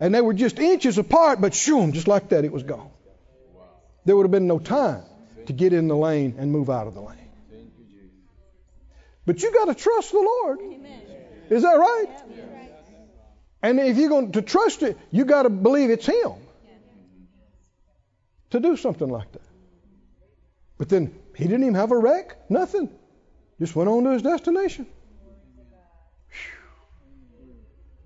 and 0.00 0.12
they 0.12 0.20
were 0.20 0.34
just 0.34 0.58
inches 0.58 0.98
apart, 0.98 1.40
but 1.40 1.54
shoom, 1.54 1.92
just 1.92 2.08
like 2.08 2.30
that, 2.30 2.44
it 2.44 2.50
was 2.50 2.64
gone. 2.64 2.90
There 4.04 4.16
would 4.16 4.24
have 4.24 4.32
been 4.32 4.48
no 4.48 4.58
time 4.58 5.02
to 5.46 5.52
get 5.52 5.72
in 5.72 5.86
the 5.86 5.96
lane 5.96 6.34
and 6.36 6.50
move 6.50 6.68
out 6.68 6.88
of 6.88 6.94
the 6.94 7.00
lane. 7.00 7.23
But 9.26 9.42
you 9.42 9.52
got 9.52 9.66
to 9.66 9.74
trust 9.74 10.12
the 10.12 10.18
Lord. 10.18 10.60
Is 11.50 11.62
that 11.62 11.74
right? 11.74 12.08
And 13.62 13.80
if 13.80 13.96
you're 13.96 14.10
going 14.10 14.32
to 14.32 14.42
trust 14.42 14.82
it, 14.82 14.98
you 15.10 15.24
got 15.24 15.44
to 15.44 15.50
believe 15.50 15.90
it's 15.90 16.06
Him 16.06 16.32
to 18.50 18.60
do 18.60 18.76
something 18.76 19.08
like 19.08 19.32
that. 19.32 19.42
But 20.78 20.88
then 20.88 21.12
he 21.34 21.44
didn't 21.44 21.62
even 21.62 21.74
have 21.74 21.90
a 21.90 21.98
wreck, 21.98 22.36
nothing. 22.48 22.88
Just 23.58 23.74
went 23.74 23.88
on 23.88 24.04
to 24.04 24.10
his 24.10 24.22
destination. 24.22 24.86
Whew. 26.30 27.54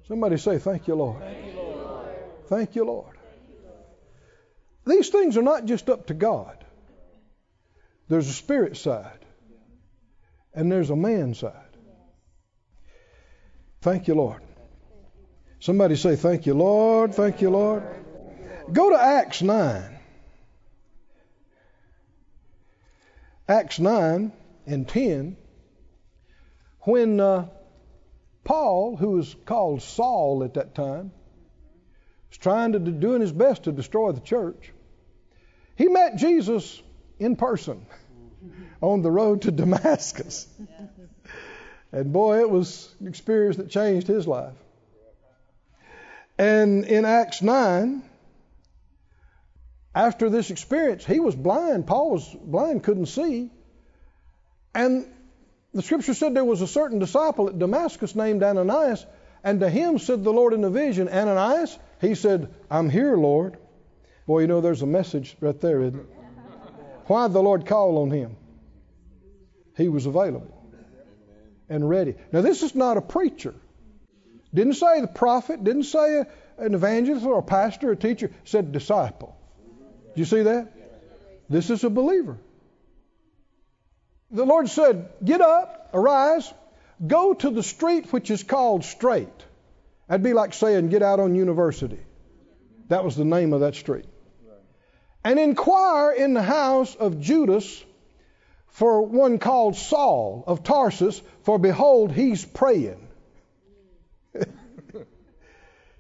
Somebody 0.07 0.37
say, 0.39 0.59
Thank 0.59 0.89
you, 0.89 0.95
Lord. 0.95 1.21
Thank 1.21 1.55
you, 1.55 1.61
Lord. 1.61 2.09
Thank 2.47 2.77
you, 2.77 2.85
Lord. 2.85 3.17
These 4.87 5.11
things 5.11 5.37
are 5.37 5.43
not 5.43 5.67
just 5.67 5.91
up 5.91 6.07
to 6.07 6.15
God. 6.15 6.65
There's 8.09 8.29
a 8.29 8.33
spirit 8.33 8.79
side, 8.79 9.18
and 10.59 10.73
there's 10.73 10.91
a 10.91 10.97
man 10.97 11.35
side. 11.35 11.53
Thank 13.81 14.09
you, 14.09 14.17
Lord. 14.17 14.43
Somebody 15.61 15.95
say, 15.95 16.17
Thank 16.17 16.47
you, 16.47 16.55
Lord. 16.55 17.15
Thank 17.15 17.41
you, 17.41 17.51
Lord. 17.51 17.85
Go 18.73 18.91
to 18.91 19.01
Acts 19.01 19.41
9. 19.41 19.99
Acts 23.49 23.79
9 23.79 24.33
and 24.67 24.89
10. 24.89 25.37
When 26.81 27.21
uh, 27.21 27.47
Paul, 28.43 28.97
who 28.97 29.11
was 29.11 29.37
called 29.47 29.81
Saul 29.81 30.43
at 30.43 30.55
that 30.55 30.75
time, 30.75 31.13
was 32.31 32.39
trying 32.39 32.73
to 32.73 32.81
doing 32.81 33.21
his 33.21 33.33
best 33.33 33.63
to 33.65 33.73
destroy 33.73 34.11
the 34.11 34.21
church, 34.21 34.73
he 35.77 35.87
met 35.87 36.17
Jesus 36.17 36.83
in 37.21 37.37
person 37.37 37.87
on 38.81 39.03
the 39.03 39.11
road 39.11 39.43
to 39.43 39.51
Damascus. 39.51 40.47
And 41.93 42.13
boy, 42.13 42.41
it 42.41 42.51
was 42.51 42.95
an 43.01 43.09
experience 43.09 43.57
that 43.57 43.71
changed 43.71 44.07
his 44.07 44.27
life. 44.27 44.55
And 46.39 46.85
in 46.85 47.05
Acts 47.05 47.43
9, 47.43 48.03
after 49.95 50.31
this 50.31 50.51
experience, 50.51 51.05
he 51.05 51.19
was 51.19 51.35
blind. 51.35 51.87
Paul 51.87 52.13
was 52.13 52.29
blind, 52.29 52.85
couldn't 52.85 53.07
see. 53.07 53.51
And 54.75 55.07
the 55.75 55.83
scripture 55.83 56.15
said 56.15 56.35
there 56.35 56.45
was 56.45 56.63
a 56.63 56.69
certain 56.69 56.99
disciple 56.99 57.49
at 57.49 57.59
Damascus 57.59 58.15
named 58.15 58.43
Ananias, 58.43 59.05
and 59.43 59.61
to 59.61 59.69
him 59.69 59.99
said 59.99 60.23
the 60.23 60.33
Lord 60.33 60.53
in 60.53 60.63
a 60.63 60.71
vision, 60.71 61.09
Ananias, 61.09 61.77
he 62.01 62.15
said, 62.15 62.55
I'm 62.71 62.91
here, 62.91 63.17
Lord. 63.17 63.57
Boy, 64.27 64.41
you 64.41 64.47
know, 64.47 64.61
there's 64.61 64.83
a 64.83 64.87
message 64.87 65.37
right 65.41 65.59
there, 65.61 65.81
isn't 65.83 65.99
it? 65.99 66.18
Why 67.09 67.27
did 67.27 67.33
the 67.35 67.43
Lord 67.43 67.67
call 67.67 67.99
on 67.99 68.11
him? 68.11 68.37
He 69.77 69.89
was 69.89 70.07
available 70.07 70.55
and 71.69 71.89
ready. 71.89 72.15
Now, 72.33 72.43
this 72.43 72.63
is 72.63 72.75
not 72.75 72.97
a 72.97 73.01
preacher. 73.01 73.55
Didn't 74.53 74.75
say 74.75 75.01
the 75.01 75.09
prophet, 75.09 75.65
didn't 75.65 75.85
say 75.85 76.25
an 76.59 76.75
evangelist 76.75 77.25
or 77.25 77.39
a 77.39 77.43
pastor 77.43 77.91
or 77.91 77.93
a 77.93 77.97
teacher, 77.97 78.31
said 78.45 78.73
disciple. 78.73 79.37
Do 80.15 80.21
you 80.21 80.25
see 80.25 80.43
that? 80.43 80.73
This 81.49 81.71
is 81.71 81.83
a 81.85 81.91
believer. 81.91 82.39
The 84.31 84.45
Lord 84.45 84.69
said, 84.69 85.09
Get 85.25 85.41
up, 85.41 85.91
arise, 85.95 86.53
go 87.07 87.33
to 87.33 87.51
the 87.51 87.63
street 87.63 88.13
which 88.13 88.31
is 88.31 88.43
called 88.43 88.85
straight. 88.85 89.29
That'd 90.09 90.23
be 90.23 90.35
like 90.35 90.53
saying, 90.53 90.91
Get 90.91 91.03
out 91.03 91.21
on 91.21 91.35
university. 91.35 92.01
That 92.89 93.05
was 93.05 93.17
the 93.17 93.25
name 93.25 93.55
of 93.55 93.61
that 93.61 93.75
street. 93.75 94.07
And 95.25 95.39
inquire 95.39 96.13
in 96.13 96.35
the 96.35 96.43
house 96.43 96.95
of 96.95 97.21
Judas 97.21 97.85
for 98.69 99.03
one 99.03 99.39
called 99.39 99.77
Saul 99.77 100.45
of 100.47 100.63
Tarsus, 100.63 101.21
for 101.43 101.59
behold, 101.59 102.13
he's 102.13 102.45
praying. 102.45 103.09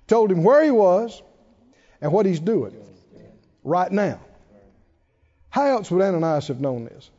Told 0.06 0.30
him 0.30 0.44
where 0.44 0.62
he 0.62 0.70
was 0.70 1.20
and 2.00 2.12
what 2.12 2.24
he's 2.24 2.40
doing 2.40 2.74
right 3.64 3.90
now. 3.90 4.20
How 5.50 5.66
else 5.66 5.90
would 5.90 6.02
Ananias 6.02 6.48
have 6.48 6.60
known 6.60 6.84
this? 6.84 7.10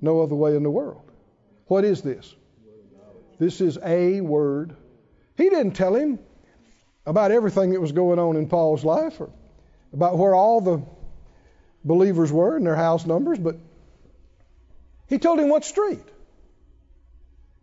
No 0.00 0.20
other 0.22 0.34
way 0.34 0.56
in 0.56 0.62
the 0.62 0.70
world. 0.70 1.02
What 1.66 1.84
is 1.84 2.02
this? 2.02 2.34
This 3.38 3.60
is 3.60 3.78
a 3.84 4.20
word. 4.20 4.74
He 5.36 5.48
didn't 5.48 5.72
tell 5.72 5.94
him 5.94 6.18
about 7.06 7.30
everything 7.30 7.70
that 7.70 7.80
was 7.80 7.92
going 7.92 8.18
on 8.18 8.36
in 8.36 8.48
Paul's 8.48 8.84
life 8.84 9.20
or 9.20 9.30
about 9.92 10.18
where 10.18 10.34
all 10.34 10.60
the 10.60 10.82
believers 11.84 12.30
were 12.32 12.56
and 12.56 12.66
their 12.66 12.76
house 12.76 13.06
numbers, 13.06 13.38
but 13.38 13.56
he 15.08 15.18
told 15.18 15.38
him 15.38 15.48
what 15.48 15.64
street. 15.64 16.04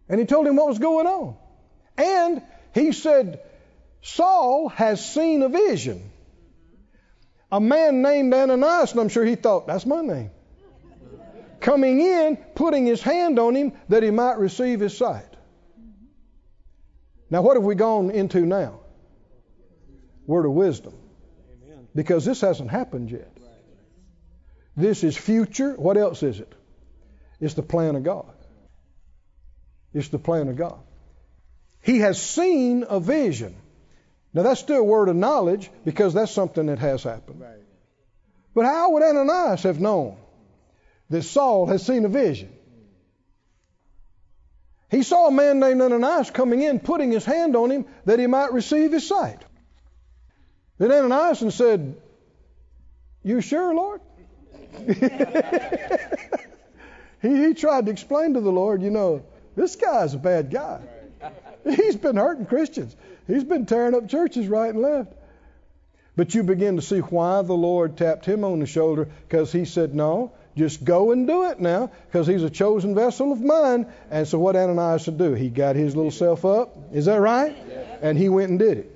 And 0.09 0.19
he 0.19 0.25
told 0.25 0.47
him 0.47 0.55
what 0.55 0.67
was 0.67 0.79
going 0.79 1.07
on. 1.07 1.35
And 1.97 2.41
he 2.73 2.91
said, 2.91 3.41
Saul 4.01 4.69
has 4.69 5.03
seen 5.13 5.41
a 5.41 5.49
vision. 5.49 6.11
A 7.51 7.59
man 7.59 8.01
named 8.01 8.33
Ananias, 8.33 8.91
and 8.91 8.99
I'm 8.99 9.09
sure 9.09 9.25
he 9.25 9.35
thought, 9.35 9.67
that's 9.67 9.85
my 9.85 10.01
name. 10.01 10.31
Coming 11.59 12.01
in, 12.01 12.37
putting 12.53 12.85
his 12.85 13.01
hand 13.01 13.39
on 13.39 13.55
him 13.55 13.73
that 13.89 14.03
he 14.03 14.11
might 14.11 14.37
receive 14.37 14.79
his 14.79 14.95
sight. 14.95 15.25
Now, 17.29 17.41
what 17.41 17.55
have 17.55 17.63
we 17.63 17.75
gone 17.75 18.11
into 18.11 18.41
now? 18.41 18.79
Word 20.27 20.45
of 20.45 20.51
wisdom. 20.51 20.93
Because 21.95 22.25
this 22.25 22.41
hasn't 22.41 22.69
happened 22.69 23.09
yet. 23.09 23.34
This 24.75 25.03
is 25.03 25.15
future. 25.15 25.73
What 25.73 25.97
else 25.97 26.23
is 26.23 26.39
it? 26.39 26.53
It's 27.39 27.53
the 27.53 27.63
plan 27.63 27.95
of 27.95 28.03
God. 28.03 28.31
It's 29.93 30.09
the 30.09 30.19
plan 30.19 30.49
of 30.49 30.57
God. 30.57 30.79
He 31.81 31.99
has 31.99 32.21
seen 32.21 32.83
a 32.87 32.99
vision. 32.99 33.55
Now, 34.33 34.43
that's 34.43 34.59
still 34.59 34.79
a 34.79 34.83
word 34.83 35.07
of 35.07 35.15
knowledge 35.15 35.69
because 35.85 36.13
that's 36.13 36.31
something 36.31 36.65
that 36.65 36.79
has 36.79 37.03
happened. 37.03 37.39
Right. 37.39 37.63
But 38.53 38.65
how 38.65 38.91
would 38.91 39.03
Ananias 39.03 39.63
have 39.63 39.79
known 39.79 40.17
that 41.09 41.21
Saul 41.21 41.67
has 41.67 41.85
seen 41.85 42.03
a 42.03 42.09
vision? 42.09 42.51
He 44.89 45.03
saw 45.03 45.27
a 45.27 45.31
man 45.31 45.59
named 45.59 45.81
Ananias 45.81 46.31
coming 46.31 46.61
in, 46.61 46.79
putting 46.79 47.11
his 47.11 47.25
hand 47.25 47.55
on 47.55 47.69
him 47.71 47.85
that 48.05 48.19
he 48.19 48.27
might 48.27 48.53
receive 48.53 48.91
his 48.91 49.07
sight. 49.07 49.41
Then 50.77 50.91
Ananias 50.91 51.55
said, 51.55 51.95
You 53.23 53.41
sure, 53.41 53.73
Lord? 53.73 54.01
he, 57.21 57.47
he 57.47 57.53
tried 57.53 57.85
to 57.85 57.91
explain 57.91 58.33
to 58.33 58.41
the 58.41 58.51
Lord, 58.51 58.81
you 58.81 58.89
know, 58.89 59.23
this 59.55 59.75
guy's 59.75 60.13
a 60.13 60.17
bad 60.17 60.51
guy. 60.51 60.81
He's 61.63 61.95
been 61.95 62.17
hurting 62.17 62.45
Christians. 62.45 62.95
He's 63.27 63.43
been 63.43 63.65
tearing 63.65 63.95
up 63.95 64.07
churches 64.07 64.47
right 64.47 64.73
and 64.73 64.81
left. 64.81 65.13
But 66.15 66.33
you 66.33 66.43
begin 66.43 66.77
to 66.77 66.81
see 66.81 66.99
why 66.99 67.41
the 67.41 67.53
Lord 67.53 67.97
tapped 67.97 68.25
him 68.25 68.43
on 68.43 68.59
the 68.59 68.65
shoulder 68.65 69.09
because 69.27 69.51
he 69.51 69.65
said, 69.65 69.93
No, 69.93 70.31
just 70.55 70.83
go 70.83 71.11
and 71.11 71.27
do 71.27 71.49
it 71.49 71.59
now 71.59 71.91
because 72.07 72.27
he's 72.27 72.43
a 72.43 72.49
chosen 72.49 72.95
vessel 72.95 73.31
of 73.31 73.41
mine. 73.41 73.87
And 74.09 74.27
so 74.27 74.39
what 74.39 74.55
Ananias 74.55 75.05
would 75.07 75.17
do? 75.17 75.33
He 75.33 75.49
got 75.49 75.75
his 75.75 75.95
little 75.95 76.11
self 76.11 76.45
up. 76.45 76.77
Is 76.93 77.05
that 77.05 77.19
right? 77.19 77.55
And 78.01 78.17
he 78.17 78.29
went 78.29 78.51
and 78.51 78.59
did 78.59 78.77
it. 78.77 78.91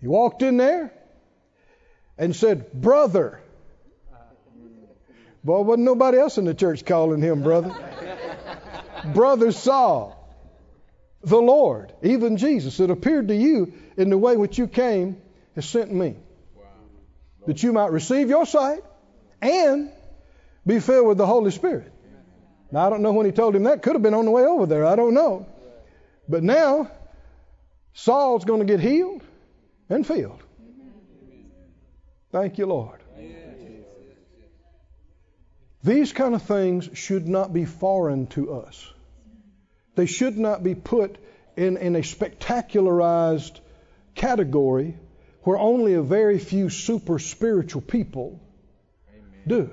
He 0.00 0.08
walked 0.08 0.42
in 0.42 0.56
there 0.56 0.92
and 2.18 2.34
said, 2.34 2.72
Brother. 2.72 3.40
Boy, 5.46 5.60
wasn't 5.60 5.84
nobody 5.84 6.18
else 6.18 6.38
in 6.38 6.44
the 6.44 6.54
church 6.54 6.84
calling 6.84 7.22
him 7.22 7.44
brother. 7.44 7.72
brother 9.14 9.52
Saul 9.52 10.16
the 11.22 11.40
Lord, 11.40 11.92
even 12.02 12.36
Jesus, 12.36 12.76
that 12.76 12.90
appeared 12.90 13.28
to 13.28 13.34
you 13.34 13.72
in 13.96 14.10
the 14.10 14.18
way 14.18 14.36
which 14.36 14.58
you 14.58 14.66
came, 14.66 15.20
has 15.54 15.68
sent 15.68 15.92
me. 15.92 16.16
That 17.46 17.62
you 17.62 17.72
might 17.72 17.90
receive 17.90 18.28
your 18.28 18.46
sight 18.46 18.82
and 19.40 19.90
be 20.66 20.80
filled 20.80 21.06
with 21.06 21.18
the 21.18 21.26
Holy 21.26 21.50
Spirit. 21.50 21.92
Now, 22.70 22.86
I 22.86 22.90
don't 22.90 23.02
know 23.02 23.12
when 23.12 23.26
he 23.26 23.32
told 23.32 23.54
him 23.54 23.64
that. 23.64 23.82
Could 23.82 23.94
have 23.94 24.02
been 24.02 24.14
on 24.14 24.24
the 24.24 24.30
way 24.32 24.42
over 24.42 24.66
there. 24.66 24.84
I 24.84 24.96
don't 24.96 25.14
know. 25.14 25.46
But 26.28 26.42
now, 26.42 26.90
Saul's 27.94 28.44
going 28.44 28.60
to 28.60 28.66
get 28.66 28.80
healed 28.80 29.22
and 29.88 30.04
filled. 30.04 30.42
Thank 32.32 32.58
you, 32.58 32.66
Lord. 32.66 33.00
These 35.86 36.12
kind 36.12 36.34
of 36.34 36.42
things 36.42 36.90
should 36.94 37.28
not 37.28 37.52
be 37.52 37.64
foreign 37.64 38.26
to 38.28 38.54
us. 38.54 38.92
They 39.94 40.06
should 40.06 40.36
not 40.36 40.64
be 40.64 40.74
put 40.74 41.16
in, 41.56 41.76
in 41.76 41.94
a 41.94 42.00
spectacularized 42.00 43.60
category 44.16 44.96
where 45.42 45.56
only 45.56 45.94
a 45.94 46.02
very 46.02 46.40
few 46.40 46.70
super 46.70 47.20
spiritual 47.20 47.82
people 47.82 48.40
do. 49.46 49.70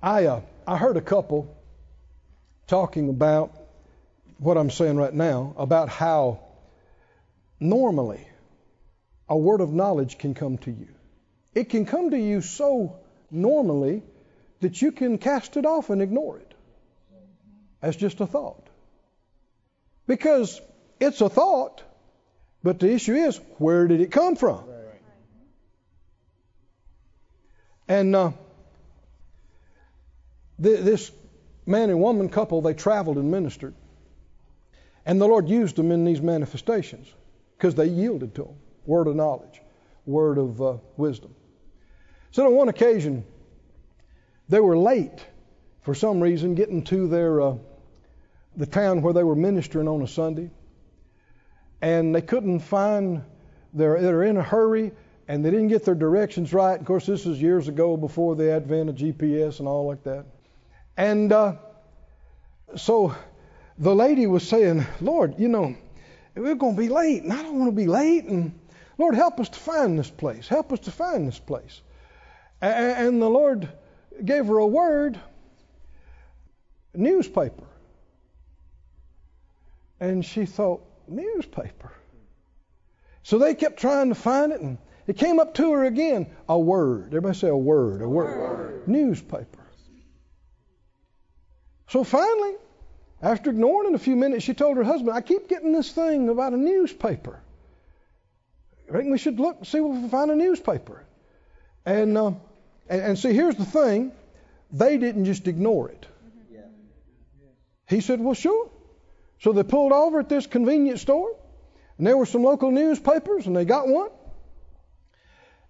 I, 0.00 0.26
uh, 0.26 0.42
I 0.64 0.76
heard 0.76 0.96
a 0.96 1.00
couple 1.00 1.52
talking 2.68 3.08
about 3.08 3.52
what 4.38 4.56
I'm 4.56 4.70
saying 4.70 4.96
right 4.96 5.12
now 5.12 5.54
about 5.58 5.88
how 5.88 6.38
normally 7.58 8.24
a 9.28 9.36
word 9.36 9.60
of 9.60 9.72
knowledge 9.72 10.18
can 10.18 10.34
come 10.34 10.58
to 10.58 10.70
you. 10.70 10.86
It 11.52 11.68
can 11.68 11.84
come 11.84 12.10
to 12.10 12.16
you 12.16 12.42
so 12.42 13.00
normally 13.30 14.02
that 14.60 14.80
you 14.80 14.92
can 14.92 15.18
cast 15.18 15.56
it 15.56 15.66
off 15.66 15.90
and 15.90 16.02
ignore 16.02 16.38
it 16.38 16.54
as 17.82 17.96
just 17.96 18.20
a 18.20 18.26
thought. 18.26 18.68
Because 20.06 20.60
it's 20.98 21.20
a 21.20 21.28
thought, 21.28 21.82
but 22.62 22.80
the 22.80 22.92
issue 22.92 23.14
is 23.14 23.38
where 23.58 23.86
did 23.86 24.00
it 24.00 24.10
come 24.10 24.36
from? 24.36 24.64
And 27.88 28.16
uh, 28.16 28.32
th- 30.60 30.80
this 30.80 31.12
man 31.64 31.90
and 31.90 32.00
woman 32.00 32.28
couple, 32.28 32.60
they 32.62 32.74
traveled 32.74 33.16
and 33.18 33.30
ministered. 33.30 33.74
And 35.04 35.20
the 35.20 35.28
Lord 35.28 35.48
used 35.48 35.76
them 35.76 35.92
in 35.92 36.04
these 36.04 36.20
manifestations 36.20 37.06
because 37.56 37.76
they 37.76 37.86
yielded 37.86 38.34
to 38.34 38.46
Him. 38.46 38.56
Word 38.84 39.06
of 39.06 39.14
knowledge, 39.14 39.60
word 40.04 40.38
of 40.38 40.60
uh, 40.60 40.76
wisdom. 40.96 41.35
So 42.30 42.46
on 42.46 42.54
one 42.54 42.68
occasion, 42.68 43.24
they 44.48 44.60
were 44.60 44.76
late 44.76 45.24
for 45.82 45.94
some 45.94 46.20
reason 46.20 46.54
getting 46.54 46.82
to 46.84 47.08
their 47.08 47.40
uh, 47.40 47.56
the 48.56 48.66
town 48.66 49.02
where 49.02 49.12
they 49.12 49.22
were 49.22 49.36
ministering 49.36 49.88
on 49.88 50.02
a 50.02 50.08
Sunday, 50.08 50.50
and 51.80 52.14
they 52.14 52.22
couldn't 52.22 52.60
find. 52.60 53.22
They're, 53.72 54.00
they're 54.00 54.22
in 54.22 54.38
a 54.38 54.42
hurry, 54.42 54.92
and 55.28 55.44
they 55.44 55.50
didn't 55.50 55.68
get 55.68 55.84
their 55.84 55.94
directions 55.94 56.52
right. 56.52 56.80
Of 56.80 56.86
course, 56.86 57.06
this 57.06 57.24
was 57.24 57.40
years 57.40 57.68
ago 57.68 57.96
before 57.96 58.36
the 58.36 58.52
advent 58.52 58.88
of 58.88 58.96
GPS 58.96 59.58
and 59.58 59.68
all 59.68 59.86
like 59.86 60.04
that. 60.04 60.24
And 60.96 61.30
uh, 61.32 61.56
so 62.74 63.14
the 63.78 63.94
lady 63.94 64.26
was 64.26 64.48
saying, 64.48 64.86
Lord, 65.00 65.38
you 65.38 65.48
know, 65.48 65.76
we're 66.34 66.54
going 66.54 66.76
to 66.76 66.80
be 66.80 66.88
late, 66.88 67.22
and 67.22 67.32
I 67.32 67.42
don't 67.42 67.58
want 67.58 67.70
to 67.70 67.76
be 67.76 67.86
late. 67.86 68.24
And 68.24 68.58
Lord, 68.98 69.14
help 69.14 69.40
us 69.40 69.48
to 69.50 69.58
find 69.58 69.98
this 69.98 70.10
place. 70.10 70.48
Help 70.48 70.72
us 70.72 70.80
to 70.80 70.90
find 70.90 71.28
this 71.28 71.38
place. 71.38 71.80
And 72.60 73.20
the 73.20 73.28
Lord 73.28 73.68
gave 74.24 74.46
her 74.46 74.58
a 74.58 74.66
word 74.66 75.20
newspaper. 76.94 77.64
And 80.00 80.24
she 80.24 80.46
thought, 80.46 80.82
newspaper. 81.08 81.92
So 83.22 83.38
they 83.38 83.54
kept 83.54 83.78
trying 83.78 84.08
to 84.10 84.14
find 84.14 84.52
it, 84.52 84.60
and 84.60 84.78
it 85.06 85.16
came 85.16 85.40
up 85.40 85.54
to 85.54 85.72
her 85.72 85.84
again. 85.84 86.26
A 86.48 86.58
word. 86.58 87.08
Everybody 87.08 87.38
say 87.38 87.48
a 87.48 87.56
word. 87.56 88.02
A 88.02 88.08
word. 88.08 88.38
word. 88.38 88.88
Newspaper. 88.88 89.66
So 91.88 92.04
finally, 92.04 92.54
after 93.22 93.50
ignoring 93.50 93.90
it 93.92 93.94
a 93.94 93.98
few 93.98 94.16
minutes, 94.16 94.44
she 94.44 94.54
told 94.54 94.76
her 94.76 94.84
husband, 94.84 95.16
I 95.16 95.20
keep 95.20 95.48
getting 95.48 95.72
this 95.72 95.90
thing 95.92 96.28
about 96.28 96.52
a 96.52 96.56
newspaper. 96.56 97.40
I 98.88 98.98
think 98.98 99.10
we 99.10 99.18
should 99.18 99.40
look 99.40 99.58
and 99.58 99.66
see 99.66 99.78
if 99.78 99.84
we 99.84 100.00
can 100.00 100.08
find 100.08 100.30
a 100.30 100.36
newspaper. 100.36 101.04
And, 101.84 102.16
uh, 102.18 102.32
and, 102.88 103.00
and 103.00 103.18
see, 103.18 103.32
here's 103.32 103.56
the 103.56 103.64
thing 103.64 104.12
they 104.72 104.98
didn't 104.98 105.24
just 105.24 105.48
ignore 105.48 105.90
it. 105.90 106.06
He 107.88 108.00
said, 108.00 108.20
Well, 108.20 108.34
sure. 108.34 108.70
So 109.40 109.52
they 109.52 109.62
pulled 109.62 109.92
over 109.92 110.20
at 110.20 110.28
this 110.28 110.46
convenience 110.46 111.02
store, 111.02 111.36
and 111.98 112.06
there 112.06 112.16
were 112.16 112.26
some 112.26 112.42
local 112.42 112.70
newspapers, 112.70 113.46
and 113.46 113.54
they 113.54 113.64
got 113.64 113.86
one. 113.86 114.10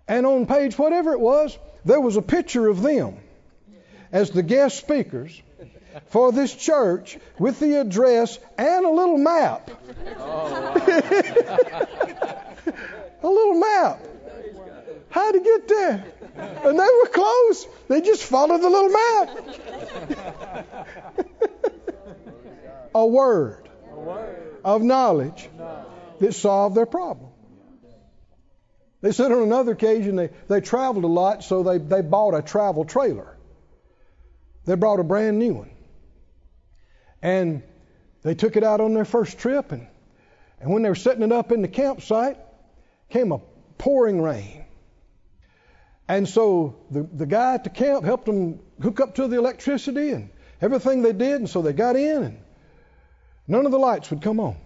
And 0.08 0.24
on 0.24 0.46
page 0.46 0.78
whatever 0.78 1.12
it 1.12 1.20
was, 1.20 1.58
there 1.84 2.00
was 2.00 2.16
a 2.16 2.22
picture 2.22 2.68
of 2.68 2.80
them 2.80 3.16
as 4.12 4.30
the 4.30 4.42
guest 4.42 4.78
speakers 4.78 5.42
for 6.08 6.30
this 6.30 6.54
church 6.54 7.18
with 7.38 7.58
the 7.58 7.80
address 7.80 8.38
and 8.56 8.84
a 8.84 8.90
little 8.90 9.18
map. 9.18 9.70
Oh, 10.18 10.74
a 13.22 13.28
little 13.28 13.54
map. 13.54 14.00
How 15.16 15.32
to 15.32 15.40
get 15.40 15.66
there? 15.66 16.04
And 16.36 16.78
they 16.78 16.84
were 16.84 17.08
close. 17.10 17.66
They 17.88 18.02
just 18.02 18.22
followed 18.22 18.58
the 18.58 18.68
little 18.68 18.90
map. 18.90 19.30
a 22.94 23.06
word 23.06 23.66
of 24.62 24.82
knowledge 24.82 25.48
that 26.20 26.34
solved 26.34 26.76
their 26.76 26.84
problem. 26.84 27.30
They 29.00 29.12
said 29.12 29.32
on 29.32 29.40
another 29.42 29.72
occasion 29.72 30.16
they, 30.16 30.28
they 30.48 30.60
traveled 30.60 31.04
a 31.04 31.08
lot, 31.08 31.42
so 31.42 31.62
they, 31.62 31.78
they 31.78 32.02
bought 32.02 32.34
a 32.34 32.42
travel 32.42 32.84
trailer. 32.84 33.38
They 34.66 34.74
brought 34.74 35.00
a 35.00 35.04
brand 35.04 35.38
new 35.38 35.54
one. 35.54 35.70
And 37.22 37.62
they 38.20 38.34
took 38.34 38.58
it 38.58 38.64
out 38.64 38.82
on 38.82 38.92
their 38.92 39.06
first 39.06 39.38
trip, 39.38 39.72
and, 39.72 39.86
and 40.60 40.70
when 40.70 40.82
they 40.82 40.90
were 40.90 40.94
setting 40.94 41.22
it 41.22 41.32
up 41.32 41.52
in 41.52 41.62
the 41.62 41.68
campsite, 41.68 42.36
came 43.08 43.32
a 43.32 43.40
pouring 43.78 44.20
rain. 44.20 44.65
And 46.08 46.28
so 46.28 46.76
the, 46.90 47.02
the 47.02 47.26
guy 47.26 47.54
at 47.54 47.64
the 47.64 47.70
camp 47.70 48.04
helped 48.04 48.26
them 48.26 48.60
hook 48.80 49.00
up 49.00 49.16
to 49.16 49.26
the 49.26 49.38
electricity 49.38 50.10
and 50.10 50.30
everything 50.60 51.02
they 51.02 51.12
did, 51.12 51.40
and 51.40 51.50
so 51.50 51.62
they 51.62 51.72
got 51.72 51.96
in, 51.96 52.22
and 52.22 52.38
none 53.48 53.66
of 53.66 53.72
the 53.72 53.78
lights 53.78 54.10
would 54.10 54.22
come 54.22 54.38
on. 54.38 54.56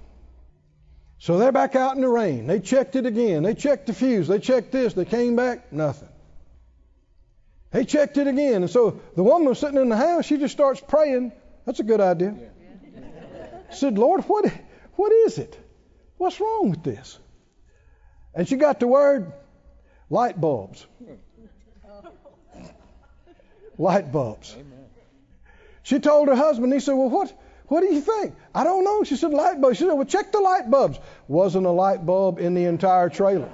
So 1.18 1.38
they're 1.38 1.53
back 1.53 1.76
out 1.76 1.97
in 1.97 2.03
the 2.03 2.09
rain. 2.09 2.47
They 2.47 2.61
checked 2.61 2.97
it 2.97 3.05
again. 3.05 3.43
They 3.43 3.55
checked 3.55 3.86
the 3.86 3.93
fuse. 3.93 4.26
They 4.26 4.38
checked 4.38 4.72
this. 4.72 4.95
They 4.95 5.05
came 5.05 5.36
back, 5.36 5.70
nothing. 5.70 6.09
They 7.72 7.84
checked 7.84 8.16
it 8.16 8.26
again. 8.26 8.62
And 8.62 8.70
so 8.70 9.01
the 9.16 9.22
woman 9.22 9.49
was 9.49 9.59
sitting 9.59 9.78
in 9.78 9.91
the 9.91 9.97
house. 9.97 10.24
She 10.24 10.38
just 10.38 10.53
starts 10.53 10.80
praying. 10.80 11.32
That's 11.66 11.78
a 11.78 11.84
good 11.84 12.01
idea. 12.01 12.51
Said, 13.70 13.99
Lord, 13.99 14.22
what, 14.24 14.51
what 14.97 15.12
is 15.12 15.38
it? 15.38 15.57
What's 16.16 16.41
wrong 16.41 16.70
with 16.70 16.82
this? 16.82 17.18
And 18.34 18.49
she 18.49 18.57
got 18.57 18.80
the 18.80 18.88
word 18.88 19.32
light 20.09 20.41
bulbs. 20.41 20.86
Hmm. 21.05 21.14
Light 23.78 24.12
bulbs. 24.12 24.56
She 25.82 25.98
told 25.98 26.28
her 26.28 26.36
husband, 26.36 26.72
he 26.72 26.80
said, 26.80 26.92
Well, 26.92 27.08
what, 27.08 27.32
what 27.66 27.80
do 27.80 27.86
you 27.86 28.00
think? 28.00 28.34
I 28.54 28.64
don't 28.64 28.84
know. 28.84 29.04
She 29.04 29.16
said, 29.16 29.32
Light 29.32 29.60
bulbs. 29.60 29.78
She 29.78 29.84
said, 29.84 29.92
Well, 29.92 30.04
check 30.04 30.32
the 30.32 30.40
light 30.40 30.70
bulbs. 30.70 30.98
Wasn't 31.28 31.66
a 31.66 31.70
light 31.70 32.04
bulb 32.04 32.38
in 32.38 32.54
the 32.54 32.64
entire 32.64 33.08
trailer. 33.08 33.50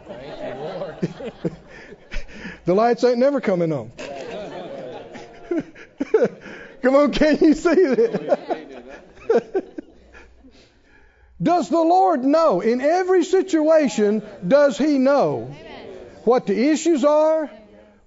the 2.64 2.74
lights 2.74 3.04
ain't 3.04 3.18
never 3.18 3.40
coming 3.40 3.72
on. 3.72 3.92
Come 6.82 6.94
on, 6.94 7.12
can 7.12 7.38
you 7.40 7.54
see 7.54 7.74
that? 7.74 8.38
does 11.42 11.68
the 11.68 11.80
Lord 11.80 12.24
know? 12.24 12.60
In 12.60 12.80
every 12.80 13.24
situation, 13.24 14.22
does 14.46 14.78
He 14.78 14.98
know 14.98 15.54
what 16.24 16.46
the 16.46 16.70
issues 16.70 17.04
are, 17.04 17.50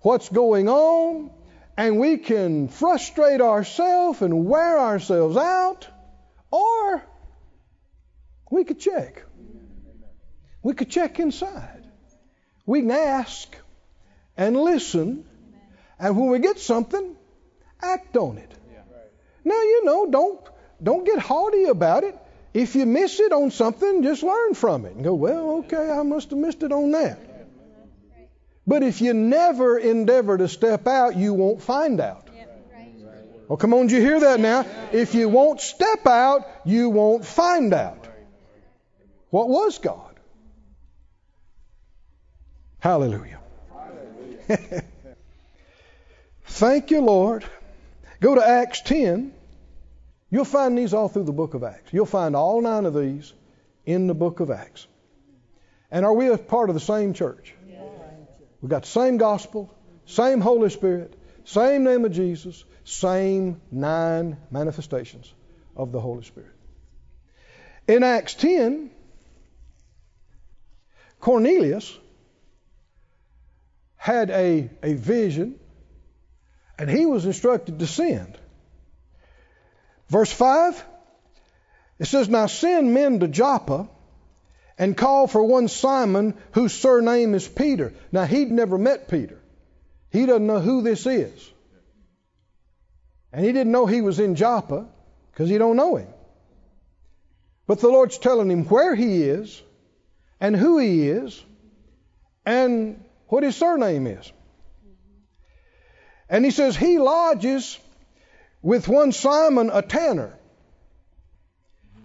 what's 0.02 0.30
going 0.30 0.70
on, 0.70 1.32
and 1.80 1.98
we 1.98 2.18
can 2.18 2.68
frustrate 2.68 3.40
ourselves 3.40 4.22
and 4.22 4.46
wear 4.46 4.78
ourselves 4.78 5.38
out, 5.38 5.88
or 6.52 7.02
we 8.52 8.66
could 8.66 8.82
check. 8.82 9.24
We 10.62 10.74
could 10.74 10.90
check 10.90 11.22
inside. 11.22 11.88
We 12.66 12.82
can 12.82 12.92
ask 12.92 13.56
and 14.36 14.58
listen, 14.58 15.24
and 15.98 16.18
when 16.18 16.30
we 16.30 16.40
get 16.40 16.60
something, 16.60 17.16
act 17.82 18.18
on 18.18 18.40
it. 18.40 18.54
Now 19.46 19.62
you 19.62 19.86
know, 19.86 20.12
don't 20.12 20.42
don't 20.84 21.06
get 21.06 21.20
haughty 21.20 21.64
about 21.64 22.04
it. 22.04 22.18
If 22.54 22.76
you 22.76 22.86
miss 22.86 23.22
it 23.22 23.32
on 23.32 23.52
something, 23.52 24.04
just 24.04 24.22
learn 24.22 24.54
from 24.54 24.86
it 24.86 24.96
and 24.96 25.04
go, 25.06 25.14
well, 25.14 25.60
okay, 25.60 25.90
I 25.90 26.04
must 26.04 26.32
have 26.32 26.40
missed 26.40 26.62
it 26.62 26.74
on 26.74 26.92
that. 26.92 27.29
But 28.70 28.84
if 28.84 29.02
you 29.02 29.16
never 29.16 29.80
endeavor 29.80 30.38
to 30.38 30.48
step 30.48 30.86
out, 30.86 31.18
you 31.18 31.34
won't 31.34 31.60
find 31.60 32.00
out. 32.00 32.30
Well, 32.30 33.56
oh, 33.56 33.58
come 33.58 33.74
on, 33.74 33.88
did 33.88 33.96
you 33.96 34.02
hear 34.02 34.20
that 34.20 34.40
now? 34.40 34.64
If 34.92 35.16
you 35.16 35.28
won't 35.28 35.60
step 35.60 36.06
out, 36.06 36.48
you 36.66 36.92
won't 36.92 37.26
find 37.26 37.74
out. 37.74 38.08
What 39.32 39.50
was 39.50 39.80
God? 39.80 40.20
Hallelujah. 42.78 43.40
Thank 46.46 46.92
you, 46.92 47.02
Lord. 47.02 47.46
Go 48.20 48.36
to 48.36 48.48
Acts 48.48 48.84
10. 48.84 49.34
You'll 50.30 50.46
find 50.46 50.78
these 50.78 50.94
all 50.94 51.10
through 51.10 51.24
the 51.24 51.32
book 51.32 51.56
of 51.56 51.64
Acts. 51.64 51.92
You'll 51.92 52.06
find 52.06 52.36
all 52.36 52.62
nine 52.62 52.86
of 52.86 52.94
these 52.94 53.34
in 53.88 54.06
the 54.06 54.14
book 54.14 54.42
of 54.42 54.52
Acts. 54.52 54.86
And 55.90 56.06
are 56.06 56.14
we 56.14 56.28
a 56.28 56.38
part 56.38 56.70
of 56.70 56.76
the 56.76 56.80
same 56.80 57.16
church? 57.16 57.56
We've 58.62 58.70
got 58.70 58.84
the 58.84 58.90
same 58.90 59.18
gospel, 59.18 59.74
same 60.06 60.42
Holy 60.42 60.70
Spirit, 60.70 61.16
same 61.46 61.84
name 61.84 62.06
of 62.06 62.12
Jesus, 62.12 62.64
same 62.84 63.62
nine 63.72 64.38
manifestations 64.52 65.34
of 65.76 65.92
the 65.92 66.00
Holy 66.00 66.24
Spirit. 66.24 66.52
In 67.88 68.04
Acts 68.04 68.36
10, 68.36 68.92
Cornelius 71.20 71.98
had 73.96 74.30
a, 74.30 74.70
a 74.84 74.94
vision 74.94 75.60
and 76.78 76.90
he 76.90 77.06
was 77.06 77.26
instructed 77.26 77.80
to 77.80 77.88
send. 77.88 78.38
Verse 80.08 80.32
5 80.32 80.84
It 82.00 82.06
says, 82.06 82.30
Now 82.30 82.48
send 82.48 82.94
men 82.94 83.20
to 83.20 83.28
Joppa 83.28 83.90
and 84.80 84.96
call 84.96 85.28
for 85.28 85.44
one 85.44 85.68
Simon 85.68 86.34
whose 86.54 86.74
surname 86.74 87.36
is 87.36 87.48
Peter. 87.48 87.94
Now 88.14 88.24
he'd 88.24 88.50
never 88.50 88.78
met 88.78 89.10
Peter. 89.10 89.38
He 90.10 90.26
doesn't 90.26 90.48
know 90.48 90.62
who 90.62 90.82
this 90.82 91.06
is. 91.06 91.52
And 93.34 93.46
he 93.46 93.52
didn't 93.52 93.74
know 93.74 93.86
he 93.86 94.02
was 94.02 94.20
in 94.20 94.36
Joppa 94.36 94.88
because 95.32 95.50
he 95.50 95.58
don't 95.58 95.76
know 95.76 95.98
him. 95.98 96.08
But 97.68 97.82
the 97.82 97.90
Lord's 97.90 98.18
telling 98.18 98.50
him 98.50 98.66
where 98.66 98.96
he 98.96 99.24
is 99.24 99.62
and 100.40 100.56
who 100.56 100.80
he 100.80 101.10
is 101.10 101.44
and 102.46 103.04
what 103.28 103.44
his 103.44 103.58
surname 103.58 104.08
is. 104.08 104.32
And 106.30 106.46
he 106.46 106.52
says 106.52 106.78
he 106.78 107.00
lodges 107.00 107.78
with 108.62 108.88
one 108.88 109.12
Simon 109.12 109.70
a 109.72 109.82
tanner. 109.82 110.39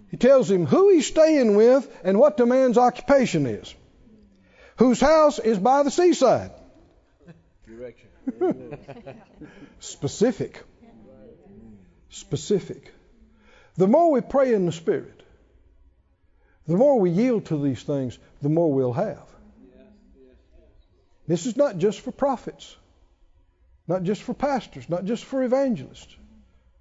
He 0.09 0.17
tells 0.17 0.49
him 0.49 0.65
who 0.65 0.89
he's 0.89 1.07
staying 1.07 1.55
with 1.55 1.89
and 2.03 2.19
what 2.19 2.37
the 2.37 2.45
man's 2.45 2.77
occupation 2.77 3.45
is. 3.45 3.73
Whose 4.77 4.99
house 4.99 5.39
is 5.39 5.57
by 5.57 5.83
the 5.83 5.91
seaside. 5.91 6.51
Direction. 7.65 8.09
Specific. 9.79 10.63
Specific. 12.09 12.93
The 13.75 13.87
more 13.87 14.11
we 14.11 14.21
pray 14.21 14.53
in 14.53 14.65
the 14.65 14.71
Spirit, 14.71 15.21
the 16.67 16.77
more 16.77 16.99
we 16.99 17.09
yield 17.09 17.45
to 17.47 17.61
these 17.61 17.83
things, 17.83 18.17
the 18.41 18.49
more 18.49 18.71
we'll 18.71 18.93
have. 18.93 19.25
This 21.27 21.45
is 21.45 21.57
not 21.57 21.77
just 21.77 22.01
for 22.01 22.11
prophets, 22.11 22.75
not 23.87 24.03
just 24.03 24.21
for 24.21 24.33
pastors, 24.33 24.87
not 24.89 25.05
just 25.05 25.25
for 25.25 25.43
evangelists, 25.43 26.15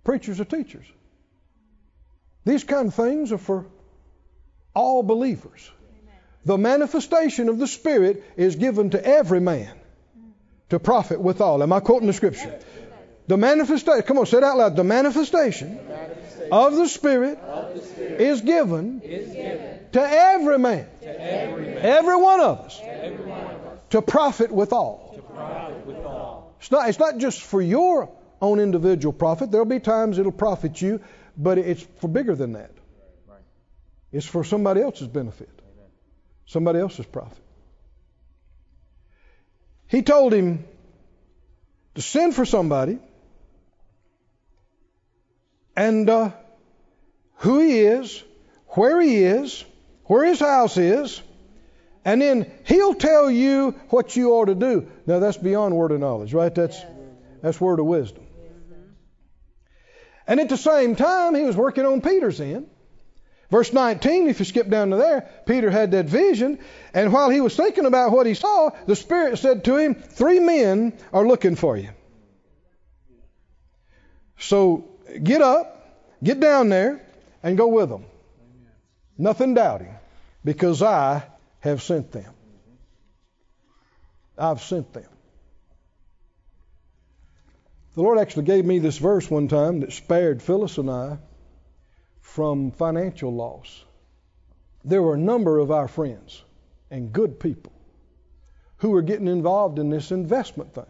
preachers 0.04 0.40
or 0.40 0.44
teachers. 0.44 0.86
These 2.44 2.64
kind 2.64 2.88
of 2.88 2.94
things 2.94 3.32
are 3.32 3.38
for 3.38 3.66
all 4.74 5.02
believers. 5.02 5.70
The 6.44 6.58
manifestation 6.58 7.48
of 7.48 7.58
the 7.58 7.66
Spirit 7.66 8.22
is 8.36 8.56
given 8.56 8.90
to 8.90 9.04
every 9.04 9.40
man 9.40 9.72
to 10.68 10.78
profit 10.78 11.20
withal. 11.20 11.62
Am 11.62 11.72
I 11.72 11.80
quoting 11.80 12.06
the 12.06 12.12
scripture? 12.12 12.60
The 13.26 13.38
manifestation, 13.38 14.02
come 14.02 14.18
on, 14.18 14.26
say 14.26 14.38
it 14.38 14.44
out 14.44 14.58
loud. 14.58 14.76
The 14.76 14.84
manifestation 14.84 15.78
of 16.52 16.76
the 16.76 16.86
Spirit 16.86 17.38
is 17.98 18.42
given 18.42 19.00
to 19.92 20.00
every 20.00 20.58
man, 20.58 20.86
every 21.02 22.16
one 22.16 22.40
of 22.40 22.60
us, 22.60 22.78
to 23.90 24.02
profit 24.02 24.50
withal. 24.50 25.00
It's 26.60 26.70
not, 26.70 26.88
it's 26.88 26.98
not 26.98 27.18
just 27.18 27.40
for 27.40 27.62
your 27.62 28.10
own 28.40 28.60
individual 28.60 29.12
profit. 29.12 29.50
There'll 29.50 29.64
be 29.66 29.80
times 29.80 30.18
it'll 30.18 30.32
profit 30.32 30.80
you, 30.82 31.00
but 31.36 31.58
it's 31.58 31.82
for 32.00 32.08
bigger 32.08 32.34
than 32.34 32.52
that. 32.52 32.70
It's 34.12 34.26
for 34.26 34.44
somebody 34.44 34.80
else's 34.80 35.08
benefit, 35.08 35.50
somebody 36.46 36.78
else's 36.78 37.06
profit. 37.06 37.42
He 39.88 40.02
told 40.02 40.32
him 40.32 40.64
to 41.94 42.02
send 42.02 42.34
for 42.34 42.44
somebody 42.44 42.98
and 45.76 46.08
uh, 46.08 46.30
who 47.38 47.60
he 47.60 47.80
is, 47.80 48.22
where 48.68 49.00
he 49.00 49.24
is, 49.24 49.64
where 50.04 50.24
his 50.24 50.38
house 50.40 50.76
is, 50.76 51.20
and 52.04 52.20
then 52.20 52.52
he'll 52.66 52.94
tell 52.94 53.30
you 53.30 53.72
what 53.88 54.14
you 54.14 54.32
ought 54.32 54.46
to 54.46 54.54
do. 54.54 54.88
Now 55.06 55.18
that's 55.18 55.38
beyond 55.38 55.74
word 55.74 55.90
of 55.90 56.00
knowledge, 56.00 56.32
right? 56.34 56.54
That's 56.54 56.80
that's 57.42 57.60
word 57.60 57.80
of 57.80 57.86
wisdom. 57.86 58.24
And 60.26 60.40
at 60.40 60.48
the 60.48 60.56
same 60.56 60.96
time, 60.96 61.34
he 61.34 61.42
was 61.42 61.56
working 61.56 61.84
on 61.84 62.00
Peter's 62.00 62.40
end. 62.40 62.68
Verse 63.50 63.72
19, 63.72 64.28
if 64.28 64.38
you 64.38 64.44
skip 64.44 64.68
down 64.68 64.90
to 64.90 64.96
there, 64.96 65.30
Peter 65.46 65.70
had 65.70 65.92
that 65.92 66.06
vision, 66.06 66.58
and 66.92 67.12
while 67.12 67.30
he 67.30 67.40
was 67.40 67.54
thinking 67.54 67.84
about 67.84 68.10
what 68.10 68.26
he 68.26 68.34
saw, 68.34 68.70
the 68.86 68.96
Spirit 68.96 69.38
said 69.38 69.64
to 69.64 69.76
him, 69.76 69.94
Three 69.94 70.40
men 70.40 70.94
are 71.12 71.26
looking 71.26 71.54
for 71.54 71.76
you. 71.76 71.90
So 74.38 74.88
get 75.22 75.42
up, 75.42 76.18
get 76.22 76.40
down 76.40 76.68
there, 76.68 77.06
and 77.42 77.56
go 77.56 77.68
with 77.68 77.90
them. 77.90 78.06
Nothing 79.16 79.54
doubting, 79.54 79.94
because 80.44 80.82
I 80.82 81.22
have 81.60 81.82
sent 81.82 82.10
them. 82.10 82.32
I've 84.36 84.62
sent 84.62 84.92
them. 84.92 85.13
The 87.94 88.02
Lord 88.02 88.18
actually 88.18 88.44
gave 88.44 88.64
me 88.64 88.80
this 88.80 88.98
verse 88.98 89.30
one 89.30 89.46
time 89.46 89.80
that 89.80 89.92
spared 89.92 90.42
Phyllis 90.42 90.78
and 90.78 90.90
I 90.90 91.18
from 92.20 92.72
financial 92.72 93.32
loss. 93.32 93.84
There 94.84 95.00
were 95.00 95.14
a 95.14 95.18
number 95.18 95.58
of 95.58 95.70
our 95.70 95.86
friends 95.86 96.42
and 96.90 97.12
good 97.12 97.38
people 97.38 97.72
who 98.78 98.90
were 98.90 99.02
getting 99.02 99.28
involved 99.28 99.78
in 99.78 99.90
this 99.90 100.10
investment 100.10 100.74
thing. 100.74 100.84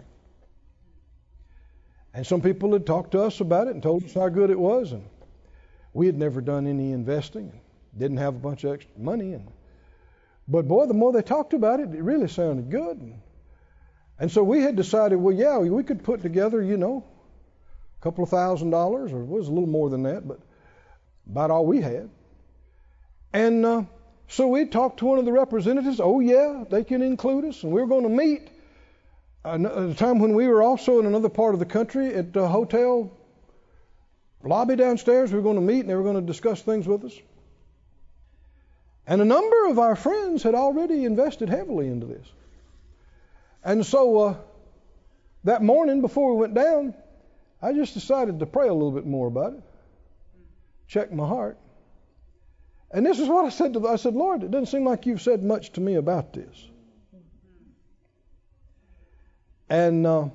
And 2.15 2.27
some 2.27 2.41
people 2.41 2.73
had 2.73 2.87
talked 2.87 3.13
to 3.13 3.23
us 3.23 3.41
about 3.41 3.69
it 3.69 3.75
and 3.75 3.83
told 3.83 4.05
us 4.05 4.15
how 4.15 4.29
good 4.29 4.51
it 4.51 4.59
was, 4.59 4.93
and 4.93 5.05
we 5.93 6.07
had 6.07 6.17
never 6.17 6.41
done 6.41 6.67
any 6.67 6.93
investing 6.93 7.51
and 7.51 7.61
didn't 7.99 8.17
have 8.17 8.35
a 8.35 8.39
bunch 8.39 8.65
of 8.65 8.73
extra 8.73 8.99
money. 8.99 9.35
And 9.35 9.49
but 10.49 10.67
boy, 10.67 10.87
the 10.87 10.95
more 10.95 11.13
they 11.13 11.23
talked 11.23 11.53
about 11.53 11.81
it, 11.81 11.95
it 11.95 12.03
really 12.03 12.29
sounded 12.29 12.71
good. 12.71 12.99
And, 12.99 13.21
and 14.19 14.31
so 14.31 14.45
we 14.45 14.63
had 14.63 14.77
decided, 14.77 15.17
well, 15.17 15.35
yeah, 15.35 15.59
we 15.59 15.83
could 15.83 16.05
put 16.05 16.23
together, 16.23 16.63
you 16.63 16.77
know, 16.77 17.05
a 18.01 18.03
couple 18.03 18.25
of 18.25 18.31
thousand 18.31 18.71
dollars, 18.71 19.13
or 19.13 19.21
it 19.21 19.27
was 19.27 19.49
a 19.49 19.51
little 19.51 19.69
more 19.69 19.91
than 19.91 20.05
that, 20.05 20.27
but 20.27 20.41
about 21.29 21.51
all 21.51 21.67
we 21.67 21.81
had. 21.81 22.11
And 23.33 23.67
uh, 23.67 23.83
so 24.29 24.49
we 24.49 24.67
talked 24.67 24.99
to 24.99 25.07
one 25.07 25.19
of 25.19 25.25
the 25.25 25.33
representatives. 25.33 26.01
Oh, 26.01 26.21
yeah, 26.21 26.65
they 26.71 26.85
can 26.85 27.03
include 27.03 27.45
us, 27.45 27.63
and 27.65 27.73
we 27.73 27.81
were 27.81 27.89
going 27.89 28.05
to 28.05 28.09
meet 28.09 28.49
at 29.45 29.61
a 29.61 29.95
time 29.95 30.21
when 30.21 30.35
we 30.35 30.47
were 30.49 30.63
also 30.63 31.01
in 31.01 31.07
another 31.07 31.29
part 31.29 31.55
of 31.55 31.61
the 31.61 31.67
country 31.67 32.15
at 32.15 32.33
the 32.33 32.47
hotel 32.47 33.13
lobby 34.43 34.77
downstairs. 34.77 35.33
We 35.33 35.39
were 35.39 35.43
going 35.43 35.57
to 35.57 35.63
meet, 35.63 35.81
and 35.81 35.91
they 35.91 35.95
were 35.95 36.03
going 36.03 36.21
to 36.21 36.23
discuss 36.23 36.63
things 36.63 36.87
with 36.87 37.05
us. 37.05 37.19
And 39.07 39.21
a 39.21 39.25
number 39.25 39.67
of 39.67 39.79
our 39.79 39.97
friends 39.97 40.43
had 40.43 40.55
already 40.55 41.05
invested 41.05 41.49
heavily 41.49 41.89
into 41.89 42.07
this. 42.07 42.27
And 43.65 43.85
so 43.85 44.21
uh, 44.21 44.37
that 45.45 45.63
morning 45.63 46.03
before 46.03 46.35
we 46.35 46.41
went 46.41 46.55
down, 46.55 46.95
I 47.63 47.73
just 47.73 47.95
decided 47.95 48.41
to 48.41 48.47
pray 48.47 48.69
a 48.69 48.73
little 48.75 48.93
bit 48.93 49.07
more 49.07 49.27
about 49.27 49.55
it, 49.55 49.63
check 50.87 51.11
my 51.11 51.27
heart. 51.27 51.59
And 52.91 53.05
this 53.05 53.19
is 53.19 53.29
what 53.29 53.47
I 53.47 53.49
said 53.49 53.73
to. 53.73 53.89
I 53.89 53.97
said, 53.97 54.15
Lord, 54.15 54.45
it 54.45 54.51
doesn't 54.51 54.67
seem 54.67 54.85
like 54.85 55.07
you've 55.07 55.23
said 55.23 55.43
much 55.43 55.73
to 55.73 55.81
me 55.81 55.95
about 55.95 56.33
this. 56.33 56.69
And 59.69 60.07
uh, 60.07 60.29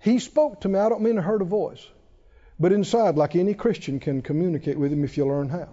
he 0.00 0.18
spoke 0.18 0.62
to 0.62 0.68
me. 0.68 0.78
I 0.78 0.88
don't 0.88 1.02
mean 1.02 1.18
I 1.18 1.22
heard 1.22 1.42
a 1.42 1.44
voice, 1.44 1.86
but 2.58 2.72
inside, 2.72 3.16
like 3.16 3.36
any 3.36 3.54
Christian 3.54 4.00
can 4.00 4.22
communicate 4.22 4.78
with 4.78 4.92
him 4.92 5.04
if 5.04 5.16
you 5.16 5.26
learn 5.26 5.48
how. 5.48 5.68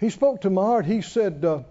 He 0.00 0.08
spoke 0.08 0.40
to 0.40 0.50
my 0.50 0.62
heart. 0.62 0.86
He 0.86 1.02
said, 1.02 1.44
uh, 1.44 1.62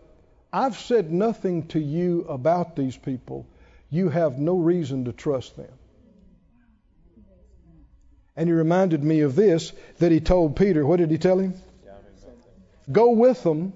I've 0.52 0.78
said 0.78 1.12
nothing 1.12 1.68
to 1.68 1.80
you 1.80 2.22
about 2.22 2.76
these 2.76 2.98
people. 2.98 3.46
You 3.90 4.10
have 4.10 4.40
no 4.40 4.58
reason 4.58 5.06
to 5.06 5.14
trust 5.14 5.56
them. 5.56 5.72
And 8.36 8.48
he 8.48 8.54
reminded 8.54 9.04
me 9.04 9.22
of 9.22 9.36
this 9.36 9.74
that 10.00 10.12
he 10.12 10.20
told 10.20 10.56
Peter. 10.56 10.86
What 10.86 10.98
did 10.98 11.12
he 11.12 11.18
tell 11.18 11.38
him? 11.38 11.54
Go 12.92 13.12
with 13.12 13.44
them, 13.44 13.74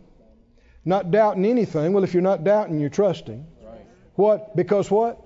not 0.86 1.12
doubting 1.12 1.46
anything. 1.46 1.94
Well, 1.94 2.04
if 2.04 2.14
you're 2.14 2.24
not 2.24 2.44
doubting, 2.44 2.80
you're 2.80 2.90
trusting. 2.90 3.46
What? 4.16 4.56
Because 4.56 4.90
what? 4.90 5.22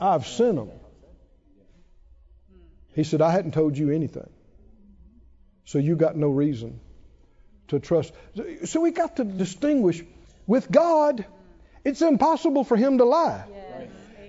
I've 0.00 0.26
sent 0.26 0.56
them. 0.56 0.70
He 2.94 3.04
said, 3.04 3.22
I 3.22 3.30
hadn't 3.30 3.52
told 3.52 3.78
you 3.78 3.90
anything. 3.90 4.28
So 5.64 5.78
you 5.78 5.96
got 5.96 6.16
no 6.16 6.28
reason 6.28 6.80
to 7.68 7.78
trust. 7.78 8.12
So 8.64 8.80
we 8.80 8.90
got 8.90 9.16
to 9.16 9.24
distinguish 9.24 10.02
with 10.48 10.68
God, 10.68 11.24
it's 11.84 12.02
impossible 12.02 12.64
for 12.64 12.76
him 12.76 12.98
to 12.98 13.04
lie. 13.04 13.44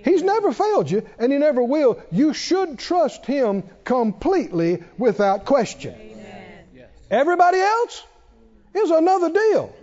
He's 0.04 0.22
never 0.22 0.52
failed 0.52 0.90
you, 0.90 1.06
and 1.18 1.32
he 1.32 1.38
never 1.38 1.62
will. 1.62 2.00
You 2.12 2.32
should 2.32 2.78
trust 2.78 3.26
him 3.26 3.64
completely 3.84 4.84
without 4.96 5.44
question. 5.44 5.94
Everybody 7.10 7.58
else 7.58 8.04
is 8.74 8.90
another 8.90 9.30
deal. 9.30 9.74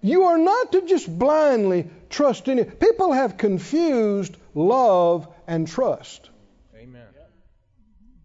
You 0.00 0.24
are 0.24 0.38
not 0.38 0.72
to 0.72 0.86
just 0.86 1.18
blindly 1.18 1.90
trust 2.08 2.48
any. 2.48 2.62
People 2.64 3.12
have 3.12 3.36
confused 3.36 4.36
love 4.54 5.26
and 5.48 5.66
trust. 5.66 6.30
Amen. 6.76 7.06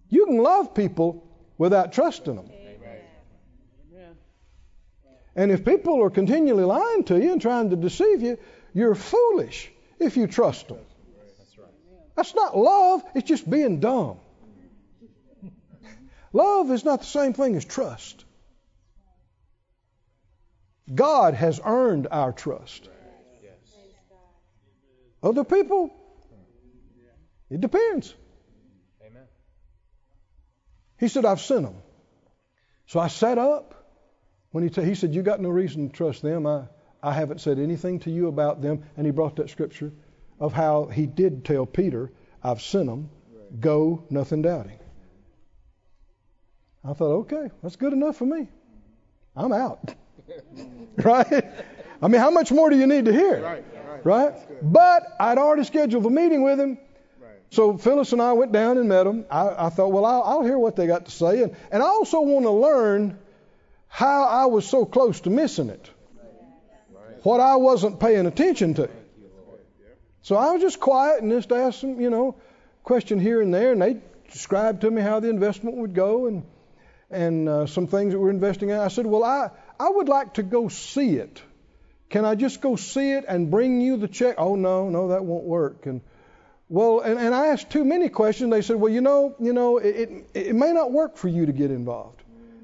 You 0.10 0.28
can 0.28 0.38
love 0.38 0.76
people 0.76 1.28
without 1.58 1.94
trusting 1.94 2.36
them. 2.36 2.53
And 5.36 5.52
if 5.52 5.66
people 5.66 6.04
are 6.04 6.10
continually 6.10 6.64
lying 6.64 7.04
to 7.06 7.20
you 7.20 7.32
and 7.32 7.42
trying 7.42 7.72
to 7.72 7.76
deceive 7.76 8.22
you, 8.22 8.38
you're 8.74 8.96
foolish 8.96 9.72
if 10.00 10.18
you 10.18 10.28
trust 10.28 10.68
them. 10.68 10.78
That's 11.38 11.58
right. 11.58 11.68
That's 12.16 12.36
not 12.36 12.58
love, 12.58 13.04
it's 13.16 13.28
just 13.28 13.50
being 13.50 13.80
dumb. 13.80 14.18
Love 16.34 16.72
is 16.72 16.84
not 16.84 17.02
the 17.02 17.06
same 17.06 17.34
thing 17.34 17.56
as 17.56 17.64
trust. 17.64 18.26
God 20.94 21.34
has 21.36 21.62
earned 21.64 22.08
our 22.10 22.32
trust. 22.32 22.90
Other 25.22 25.46
people, 25.46 25.90
it 27.50 27.62
depends. 27.62 28.14
Amen. 29.08 29.24
He 31.00 31.08
said, 31.08 31.24
I've 31.24 31.40
sent 31.40 31.64
them. 31.64 31.76
So 32.88 33.00
I 33.00 33.08
sat 33.08 33.38
up. 33.38 33.83
When 34.54 34.64
he, 34.64 34.70
t- 34.70 34.84
he 34.84 34.94
said, 34.94 35.16
You 35.16 35.24
got 35.24 35.42
no 35.42 35.50
reason 35.50 35.90
to 35.90 35.96
trust 35.96 36.22
them. 36.22 36.46
I, 36.46 36.66
I 37.02 37.12
haven't 37.12 37.42
said 37.42 37.58
anything 37.58 38.00
to 38.02 38.12
you 38.12 38.28
about 38.28 38.62
them. 38.62 38.84
And 38.96 39.06
he 39.06 39.12
brought 39.12 39.36
that 39.38 39.50
scripture 39.50 39.92
of 40.40 40.54
how 40.54 40.86
he 40.86 41.08
did 41.08 41.44
tell 41.44 41.66
Peter, 41.66 42.12
I've 42.44 42.62
sent 42.62 42.86
them. 42.86 43.10
Go, 43.60 44.06
nothing 44.12 44.44
doubting. 44.44 44.78
I 46.86 46.94
thought, 46.94 47.14
okay, 47.22 47.50
that's 47.64 47.78
good 47.78 47.94
enough 47.94 48.18
for 48.18 48.26
me. 48.26 48.48
I'm 49.36 49.54
out. 49.54 49.96
right? 50.98 51.46
I 52.02 52.08
mean, 52.08 52.22
how 52.22 52.30
much 52.30 52.52
more 52.52 52.70
do 52.70 52.78
you 52.78 52.86
need 52.86 53.06
to 53.06 53.12
hear? 53.12 53.42
Right, 53.42 53.66
right. 53.88 54.06
Right? 54.06 54.34
But 54.72 55.16
I'd 55.20 55.40
already 55.40 55.64
scheduled 55.64 56.06
a 56.06 56.12
meeting 56.12 56.44
with 56.44 56.60
him. 56.60 56.78
Right. 57.20 57.32
So 57.50 57.76
Phyllis 57.78 58.14
and 58.14 58.22
I 58.22 58.34
went 58.34 58.52
down 58.52 58.78
and 58.78 58.88
met 58.88 59.06
them. 59.06 59.26
I, 59.32 59.66
I 59.66 59.70
thought, 59.70 59.92
well, 59.92 60.06
I'll, 60.06 60.22
I'll 60.24 60.44
hear 60.44 60.60
what 60.60 60.76
they 60.76 60.86
got 60.86 61.06
to 61.06 61.12
say. 61.12 61.42
And, 61.42 61.56
and 61.72 61.82
I 61.82 61.88
also 61.88 62.22
want 62.22 62.46
to 62.46 62.52
learn 62.52 63.18
how 63.94 64.24
I 64.24 64.48
was 64.48 64.66
so 64.66 64.86
close 64.86 65.22
to 65.22 65.30
missing 65.30 65.70
it. 65.70 65.88
What 67.22 67.40
I 67.40 67.58
wasn't 67.58 68.00
paying 68.00 68.26
attention 68.26 68.74
to. 68.74 68.90
So 70.24 70.36
I 70.36 70.52
was 70.52 70.64
just 70.64 70.80
quiet 70.80 71.22
and 71.22 71.32
just 71.32 71.52
asked 71.52 71.82
them, 71.82 72.02
you 72.02 72.10
know, 72.10 72.36
question 72.84 73.20
here 73.20 73.40
and 73.40 73.54
there. 73.54 73.72
And 73.72 73.80
they 73.80 73.98
described 74.32 74.82
to 74.82 74.90
me 74.90 75.04
how 75.04 75.20
the 75.20 75.30
investment 75.30 75.78
would 75.78 75.94
go 75.94 76.26
and, 76.26 76.44
and 77.12 77.48
uh, 77.48 77.68
some 77.68 77.86
things 77.86 78.14
that 78.14 78.20
we're 78.20 78.32
investing 78.32 78.72
in. 78.72 78.80
I 78.80 78.88
said, 78.88 79.06
well, 79.06 79.24
I, 79.24 79.52
I 79.80 79.90
would 79.92 80.10
like 80.10 80.34
to 80.36 80.44
go 80.44 80.70
see 80.70 81.18
it. 81.18 81.40
Can 82.10 82.26
I 82.26 82.34
just 82.34 82.62
go 82.62 82.76
see 82.76 83.12
it 83.12 83.26
and 83.28 83.52
bring 83.52 83.80
you 83.80 83.98
the 83.98 84.08
check? 84.08 84.38
Oh, 84.40 84.56
no, 84.56 84.90
no, 84.90 85.10
that 85.10 85.24
won't 85.24 85.44
work. 85.44 85.86
And 85.86 86.02
well, 86.68 87.02
and, 87.02 87.20
and 87.20 87.36
I 87.36 87.50
asked 87.50 87.70
too 87.70 87.86
many 87.86 88.10
questions. 88.10 88.50
They 88.50 88.64
said, 88.64 88.78
well, 88.78 88.92
you 88.92 89.02
know, 89.02 89.36
you 89.40 89.54
know, 89.54 89.78
it, 89.78 89.96
it, 89.96 90.26
it 90.34 90.56
may 90.56 90.74
not 90.74 90.92
work 90.92 91.16
for 91.16 91.28
you 91.28 91.46
to 91.46 91.52
get 91.52 91.70
involved. 91.70 92.23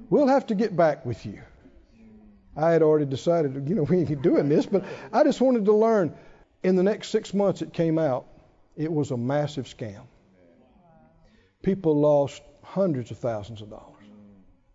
We'll 0.09 0.27
have 0.27 0.47
to 0.47 0.55
get 0.55 0.75
back 0.75 1.05
with 1.05 1.25
you. 1.25 1.41
I 2.55 2.71
had 2.71 2.81
already 2.81 3.05
decided, 3.05 3.69
you 3.69 3.75
know, 3.75 3.83
we 3.89 3.99
ain't 3.99 4.21
doing 4.21 4.49
this, 4.49 4.65
but 4.65 4.83
I 5.13 5.23
just 5.23 5.41
wanted 5.41 5.65
to 5.65 5.73
learn. 5.73 6.15
In 6.61 6.75
the 6.75 6.83
next 6.83 7.09
six 7.09 7.33
months, 7.33 7.61
it 7.61 7.71
came 7.71 7.97
out. 7.97 8.27
It 8.75 8.91
was 8.91 9.11
a 9.11 9.17
massive 9.17 9.65
scam. 9.65 10.01
People 11.61 11.99
lost 11.99 12.41
hundreds 12.63 13.11
of 13.11 13.17
thousands 13.17 13.61
of 13.61 13.69
dollars 13.69 14.03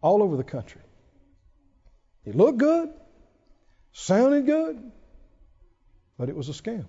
all 0.00 0.22
over 0.22 0.36
the 0.36 0.44
country. 0.44 0.80
It 2.24 2.34
looked 2.34 2.58
good, 2.58 2.90
sounded 3.92 4.46
good, 4.46 4.92
but 6.18 6.28
it 6.28 6.36
was 6.36 6.48
a 6.48 6.52
scam. 6.52 6.86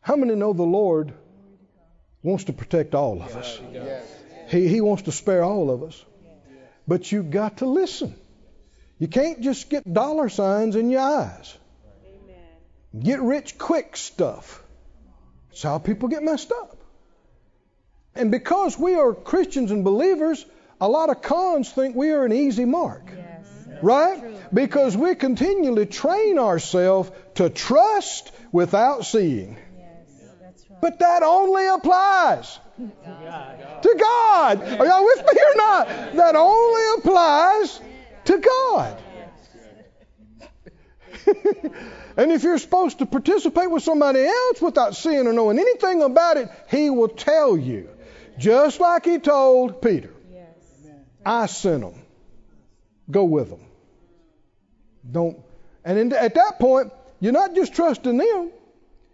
How 0.00 0.16
many 0.16 0.34
know 0.34 0.52
the 0.52 0.62
Lord 0.62 1.12
wants 2.22 2.44
to 2.44 2.52
protect 2.52 2.94
all 2.94 3.22
of 3.22 3.36
us? 3.36 3.60
Yes. 3.72 4.19
He, 4.50 4.66
he 4.66 4.80
wants 4.80 5.04
to 5.04 5.12
spare 5.12 5.44
all 5.44 5.70
of 5.70 5.82
us. 5.84 6.04
But 6.88 7.12
you've 7.12 7.30
got 7.30 7.58
to 7.58 7.66
listen. 7.66 8.14
You 8.98 9.06
can't 9.06 9.40
just 9.40 9.70
get 9.70 9.90
dollar 9.90 10.28
signs 10.28 10.74
in 10.74 10.90
your 10.90 11.02
eyes. 11.02 11.56
Amen. 12.04 13.04
Get 13.04 13.20
rich 13.20 13.58
quick 13.58 13.96
stuff. 13.96 14.62
That's 15.48 15.62
how 15.62 15.78
people 15.78 16.08
get 16.08 16.22
messed 16.22 16.50
up. 16.50 16.76
And 18.16 18.32
because 18.32 18.76
we 18.76 18.96
are 18.96 19.14
Christians 19.14 19.70
and 19.70 19.84
believers, 19.84 20.44
a 20.80 20.88
lot 20.88 21.10
of 21.10 21.22
cons 21.22 21.70
think 21.70 21.94
we 21.94 22.10
are 22.10 22.24
an 22.24 22.32
easy 22.32 22.64
mark. 22.64 23.04
Yes. 23.14 23.46
Right? 23.82 24.18
True. 24.18 24.34
Because 24.52 24.96
we 24.96 25.14
continually 25.14 25.86
train 25.86 26.40
ourselves 26.40 27.10
to 27.36 27.50
trust 27.50 28.32
without 28.50 29.04
seeing. 29.06 29.56
Yes. 29.78 29.86
That's 30.42 30.68
right. 30.68 30.80
But 30.80 30.98
that 30.98 31.22
only 31.22 31.68
applies 31.68 32.58
to 32.88 33.96
God. 33.98 34.62
Are 34.62 34.86
y'all 34.86 35.04
with 35.04 35.18
me 35.18 35.40
or 35.50 35.56
not? 35.56 35.88
That 36.14 36.36
only 36.36 36.98
applies 36.98 37.80
to 38.24 38.38
God. 38.38 39.02
and 42.16 42.32
if 42.32 42.42
you're 42.42 42.58
supposed 42.58 42.98
to 42.98 43.06
participate 43.06 43.70
with 43.70 43.82
somebody 43.82 44.24
else 44.24 44.60
without 44.60 44.96
seeing 44.96 45.26
or 45.26 45.32
knowing 45.32 45.58
anything 45.58 46.02
about 46.02 46.36
it, 46.36 46.48
he 46.70 46.90
will 46.90 47.08
tell 47.08 47.56
you. 47.56 47.88
Just 48.38 48.80
like 48.80 49.04
he 49.04 49.18
told 49.18 49.82
Peter, 49.82 50.14
I 51.24 51.46
sent 51.46 51.82
them. 51.82 51.94
Go 53.10 53.24
with 53.24 53.50
them. 53.50 53.60
Don't. 55.10 55.38
And 55.84 55.98
in, 55.98 56.12
at 56.12 56.34
that 56.34 56.58
point, 56.58 56.92
you're 57.20 57.32
not 57.32 57.54
just 57.54 57.74
trusting 57.74 58.16
them, 58.16 58.50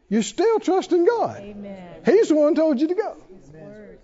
you're 0.08 0.22
still 0.22 0.60
trusting 0.60 1.04
God. 1.04 1.38
Amen. 1.40 2.02
He's 2.04 2.28
the 2.28 2.36
one 2.36 2.50
who 2.50 2.54
told 2.54 2.80
you 2.80 2.88
to 2.88 2.94
go. 2.94 3.16
His 3.34 3.50
word. 3.50 3.98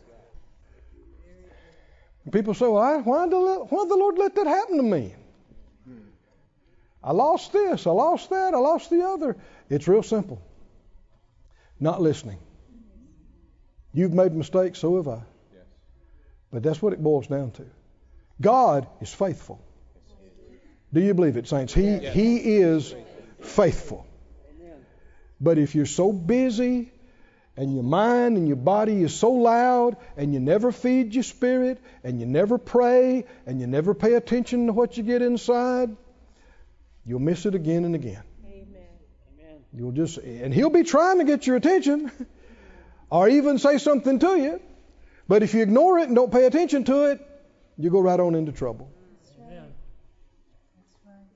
People 2.30 2.54
say, 2.54 2.66
well, 2.66 2.78
I, 2.78 2.98
why, 2.98 3.24
did 3.24 3.32
the, 3.32 3.66
why 3.68 3.82
did 3.82 3.90
the 3.90 3.96
Lord 3.96 4.18
let 4.18 4.36
that 4.36 4.46
happen 4.46 4.76
to 4.76 4.82
me? 4.82 5.14
I 7.02 7.12
lost 7.12 7.52
this, 7.52 7.86
I 7.86 7.90
lost 7.90 8.30
that, 8.30 8.54
I 8.54 8.58
lost 8.58 8.90
the 8.90 9.04
other. 9.04 9.36
It's 9.68 9.88
real 9.88 10.04
simple. 10.04 10.40
Not 11.80 12.00
listening. 12.00 12.38
You've 13.92 14.12
made 14.12 14.32
mistakes, 14.32 14.78
so 14.78 14.96
have 14.96 15.08
I. 15.08 15.22
But 16.52 16.62
that's 16.62 16.80
what 16.80 16.92
it 16.92 17.02
boils 17.02 17.26
down 17.26 17.50
to. 17.52 17.66
God 18.40 18.86
is 19.00 19.12
faithful. 19.12 19.60
Do 20.92 21.00
you 21.00 21.14
believe 21.14 21.36
it, 21.36 21.48
saints? 21.48 21.74
He, 21.74 21.98
he 21.98 22.36
is 22.36 22.94
faithful. 23.40 24.06
But 25.40 25.58
if 25.58 25.74
you're 25.74 25.86
so 25.86 26.12
busy 26.12 26.91
and 27.56 27.74
your 27.74 27.82
mind 27.82 28.36
and 28.36 28.46
your 28.46 28.56
body 28.56 29.02
is 29.02 29.14
so 29.14 29.32
loud 29.32 29.96
and 30.16 30.32
you 30.32 30.40
never 30.40 30.72
feed 30.72 31.14
your 31.14 31.22
spirit 31.22 31.78
and 32.02 32.18
you 32.18 32.26
never 32.26 32.58
pray 32.58 33.24
and 33.46 33.60
you 33.60 33.66
never 33.66 33.94
pay 33.94 34.14
attention 34.14 34.66
to 34.66 34.72
what 34.72 34.96
you 34.96 35.02
get 35.02 35.20
inside, 35.20 35.94
you'll 37.04 37.20
miss 37.20 37.44
it 37.44 37.54
again 37.54 37.84
and 37.84 37.94
again. 37.94 38.22
Amen. 38.46 39.58
You'll 39.74 39.92
just 39.92 40.18
and 40.18 40.52
he'll 40.52 40.70
be 40.70 40.82
trying 40.82 41.18
to 41.18 41.24
get 41.24 41.46
your 41.46 41.56
attention 41.56 42.10
or 43.10 43.28
even 43.28 43.58
say 43.58 43.78
something 43.78 44.18
to 44.18 44.36
you. 44.36 44.60
But 45.28 45.42
if 45.42 45.54
you 45.54 45.62
ignore 45.62 45.98
it 45.98 46.08
and 46.08 46.16
don't 46.16 46.32
pay 46.32 46.44
attention 46.44 46.84
to 46.84 47.10
it, 47.10 47.20
you 47.78 47.90
go 47.90 48.00
right 48.00 48.18
on 48.18 48.34
into 48.34 48.52
trouble. 48.52 48.90
That's 49.24 49.38
right. 49.38 49.50
That's 50.76 50.96
right. 51.06 51.26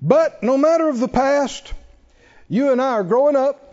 But 0.00 0.42
no 0.42 0.56
matter 0.56 0.88
of 0.88 1.00
the 1.00 1.08
past, 1.08 1.72
you 2.48 2.72
and 2.72 2.80
I 2.80 2.92
are 2.92 3.04
growing 3.04 3.36
up. 3.36 3.67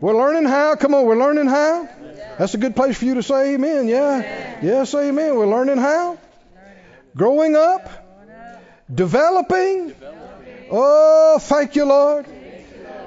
We're 0.00 0.16
learning 0.16 0.44
how. 0.44 0.76
Come 0.76 0.94
on, 0.94 1.04
we're 1.04 1.18
learning 1.18 1.46
how. 1.46 1.88
That's 2.38 2.54
a 2.54 2.58
good 2.58 2.74
place 2.74 2.96
for 2.96 3.04
you 3.04 3.14
to 3.14 3.22
say 3.22 3.54
amen. 3.54 3.86
Yeah. 3.88 4.60
Yes, 4.62 4.94
amen. 4.94 5.36
We're 5.36 5.46
learning 5.46 5.76
how. 5.76 6.18
Growing 7.14 7.54
up. 7.54 7.88
Developing. 8.92 9.94
Oh, 10.70 11.38
thank 11.40 11.76
you, 11.76 11.84
Lord. 11.84 12.26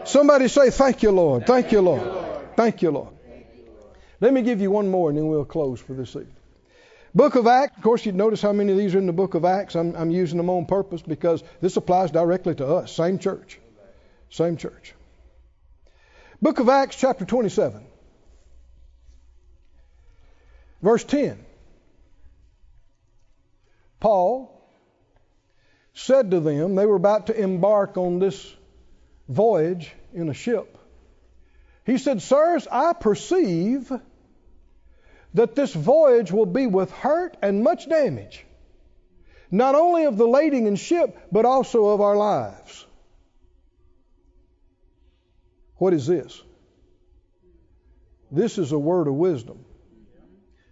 Somebody 0.06 0.48
say, 0.48 0.70
Thank 0.70 1.02
you, 1.02 1.12
Lord. 1.12 1.48
Thank 1.48 1.72
you, 1.72 1.82
Lord. 1.82 2.56
Thank 2.56 2.82
you, 2.82 2.92
Lord. 2.92 3.14
Let 4.22 4.32
me 4.32 4.42
give 4.42 4.62
you 4.62 4.72
one 4.72 4.90
more 4.90 5.10
and 5.10 5.18
then 5.18 5.28
we'll 5.28 5.46
close 5.46 5.82
for 5.82 5.94
this 5.94 6.10
evening. 6.10 6.34
Book 7.16 7.36
of 7.36 7.46
Acts. 7.46 7.78
Of 7.78 7.84
course, 7.84 8.06
you'd 8.06 8.16
notice 8.16 8.42
how 8.42 8.54
many 8.54 8.72
of 8.72 8.78
these 8.78 8.96
are 8.96 9.00
in 9.00 9.06
the 9.06 9.14
book 9.14 9.34
of 9.34 9.46
Acts. 9.46 9.76
I'm, 9.76 9.96
I'm 9.96 10.12
using 10.12 10.38
them 10.38 10.50
on 10.50 10.66
purpose 10.66 11.02
because 11.02 11.44
this 11.62 11.76
applies 11.78 12.12
directly 12.12 12.56
to 12.56 12.68
us. 12.68 12.92
Same 12.92 13.20
church. 13.20 13.60
Same 14.30 14.58
church. 14.58 14.94
Book 16.44 16.60
of 16.60 16.68
Acts, 16.68 16.98
chapter 16.98 17.24
27, 17.24 17.86
verse 20.82 21.06
10. 21.06 21.40
Paul 24.02 24.52
said 25.94 26.32
to 26.32 26.42
them, 26.42 26.76
they 26.76 26.86
were 26.86 26.98
about 26.98 27.28
to 27.28 27.42
embark 27.42 27.96
on 27.96 28.20
this 28.20 28.54
voyage 29.30 29.94
in 30.14 30.28
a 30.28 30.34
ship. 30.34 30.78
He 31.86 31.98
said, 31.98 32.22
Sirs, 32.22 32.68
I 32.70 32.92
perceive 32.92 33.90
that 35.36 35.56
this 35.56 35.74
voyage 35.74 36.34
will 36.34 36.46
be 36.46 36.68
with 36.68 36.92
hurt 36.92 37.38
and 37.42 37.64
much 37.64 37.88
damage, 37.88 38.46
not 39.50 39.76
only 39.76 40.04
of 40.04 40.18
the 40.18 40.28
lading 40.28 40.68
and 40.68 40.78
ship, 40.78 41.18
but 41.32 41.46
also 41.46 41.86
of 41.86 42.02
our 42.02 42.18
lives. 42.18 42.83
What 45.84 45.94
is 45.94 46.08
this? 46.08 46.42
This 48.32 48.58
is 48.58 48.72
a 48.72 48.80
word 48.80 49.10
of 49.10 49.16
wisdom. 49.16 49.66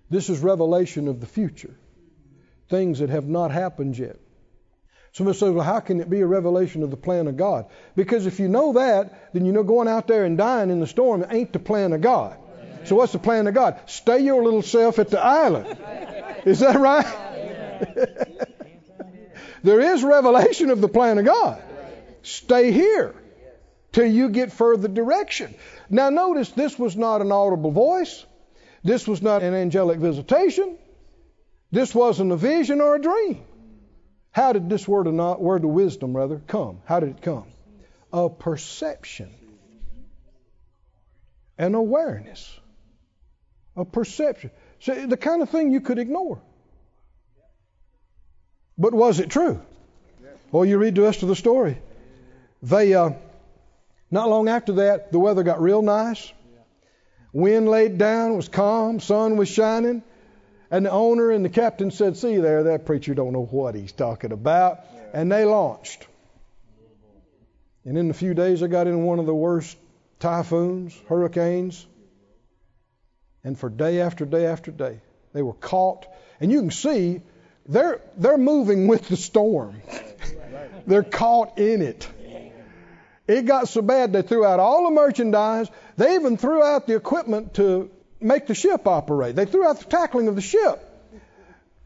This 0.09 0.29
is 0.29 0.39
revelation 0.39 1.09
of 1.09 1.19
the 1.19 1.25
future, 1.25 1.75
things 2.69 2.99
that 2.99 3.09
have 3.09 3.27
not 3.27 3.51
happened 3.51 3.97
yet. 3.97 4.15
Somebody 5.11 5.37
says, 5.37 5.51
well, 5.51 5.65
how 5.65 5.81
can 5.81 5.99
it 5.99 6.09
be 6.09 6.21
a 6.21 6.25
revelation 6.25 6.81
of 6.81 6.91
the 6.91 6.95
plan 6.95 7.27
of 7.27 7.35
God? 7.35 7.65
Because 7.93 8.25
if 8.25 8.39
you 8.39 8.47
know 8.47 8.71
that, 8.71 9.33
then 9.33 9.45
you 9.45 9.51
know 9.51 9.63
going 9.63 9.89
out 9.89 10.07
there 10.07 10.23
and 10.23 10.37
dying 10.37 10.69
in 10.69 10.79
the 10.79 10.87
storm 10.87 11.25
ain't 11.29 11.51
the 11.51 11.59
plan 11.59 11.91
of 11.91 11.99
God. 11.99 12.37
So 12.85 12.95
what's 12.95 13.11
the 13.11 13.19
plan 13.19 13.47
of 13.47 13.53
God? 13.53 13.81
Stay 13.87 14.19
your 14.19 14.41
little 14.41 14.61
self 14.61 14.97
at 14.97 15.09
the 15.09 15.19
island. 15.19 15.77
Is 16.45 16.59
that 16.59 16.79
right? 16.79 17.05
there 19.63 19.81
is 19.81 20.05
revelation 20.05 20.69
of 20.69 20.79
the 20.79 20.87
plan 20.87 21.17
of 21.17 21.25
God. 21.25 21.61
Stay 22.23 22.71
here 22.71 23.20
till 23.91 24.05
you 24.05 24.29
get 24.29 24.51
further 24.51 24.87
direction. 24.87 25.53
Now 25.89 26.09
notice 26.09 26.49
this 26.49 26.77
was 26.77 26.95
not 26.95 27.21
an 27.21 27.31
audible 27.31 27.71
voice. 27.71 28.25
This 28.83 29.07
was 29.07 29.21
not 29.21 29.43
an 29.43 29.53
angelic 29.53 29.99
visitation. 29.99 30.77
This 31.71 31.93
wasn't 31.93 32.31
a 32.31 32.37
vision 32.37 32.81
or 32.81 32.95
a 32.95 33.01
dream. 33.01 33.43
How 34.31 34.53
did 34.53 34.69
this 34.69 34.87
word 34.87 35.07
of 35.07 35.13
not 35.13 35.41
word 35.41 35.63
of 35.63 35.69
wisdom 35.69 36.15
rather 36.15 36.39
come? 36.39 36.81
How 36.85 36.99
did 36.99 37.09
it 37.09 37.21
come? 37.21 37.45
A 38.13 38.29
perception. 38.29 39.33
An 41.57 41.75
awareness. 41.75 42.59
A 43.75 43.85
perception. 43.85 44.51
So 44.79 45.05
the 45.05 45.17
kind 45.17 45.41
of 45.41 45.49
thing 45.49 45.71
you 45.71 45.81
could 45.81 45.99
ignore. 45.99 46.41
But 48.77 48.93
was 48.93 49.19
it 49.19 49.29
true? 49.29 49.61
Well, 50.51 50.65
you 50.65 50.77
read 50.77 50.95
the 50.95 51.03
rest 51.03 51.23
of 51.23 51.29
the 51.29 51.35
story. 51.35 51.77
They, 52.63 52.93
uh, 52.93 53.11
not 54.11 54.29
long 54.29 54.49
after 54.49 54.73
that, 54.73 55.11
the 55.11 55.19
weather 55.19 55.43
got 55.43 55.61
real 55.61 55.81
nice. 55.81 56.31
Wind 57.33 57.69
laid 57.69 57.97
down, 57.97 58.35
was 58.35 58.49
calm, 58.49 58.99
sun 58.99 59.37
was 59.37 59.47
shining. 59.47 60.03
And 60.69 60.85
the 60.85 60.91
owner 60.91 61.31
and 61.31 61.43
the 61.43 61.49
captain 61.49 61.91
said, 61.91 62.17
See 62.17 62.37
there, 62.37 62.63
that 62.63 62.85
preacher 62.85 63.13
don't 63.13 63.33
know 63.33 63.45
what 63.45 63.75
he's 63.75 63.91
talking 63.91 64.31
about. 64.31 64.81
And 65.13 65.31
they 65.31 65.45
launched. 65.45 66.07
And 67.85 67.97
in 67.97 68.09
a 68.09 68.13
few 68.13 68.33
days, 68.33 68.61
I 68.61 68.67
got 68.67 68.87
in 68.87 69.03
one 69.03 69.19
of 69.19 69.25
the 69.25 69.33
worst 69.33 69.77
typhoons, 70.19 70.97
hurricanes. 71.07 71.85
And 73.43 73.57
for 73.57 73.69
day 73.69 74.01
after 74.01 74.25
day 74.25 74.45
after 74.45 74.71
day, 74.71 75.01
they 75.33 75.41
were 75.41 75.53
caught. 75.53 76.05
And 76.39 76.51
you 76.51 76.59
can 76.59 76.71
see 76.71 77.21
they're, 77.67 78.01
they're 78.17 78.37
moving 78.37 78.87
with 78.87 79.07
the 79.07 79.17
storm, 79.17 79.81
they're 80.85 81.03
caught 81.03 81.57
in 81.57 81.81
it. 81.81 82.07
It 83.31 83.45
got 83.45 83.69
so 83.69 83.81
bad 83.81 84.11
they 84.11 84.23
threw 84.23 84.45
out 84.45 84.59
all 84.59 84.83
the 84.83 84.91
merchandise. 84.91 85.69
They 85.95 86.15
even 86.15 86.35
threw 86.35 86.61
out 86.61 86.85
the 86.85 86.95
equipment 86.95 87.53
to 87.53 87.89
make 88.19 88.45
the 88.45 88.53
ship 88.53 88.85
operate. 88.85 89.37
They 89.37 89.45
threw 89.45 89.65
out 89.65 89.79
the 89.79 89.85
tackling 89.85 90.27
of 90.27 90.35
the 90.35 90.41
ship. 90.41 90.87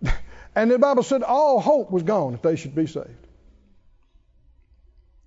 And 0.57 0.71
the 0.71 0.79
Bible 0.79 1.03
said 1.03 1.21
all 1.21 1.59
hope 1.59 1.91
was 1.91 2.03
gone 2.03 2.33
if 2.33 2.41
they 2.41 2.55
should 2.55 2.73
be 2.73 2.87
saved. 2.87 3.27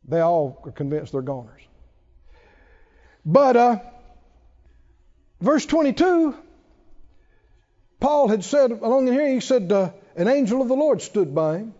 They 0.09 0.21
all 0.21 0.59
are 0.65 0.73
convinced 0.73 1.13
they're 1.13 1.21
goners. 1.21 1.61
But 3.27 3.57
uh, 3.57 3.79
verse 5.39 5.67
22, 5.67 6.35
Paul 8.01 8.29
had 8.29 8.43
said 8.43 8.71
along 8.71 9.09
in 9.09 9.13
here, 9.13 9.29
he 9.29 9.41
said, 9.41 9.71
uh, 9.71 9.91
an 10.17 10.29
angel 10.29 10.63
of 10.63 10.69
the 10.69 10.75
Lord 10.75 11.03
stood 11.03 11.35
by 11.35 11.59
him. 11.59 11.75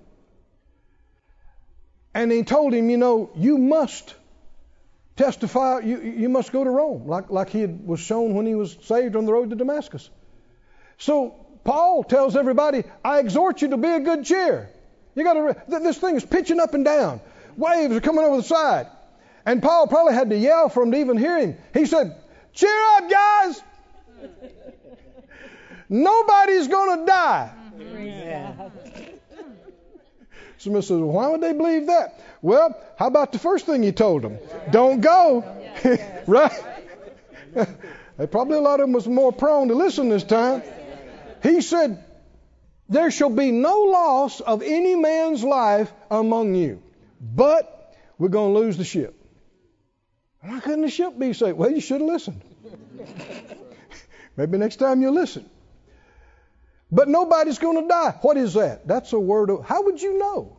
And 2.13 2.31
he 2.31 2.43
told 2.43 2.75
him, 2.75 2.91
you 2.91 2.99
know, 2.99 3.31
you 3.35 3.57
must 3.57 4.15
testify, 5.19 5.81
you, 5.81 6.01
you 6.01 6.29
must 6.29 6.53
go 6.53 6.65
to 6.65 6.71
Rome, 6.71 7.07
like, 7.07 7.29
like 7.29 7.51
he 7.51 7.61
had, 7.61 7.87
was 7.87 8.01
shown 8.01 8.35
when 8.35 8.47
he 8.47 8.55
was 8.55 8.77
saved 8.83 9.17
on 9.17 9.27
the 9.27 9.33
road 9.33 9.51
to 9.51 9.57
Damascus. 9.57 10.09
So 10.97 11.35
Paul 11.65 12.05
tells 12.05 12.37
everybody, 12.37 12.85
I 13.05 13.19
exhort 13.19 13.61
you 13.61 13.69
to 13.71 13.77
be 13.77 13.89
a 13.89 14.01
good 14.01 14.25
cheer. 14.25 14.71
You 15.15 15.25
got 15.25 15.35
to, 15.35 15.57
this 15.69 15.99
thing 15.99 16.17
is 16.17 16.25
pitching 16.25 16.61
up 16.61 16.75
and 16.75 16.85
down. 16.85 17.21
Waves 17.57 17.95
are 17.95 18.01
coming 18.01 18.25
over 18.25 18.37
the 18.37 18.43
side. 18.43 18.87
And 19.45 19.63
Paul 19.63 19.89
probably 19.89 20.15
had 20.15 20.31
to 20.31 20.37
yell 20.37 20.69
for 20.69 20.85
them 20.85 20.93
to 20.93 20.99
even 20.99 21.17
hear 21.17 21.39
him. 21.39 21.57
He 21.75 21.87
said, 21.87 22.17
Cheer 22.53 22.81
up, 22.97 23.11
guys. 23.11 23.63
Nobody's 25.89 26.69
going 26.69 27.01
to 27.01 27.07
die. 27.07 27.51
Somebody 30.59 30.85
says, 30.85 30.99
well, 30.99 31.09
why 31.09 31.29
would 31.29 31.41
they 31.41 31.53
believe 31.53 31.87
that? 31.87 32.21
Well, 32.43 32.77
how 32.99 33.07
about 33.07 33.33
the 33.33 33.39
first 33.39 33.65
thing 33.65 33.83
he 33.83 33.93
told 33.93 34.23
them? 34.23 34.39
Don't 34.71 35.01
go. 35.01 35.45
right? 36.27 36.53
probably 38.31 38.59
a 38.59 38.61
lot 38.61 38.81
of 38.81 38.87
them 38.87 38.93
was 38.93 39.07
more 39.07 39.33
prone 39.33 39.69
to 39.69 39.75
listen 39.75 40.09
this 40.09 40.25
time. 40.25 40.63
He 41.45 41.61
said, 41.61 42.05
There 42.89 43.13
shall 43.13 43.31
be 43.31 43.53
no 43.53 43.83
loss 43.83 44.41
of 44.41 44.63
any 44.63 44.97
man's 44.97 45.45
life 45.45 45.93
among 46.11 46.57
you, 46.57 46.83
but 47.21 47.95
we're 48.19 48.29
going 48.29 48.53
to 48.53 48.59
lose 48.59 48.77
the 48.77 48.85
ship. 48.85 49.15
Why 50.41 50.59
couldn't 50.59 50.83
the 50.83 50.91
ship 50.91 51.17
be 51.17 51.33
saved? 51.35 51.57
Well, 51.57 51.71
you 51.71 51.81
should 51.81 52.01
have 52.01 52.11
listened. 52.11 52.43
Maybe 54.37 54.59
next 54.59 54.77
time 54.77 55.03
you'll 55.03 55.15
listen. 55.15 55.49
But 56.91 57.09
nobody's 57.09 57.59
going 57.59 57.83
to 57.83 57.89
die. 57.89 58.15
What 58.23 58.37
is 58.37 58.55
that? 58.55 58.87
That's 58.87 59.13
a 59.13 59.19
word 59.19 59.51
of. 59.51 59.65
How 59.65 59.83
would 59.83 60.01
you 60.01 60.19
know 60.19 60.57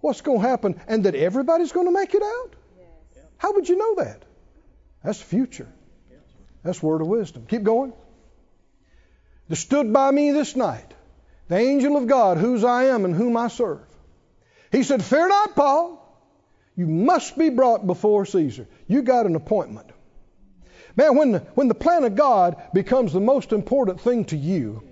what's 0.00 0.20
going 0.20 0.42
to 0.42 0.48
happen 0.48 0.80
and 0.86 1.04
that 1.04 1.14
everybody's 1.14 1.72
going 1.72 1.86
to 1.86 1.92
make 1.92 2.14
it 2.14 2.22
out? 2.22 2.54
How 3.38 3.54
would 3.54 3.68
you 3.68 3.78
know 3.78 3.94
that? 4.04 4.22
That's 5.02 5.18
the 5.18 5.24
future. 5.24 5.68
That's 6.62 6.82
word 6.82 7.00
of 7.00 7.06
wisdom. 7.06 7.46
Keep 7.46 7.62
going. 7.62 7.94
There 9.48 9.56
stood 9.56 9.92
by 9.92 10.10
me 10.10 10.32
this 10.32 10.54
night 10.54 10.94
the 11.48 11.56
angel 11.56 11.96
of 11.96 12.06
God, 12.06 12.38
whose 12.38 12.62
I 12.62 12.84
am 12.84 13.04
and 13.04 13.14
whom 13.14 13.36
I 13.36 13.48
serve. 13.48 13.80
He 14.70 14.84
said, 14.84 15.02
Fear 15.02 15.28
not, 15.28 15.56
Paul. 15.56 15.96
You 16.76 16.86
must 16.86 17.36
be 17.36 17.50
brought 17.50 17.86
before 17.86 18.24
Caesar. 18.24 18.68
You 18.86 19.02
got 19.02 19.26
an 19.26 19.34
appointment. 19.34 19.90
Man, 20.96 21.16
when 21.16 21.32
the, 21.32 21.38
when 21.54 21.68
the 21.68 21.74
plan 21.74 22.04
of 22.04 22.14
God 22.14 22.62
becomes 22.72 23.12
the 23.12 23.20
most 23.20 23.52
important 23.52 24.00
thing 24.00 24.26
to 24.26 24.36
you, 24.36 24.82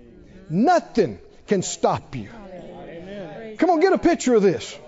nothing 0.50 1.18
can 1.46 1.62
stop 1.62 2.14
you. 2.14 2.28
Come 3.58 3.70
on, 3.70 3.80
get 3.80 3.92
a 3.92 3.98
picture 3.98 4.34
of 4.34 4.42
this. 4.42 4.78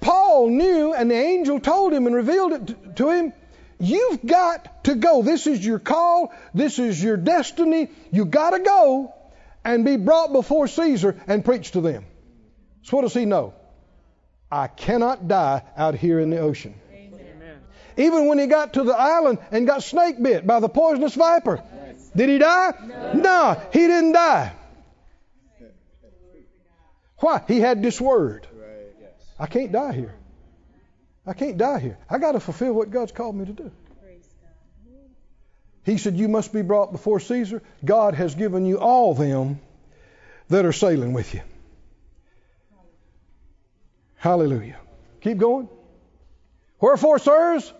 Paul 0.00 0.48
knew, 0.50 0.94
and 0.94 1.10
the 1.10 1.16
angel 1.16 1.60
told 1.60 1.92
him 1.92 2.06
and 2.06 2.14
revealed 2.14 2.52
it 2.52 2.96
to 2.96 3.10
him. 3.10 3.32
You've 3.80 4.24
got 4.24 4.84
to 4.84 4.94
go. 4.94 5.22
This 5.22 5.46
is 5.46 5.64
your 5.64 5.78
call. 5.78 6.32
This 6.54 6.78
is 6.78 7.02
your 7.02 7.16
destiny. 7.16 7.90
You 8.10 8.24
got 8.24 8.50
to 8.50 8.60
go 8.60 9.14
and 9.64 9.84
be 9.84 9.96
brought 9.96 10.32
before 10.32 10.66
Caesar 10.66 11.20
and 11.26 11.44
preach 11.44 11.72
to 11.72 11.80
them. 11.80 12.04
So 12.82 12.96
what 12.96 13.02
does 13.02 13.14
he 13.14 13.24
know? 13.24 13.54
I 14.50 14.66
cannot 14.68 15.28
die 15.28 15.62
out 15.76 15.94
here 15.94 16.20
in 16.20 16.30
the 16.30 16.38
ocean. 16.38 16.74
Amen. 16.92 17.60
Even 17.96 18.26
when 18.26 18.38
he 18.38 18.46
got 18.46 18.74
to 18.74 18.82
the 18.82 18.96
island 18.96 19.38
and 19.50 19.66
got 19.66 19.82
snake 19.82 20.20
bit 20.22 20.46
by 20.46 20.60
the 20.60 20.68
poisonous 20.68 21.14
viper, 21.14 21.62
did 22.18 22.28
he 22.28 22.38
die? 22.38 22.74
No. 22.84 23.12
no, 23.14 23.62
he 23.72 23.86
didn't 23.86 24.12
die. 24.12 24.52
Why? 27.18 27.42
He 27.46 27.60
had 27.60 27.82
this 27.82 28.00
word. 28.00 28.46
I 29.38 29.46
can't 29.46 29.72
die 29.72 29.92
here. 29.92 30.14
I 31.24 31.32
can't 31.32 31.56
die 31.56 31.78
here. 31.78 31.98
I 32.10 32.18
got 32.18 32.32
to 32.32 32.40
fulfill 32.40 32.72
what 32.72 32.90
God's 32.90 33.12
called 33.12 33.36
me 33.36 33.46
to 33.46 33.52
do. 33.52 33.70
He 35.84 35.96
said, 35.96 36.16
You 36.16 36.28
must 36.28 36.52
be 36.52 36.62
brought 36.62 36.92
before 36.92 37.20
Caesar. 37.20 37.62
God 37.84 38.14
has 38.14 38.34
given 38.34 38.66
you 38.66 38.78
all 38.78 39.14
them 39.14 39.60
that 40.48 40.66
are 40.66 40.72
sailing 40.72 41.12
with 41.12 41.32
you. 41.34 41.40
Hallelujah. 44.16 44.78
Keep 45.20 45.38
going. 45.38 45.68
Wherefore, 46.80 47.18
sirs, 47.18 47.72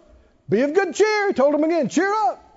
be 0.49 0.63
of 0.63 0.75
good 0.75 0.95
cheer. 0.95 1.29
He 1.29 1.35
told 1.35 1.55
them 1.55 1.65
again, 1.65 1.89
cheer 1.89 2.13
up. 2.13 2.48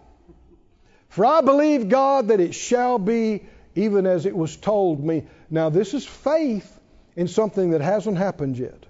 For 1.11 1.25
I 1.25 1.41
believe 1.41 1.89
God 1.89 2.29
that 2.29 2.39
it 2.39 2.55
shall 2.55 2.97
be 2.97 3.43
even 3.75 4.05
as 4.05 4.25
it 4.25 4.35
was 4.35 4.55
told 4.55 5.03
me. 5.03 5.27
Now, 5.49 5.69
this 5.69 5.93
is 5.93 6.05
faith 6.05 6.79
in 7.17 7.27
something 7.27 7.71
that 7.71 7.81
hasn't 7.81 8.17
happened 8.17 8.57
yet. 8.57 8.85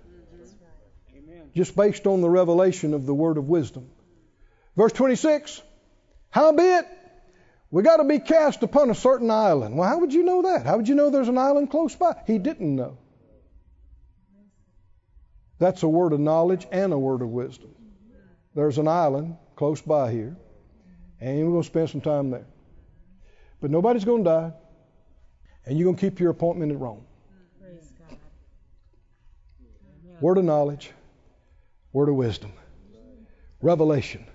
Just 1.55 1.75
based 1.75 2.05
on 2.05 2.21
the 2.21 2.29
revelation 2.29 2.93
of 2.93 3.07
the 3.07 3.13
word 3.13 3.37
of 3.37 3.49
wisdom. 3.49 3.89
Verse 4.77 4.93
26 4.93 5.63
Howbeit, 6.29 6.85
we 7.71 7.81
got 7.81 7.97
to 7.97 8.03
be 8.03 8.19
cast 8.19 8.61
upon 8.61 8.91
a 8.91 8.95
certain 8.95 9.31
island. 9.31 9.75
Well, 9.75 9.89
how 9.89 9.97
would 9.97 10.13
you 10.13 10.23
know 10.23 10.43
that? 10.43 10.67
How 10.67 10.77
would 10.77 10.87
you 10.87 10.93
know 10.95 11.09
there's 11.09 11.27
an 11.27 11.39
island 11.39 11.71
close 11.71 11.95
by? 11.95 12.21
He 12.27 12.37
didn't 12.37 12.75
know. 12.75 12.99
That's 15.57 15.81
a 15.81 15.89
word 15.89 16.13
of 16.13 16.19
knowledge 16.19 16.67
and 16.71 16.93
a 16.93 16.99
word 16.99 17.23
of 17.23 17.29
wisdom. 17.29 17.73
There's 18.53 18.77
an 18.77 18.87
island 18.87 19.37
close 19.55 19.81
by 19.81 20.11
here, 20.11 20.37
and 21.21 21.37
we're 21.45 21.51
going 21.51 21.61
to 21.61 21.67
spend 21.67 21.89
some 21.89 22.01
time 22.01 22.31
there. 22.31 22.47
But 23.61 23.69
nobody's 23.69 24.03
going 24.03 24.23
to 24.23 24.29
die, 24.29 24.51
and 25.65 25.77
you're 25.77 25.85
going 25.85 25.95
to 25.95 26.01
keep 26.01 26.19
your 26.19 26.31
appointment 26.31 26.71
at 26.71 26.79
Rome. 26.79 27.05
Word 30.19 30.37
of 30.37 30.43
knowledge, 30.43 30.91
word 31.93 32.09
of 32.09 32.15
wisdom, 32.15 32.51
revelation 33.61 34.25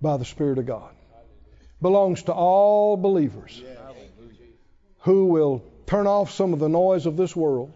by 0.00 0.16
the 0.16 0.24
Spirit 0.24 0.58
of 0.58 0.66
God 0.66 0.94
belongs 1.80 2.24
to 2.24 2.32
all 2.32 2.96
believers 2.96 3.62
who 5.00 5.26
will 5.26 5.64
turn 5.86 6.06
off 6.06 6.30
some 6.30 6.52
of 6.52 6.58
the 6.58 6.68
noise 6.68 7.06
of 7.06 7.16
this 7.16 7.34
world. 7.34 7.72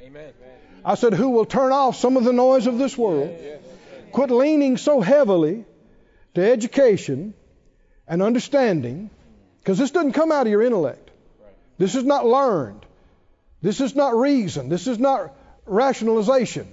Amen. 0.00 0.32
I 0.84 0.94
said, 0.94 1.14
who 1.14 1.30
will 1.30 1.44
turn 1.44 1.72
off 1.72 1.96
some 1.96 2.16
of 2.16 2.24
the 2.24 2.32
noise 2.32 2.66
of 2.66 2.78
this 2.78 2.96
world, 2.96 3.36
quit 4.12 4.30
leaning 4.30 4.76
so 4.76 5.00
heavily 5.00 5.64
to 6.36 6.52
education 6.52 7.34
and 8.06 8.22
understanding, 8.22 9.10
because 9.60 9.78
this 9.78 9.90
doesn't 9.90 10.12
come 10.12 10.30
out 10.30 10.46
of 10.46 10.50
your 10.50 10.62
intellect. 10.62 11.10
This 11.78 11.94
is 11.94 12.04
not 12.04 12.24
learned. 12.24 12.86
This 13.62 13.80
is 13.80 13.94
not 13.96 14.14
reason. 14.14 14.68
This 14.68 14.86
is 14.86 14.98
not 14.98 15.34
rationalization. 15.64 16.68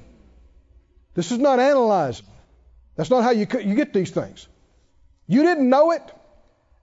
This 1.16 1.32
is 1.32 1.40
not 1.40 1.60
analyzing. 1.60 2.26
That's 2.96 3.10
not 3.10 3.24
how 3.24 3.32
you, 3.32 3.48
you 3.64 3.76
get 3.76 3.94
these 3.94 4.12
things. 4.12 4.48
You 5.28 5.44
didn't 5.44 5.70
know 5.70 5.92
it. 5.92 6.04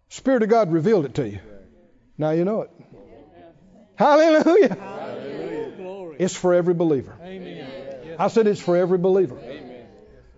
Spirit 0.08 0.42
of 0.42 0.48
God 0.48 0.72
revealed 0.72 1.04
it 1.04 1.14
to 1.14 1.28
you. 1.28 1.38
Now 2.18 2.30
you 2.30 2.44
know 2.44 2.62
it. 2.62 2.70
Hallelujah. 3.96 5.74
Glory. 5.76 6.16
It's 6.18 6.34
for 6.34 6.54
every 6.54 6.74
believer. 6.74 7.16
Amen. 7.22 8.16
I 8.18 8.28
said 8.28 8.46
it's 8.46 8.60
for 8.60 8.76
every 8.76 8.98
believer. 8.98 9.38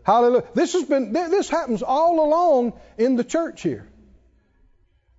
Hallelujah. 0.05 0.45
This 0.55 0.73
has 0.73 0.85
been 0.85 1.13
this 1.13 1.49
happens 1.49 1.83
all 1.83 2.25
along 2.25 2.75
in 2.99 3.17
the 3.17 3.25
church 3.25 3.63
here. 3.63 3.89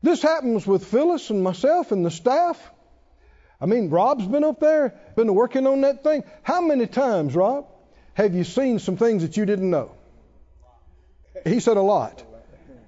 This 0.02 0.22
happens 0.22 0.68
with 0.68 0.86
Phyllis 0.86 1.30
and 1.30 1.42
myself 1.42 1.92
and 1.92 2.06
the 2.06 2.12
staff. 2.12 2.60
I 3.62 3.66
mean, 3.66 3.90
Rob's 3.90 4.26
been 4.28 4.44
up 4.44 4.60
there, 4.60 4.94
been 5.16 5.34
working 5.34 5.66
on 5.66 5.82
that 5.82 6.04
thing. 6.04 6.26
How 6.42 6.60
many 6.60 6.86
times, 6.86 7.34
Rob, 7.34 7.68
have 8.14 8.36
you 8.36 8.44
seen 8.44 8.80
some 8.80 8.98
things 8.98 9.22
that 9.22 9.38
you 9.38 9.46
didn't 9.46 9.70
know? 9.70 9.92
He 11.46 11.62
said 11.62 11.78
a 11.78 11.82
lot. 11.82 12.22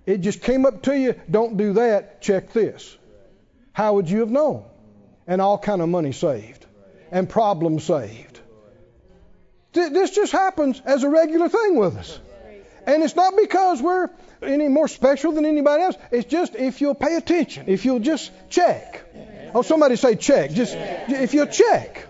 It 0.05 0.17
just 0.17 0.41
came 0.41 0.65
up 0.65 0.84
to 0.84 0.97
you, 0.97 1.15
don't 1.31 1.55
do 1.55 1.73
that, 1.73 2.22
check 2.22 2.51
this. 2.51 2.97
How 3.72 3.93
would 3.93 4.09
you 4.09 4.19
have 4.19 4.30
known? 4.30 4.65
And 5.26 5.41
all 5.41 5.57
kind 5.57 5.81
of 5.81 5.89
money 5.89 6.11
saved 6.11 6.65
and 7.11 7.30
problems 7.30 7.85
saved. 7.85 8.35
Th- 9.76 9.91
This 9.91 10.11
just 10.11 10.31
happens 10.31 10.81
as 10.85 11.03
a 11.03 11.10
regular 11.10 11.49
thing 11.49 11.76
with 11.76 11.95
us. 11.97 12.19
And 12.88 13.03
it's 13.03 13.15
not 13.15 13.34
because 13.35 13.81
we're 13.81 14.10
any 14.41 14.68
more 14.68 14.88
special 14.88 15.31
than 15.31 15.45
anybody 15.45 15.84
else. 15.84 15.95
It's 16.11 16.26
just 16.26 16.56
if 16.56 16.81
you'll 16.81 16.95
pay 16.95 17.15
attention, 17.15 17.65
if 17.68 17.84
you'll 17.85 17.99
just 17.99 18.31
check. 18.49 19.03
Oh, 19.53 19.61
somebody 19.61 19.95
say 19.95 20.15
check. 20.15 20.52
Just 20.52 20.76
if 20.76 21.34
you'll 21.34 21.47
check. 21.47 22.07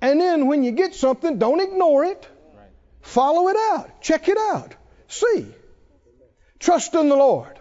And 0.00 0.20
then 0.20 0.46
when 0.46 0.62
you 0.64 0.72
get 0.72 0.94
something, 0.94 1.38
don't 1.38 1.60
ignore 1.60 2.04
it. 2.04 2.28
Follow 3.00 3.48
it 3.48 3.56
out. 3.56 4.00
Check 4.02 4.28
it 4.28 4.38
out. 4.38 4.74
See. 5.08 5.46
Trust 6.58 6.94
in 6.94 7.08
the 7.08 7.16
Lord 7.16 7.58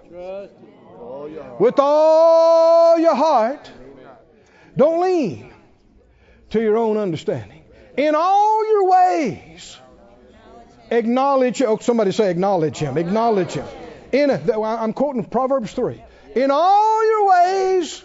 with 1.59 1.79
all 1.79 2.97
your 2.97 3.13
heart. 3.15 3.69
Don't 4.75 5.01
lean 5.01 5.53
to 6.51 6.61
your 6.61 6.77
own 6.77 6.97
understanding. 6.97 7.54
In 7.97 8.13
all 8.15 8.67
your 8.67 8.89
ways, 8.89 9.77
acknowledge. 10.91 11.61
Oh, 11.61 11.77
somebody 11.77 12.11
say 12.11 12.29
acknowledge 12.29 12.77
Him. 12.77 12.97
Acknowledge 12.97 13.53
Him. 13.53 13.65
In 14.11 14.29
a, 14.29 14.61
I'm 14.61 14.93
quoting 14.93 15.23
Proverbs 15.25 15.71
three. 15.73 16.01
In 16.35 16.51
all 16.51 17.05
your 17.07 17.29
ways, 17.29 18.03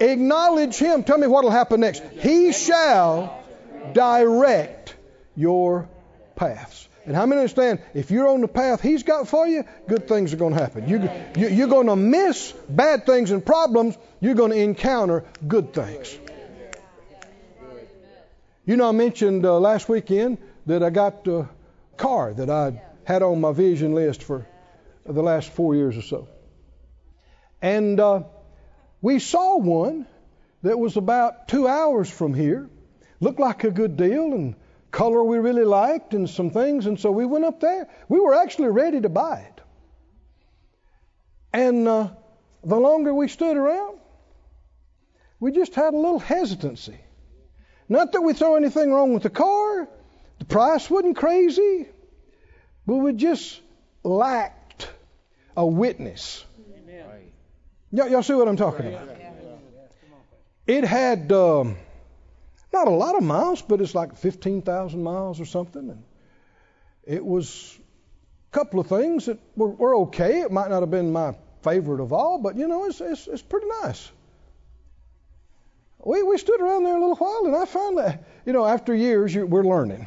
acknowledge 0.00 0.76
Him. 0.76 1.04
Tell 1.04 1.18
me 1.18 1.26
what 1.26 1.44
will 1.44 1.50
happen 1.50 1.80
next. 1.80 2.02
He 2.20 2.52
shall 2.52 3.42
direct 3.92 4.96
your 5.36 5.88
paths. 6.36 6.88
And 7.06 7.14
how 7.14 7.26
many 7.26 7.42
understand 7.42 7.80
if 7.92 8.10
you're 8.10 8.28
on 8.28 8.40
the 8.40 8.48
path 8.48 8.80
He's 8.80 9.02
got 9.02 9.28
for 9.28 9.46
you, 9.46 9.64
good 9.86 10.08
things 10.08 10.32
are 10.32 10.38
going 10.38 10.54
to 10.54 10.58
happen. 10.58 10.88
You, 10.88 11.10
you, 11.36 11.48
you're 11.48 11.68
going 11.68 11.88
to 11.88 11.96
miss 11.96 12.52
bad 12.68 13.04
things 13.04 13.30
and 13.30 13.44
problems. 13.44 13.98
You're 14.20 14.34
going 14.34 14.52
to 14.52 14.56
encounter 14.56 15.24
good 15.46 15.74
things. 15.74 16.18
You 18.66 18.76
know, 18.76 18.88
I 18.88 18.92
mentioned 18.92 19.44
uh, 19.44 19.58
last 19.58 19.90
weekend 19.90 20.38
that 20.64 20.82
I 20.82 20.88
got 20.88 21.28
a 21.28 21.46
car 21.98 22.32
that 22.32 22.48
I 22.48 22.80
had 23.04 23.22
on 23.22 23.42
my 23.42 23.52
vision 23.52 23.94
list 23.94 24.22
for 24.22 24.46
the 25.04 25.22
last 25.22 25.50
four 25.50 25.74
years 25.74 25.98
or 25.98 26.02
so. 26.02 26.28
And 27.60 28.00
uh, 28.00 28.22
we 29.02 29.18
saw 29.18 29.58
one 29.58 30.06
that 30.62 30.78
was 30.78 30.96
about 30.96 31.46
two 31.46 31.68
hours 31.68 32.08
from 32.08 32.32
here. 32.32 32.70
Looked 33.20 33.38
like 33.38 33.64
a 33.64 33.70
good 33.70 33.98
deal 33.98 34.32
and 34.32 34.54
color 34.90 35.22
we 35.22 35.36
really 35.36 35.64
liked 35.64 36.14
and 36.14 36.28
some 36.28 36.48
things. 36.48 36.86
And 36.86 36.98
so 36.98 37.10
we 37.10 37.26
went 37.26 37.44
up 37.44 37.60
there. 37.60 37.90
We 38.08 38.18
were 38.18 38.34
actually 38.34 38.68
ready 38.68 38.98
to 39.02 39.10
buy 39.10 39.40
it. 39.40 39.60
And 41.52 41.86
uh, 41.86 42.08
the 42.62 42.76
longer 42.76 43.12
we 43.12 43.28
stood 43.28 43.58
around, 43.58 43.98
we 45.38 45.52
just 45.52 45.74
had 45.74 45.92
a 45.92 45.98
little 45.98 46.18
hesitancy. 46.18 47.03
Not 47.88 48.12
that 48.12 48.22
we 48.22 48.32
throw 48.32 48.56
anything 48.56 48.92
wrong 48.92 49.12
with 49.12 49.22
the 49.22 49.30
car, 49.30 49.88
the 50.38 50.44
price 50.44 50.88
wasn't 50.88 51.16
crazy, 51.16 51.86
but 52.86 52.96
we 52.96 53.12
just 53.12 53.60
lacked 54.02 54.90
a 55.56 55.66
witness. 55.66 56.44
Amen. 56.76 57.06
Y'all, 57.92 58.08
y'all 58.08 58.22
see 58.22 58.34
what 58.34 58.48
I'm 58.48 58.56
talking 58.56 58.86
about? 58.86 59.08
It 60.66 60.84
had 60.84 61.30
um, 61.30 61.76
not 62.72 62.88
a 62.88 62.90
lot 62.90 63.16
of 63.16 63.22
miles, 63.22 63.60
but 63.60 63.80
it's 63.80 63.94
like 63.94 64.16
15,000 64.16 65.02
miles 65.02 65.40
or 65.40 65.44
something. 65.44 65.90
And 65.90 66.02
it 67.04 67.24
was 67.24 67.78
a 68.50 68.54
couple 68.54 68.80
of 68.80 68.86
things 68.86 69.26
that 69.26 69.38
were, 69.56 69.68
were 69.68 69.94
okay. 69.96 70.40
It 70.40 70.50
might 70.50 70.70
not 70.70 70.80
have 70.80 70.90
been 70.90 71.12
my 71.12 71.34
favorite 71.62 72.00
of 72.00 72.12
all, 72.12 72.38
but 72.38 72.56
you 72.56 72.66
know, 72.66 72.86
it's, 72.86 73.00
it's, 73.00 73.26
it's 73.26 73.42
pretty 73.42 73.66
nice. 73.82 74.10
We, 76.04 76.22
we 76.22 76.36
stood 76.36 76.60
around 76.60 76.84
there 76.84 76.96
a 76.96 77.00
little 77.00 77.16
while, 77.16 77.46
and 77.46 77.56
I 77.56 77.64
finally, 77.64 78.18
you 78.44 78.52
know, 78.52 78.66
after 78.66 78.94
years, 78.94 79.34
you, 79.34 79.46
we're 79.46 79.64
learning. 79.64 80.06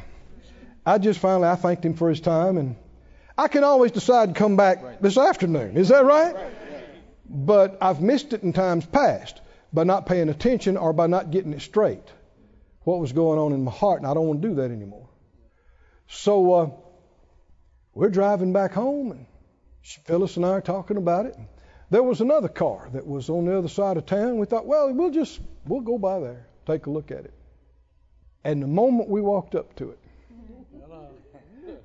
I 0.86 0.98
just 0.98 1.18
finally, 1.18 1.48
I 1.48 1.56
thanked 1.56 1.84
him 1.84 1.94
for 1.94 2.08
his 2.08 2.20
time, 2.20 2.56
and 2.56 2.76
I 3.36 3.48
can 3.48 3.64
always 3.64 3.90
decide 3.90 4.28
to 4.28 4.38
come 4.38 4.56
back 4.56 5.00
this 5.00 5.18
afternoon. 5.18 5.76
Is 5.76 5.88
that 5.88 6.04
right? 6.04 6.36
But 7.28 7.78
I've 7.82 8.00
missed 8.00 8.32
it 8.32 8.42
in 8.42 8.52
times 8.52 8.86
past 8.86 9.40
by 9.72 9.84
not 9.84 10.06
paying 10.06 10.28
attention 10.28 10.76
or 10.76 10.92
by 10.92 11.08
not 11.08 11.30
getting 11.30 11.52
it 11.52 11.60
straight. 11.60 12.04
What 12.84 13.00
was 13.00 13.12
going 13.12 13.38
on 13.38 13.52
in 13.52 13.64
my 13.64 13.72
heart, 13.72 14.00
and 14.00 14.08
I 14.08 14.14
don't 14.14 14.26
want 14.26 14.40
to 14.40 14.48
do 14.48 14.54
that 14.56 14.70
anymore. 14.70 15.08
So 16.06 16.54
uh, 16.54 16.70
we're 17.92 18.08
driving 18.08 18.52
back 18.52 18.72
home, 18.72 19.10
and 19.10 19.26
Phyllis 19.82 20.36
and 20.36 20.46
I 20.46 20.50
are 20.50 20.60
talking 20.60 20.96
about 20.96 21.26
it. 21.26 21.36
There 21.90 22.02
was 22.02 22.20
another 22.20 22.48
car 22.48 22.88
that 22.92 23.06
was 23.06 23.30
on 23.30 23.46
the 23.46 23.56
other 23.56 23.68
side 23.68 23.96
of 23.96 24.06
town. 24.06 24.38
We 24.38 24.46
thought, 24.46 24.66
well, 24.66 24.92
we'll 24.92 25.10
just 25.10 25.40
we'll 25.66 25.80
go 25.80 25.98
by 25.98 26.20
there, 26.20 26.46
take 26.66 26.86
a 26.86 26.90
look 26.90 27.10
at 27.10 27.24
it. 27.24 27.32
And 28.44 28.62
the 28.62 28.66
moment 28.66 29.08
we 29.08 29.20
walked 29.20 29.54
up 29.54 29.74
to 29.76 29.90
it, 29.90 29.98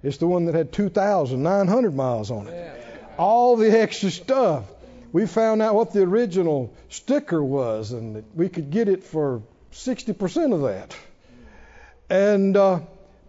it's 0.04 0.18
the 0.18 0.28
one 0.28 0.46
that 0.46 0.56
had 0.56 0.74
2,900 0.74 1.96
miles 1.96 2.30
on 2.30 2.48
it. 2.48 2.86
All 3.18 3.56
the 3.56 3.72
extra 3.80 4.12
stuff. 4.12 4.66
We 5.14 5.28
found 5.28 5.62
out 5.62 5.76
what 5.76 5.94
the 5.94 6.02
original 6.02 6.74
sticker 6.90 7.42
was, 7.42 7.92
and 7.92 8.24
we 8.34 8.50
could 8.50 8.72
get 8.72 8.90
it 8.90 9.04
for 9.04 9.44
60% 9.72 10.54
of 10.54 10.62
that. 10.64 10.98
And 12.10 12.58
uh, 12.58 12.80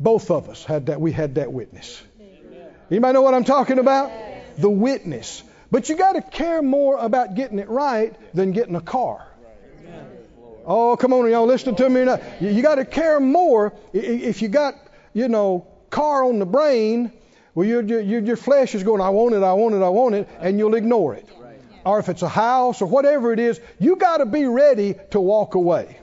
both 0.01 0.31
of 0.31 0.49
us 0.49 0.65
had 0.65 0.87
that. 0.87 1.01
We 1.01 1.13
had 1.13 1.37
that 1.37 1.53
witness. 1.53 2.03
Anybody 2.91 3.13
know 3.13 3.23
what 3.23 3.35
I'm 3.35 3.45
talking 3.45 3.79
about? 3.79 4.11
The 4.57 4.71
witness. 4.71 5.43
But 5.71 5.89
you 5.89 5.97
got 5.97 6.13
to 6.13 6.23
care 6.23 6.63
more 6.63 6.99
about 6.99 7.35
getting 7.35 7.59
it 7.59 7.69
right 7.69 8.15
than 8.35 8.53
getting 8.53 8.77
a 8.77 8.81
car. 8.81 9.27
Oh, 10.67 10.97
come 10.97 11.13
on, 11.13 11.31
y'all, 11.31 11.45
listen 11.47 11.75
to 11.77 11.91
me 11.91 12.05
now. 12.05 12.21
You, 12.41 12.49
you 12.51 12.63
got 12.63 12.77
to 12.77 12.85
care 12.87 13.21
more 13.21 13.75
if 13.93 14.41
you 14.41 14.49
got, 14.49 14.75
you 15.13 15.29
know, 15.29 15.67
car 15.91 16.25
on 16.25 16.39
the 16.39 16.47
brain. 16.47 17.13
Well, 17.55 17.67
your, 17.67 17.83
your, 17.83 18.01
your 18.01 18.37
flesh 18.37 18.75
is 18.75 18.83
going, 18.83 19.01
I 19.01 19.11
want 19.11 19.35
it, 19.35 19.43
I 19.43 19.53
want 19.53 19.75
it, 19.75 19.83
I 19.83 19.91
want 19.91 20.15
it, 20.15 20.29
and 20.41 20.59
you'll 20.59 20.75
ignore 20.75 21.15
it. 21.15 21.29
Or 21.85 21.99
if 21.99 22.09
it's 22.09 22.23
a 22.23 22.29
house 22.29 22.81
or 22.81 22.87
whatever 22.87 23.33
it 23.33 23.39
is, 23.39 23.61
you 23.79 23.97
got 23.97 24.19
to 24.19 24.27
be 24.27 24.47
ready 24.47 24.95
to 25.11 25.21
walk 25.21 25.55
away. 25.55 25.99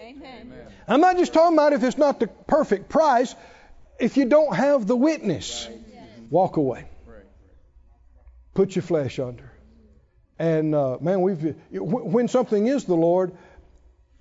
Amen. 0.00 0.66
I'm 0.86 1.00
not 1.00 1.16
just 1.16 1.32
talking 1.32 1.56
about 1.56 1.72
if 1.72 1.82
it's 1.82 1.98
not 1.98 2.20
the 2.20 2.28
perfect 2.28 2.88
price. 2.88 3.34
If 3.98 4.16
you 4.16 4.24
don't 4.24 4.54
have 4.54 4.86
the 4.86 4.96
witness, 4.96 5.68
walk 6.30 6.56
away. 6.56 6.89
Put 8.60 8.76
your 8.76 8.82
flesh 8.82 9.18
under. 9.18 9.50
And 10.38 10.74
uh, 10.74 10.98
man, 11.00 11.22
we've 11.22 11.56
when 11.70 12.28
something 12.28 12.66
is 12.66 12.84
the 12.84 12.94
Lord, 12.94 13.32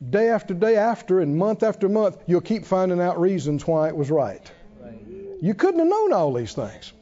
day 0.09 0.29
after 0.29 0.53
day 0.53 0.77
after 0.77 1.19
and 1.19 1.35
month 1.35 1.61
after 1.61 1.89
month, 1.89 2.15
you'll 2.25 2.39
keep 2.39 2.63
finding 2.63 3.01
out 3.01 3.19
reasons 3.19 3.67
why 3.67 3.89
it 3.89 3.97
was 3.97 4.09
right. 4.09 4.49
You 5.41 5.53
couldn't 5.55 5.81
have 5.81 5.89
known 5.89 6.13
all 6.13 6.31
these 6.31 6.53
things. 6.53 6.93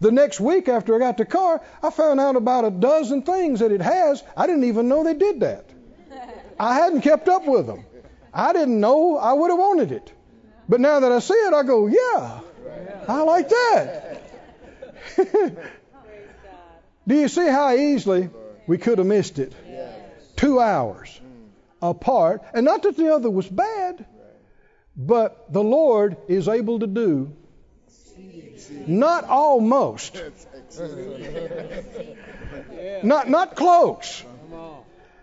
The 0.00 0.12
next 0.12 0.40
week 0.40 0.66
after 0.66 0.96
I 0.96 0.98
got 0.98 1.18
the 1.18 1.26
car, 1.26 1.60
I 1.82 1.90
found 1.90 2.18
out 2.20 2.36
about 2.36 2.64
a 2.64 2.70
dozen 2.70 3.20
things 3.20 3.60
that 3.60 3.70
it 3.70 3.82
has. 3.82 4.24
I 4.34 4.46
didn't 4.46 4.64
even 4.64 4.88
know 4.88 5.04
they 5.04 5.12
did 5.12 5.40
that. 5.40 5.68
I 6.58 6.76
hadn't 6.76 7.02
kept 7.02 7.28
up 7.28 7.46
with 7.46 7.66
them. 7.66 7.84
I 8.32 8.54
didn't 8.54 8.80
know 8.80 9.18
I 9.18 9.34
would 9.34 9.50
have 9.50 9.58
wanted 9.58 9.92
it. 9.92 10.10
But 10.70 10.80
now 10.80 11.00
that 11.00 11.12
I 11.12 11.18
see 11.18 11.34
it, 11.34 11.52
I 11.52 11.64
go, 11.64 11.86
yeah, 11.86 12.40
I 13.08 13.22
like 13.24 13.50
that. 13.50 14.22
Do 17.06 17.14
you 17.14 17.28
see 17.28 17.46
how 17.46 17.74
easily 17.74 18.30
we 18.66 18.78
could 18.78 18.98
have 18.98 19.06
missed 19.06 19.38
it? 19.38 19.52
Two 20.36 20.60
hours 20.60 21.20
apart. 21.82 22.42
And 22.54 22.64
not 22.64 22.82
that 22.82 22.96
the 22.96 23.12
other 23.14 23.30
was 23.30 23.46
bad, 23.46 24.06
but 24.96 25.52
the 25.52 25.62
Lord 25.62 26.16
is 26.28 26.48
able 26.48 26.80
to 26.80 26.86
do 26.86 27.32
Not 28.86 29.24
almost. 29.24 30.22
Not 33.02 33.28
not 33.28 33.54
close. 33.54 34.24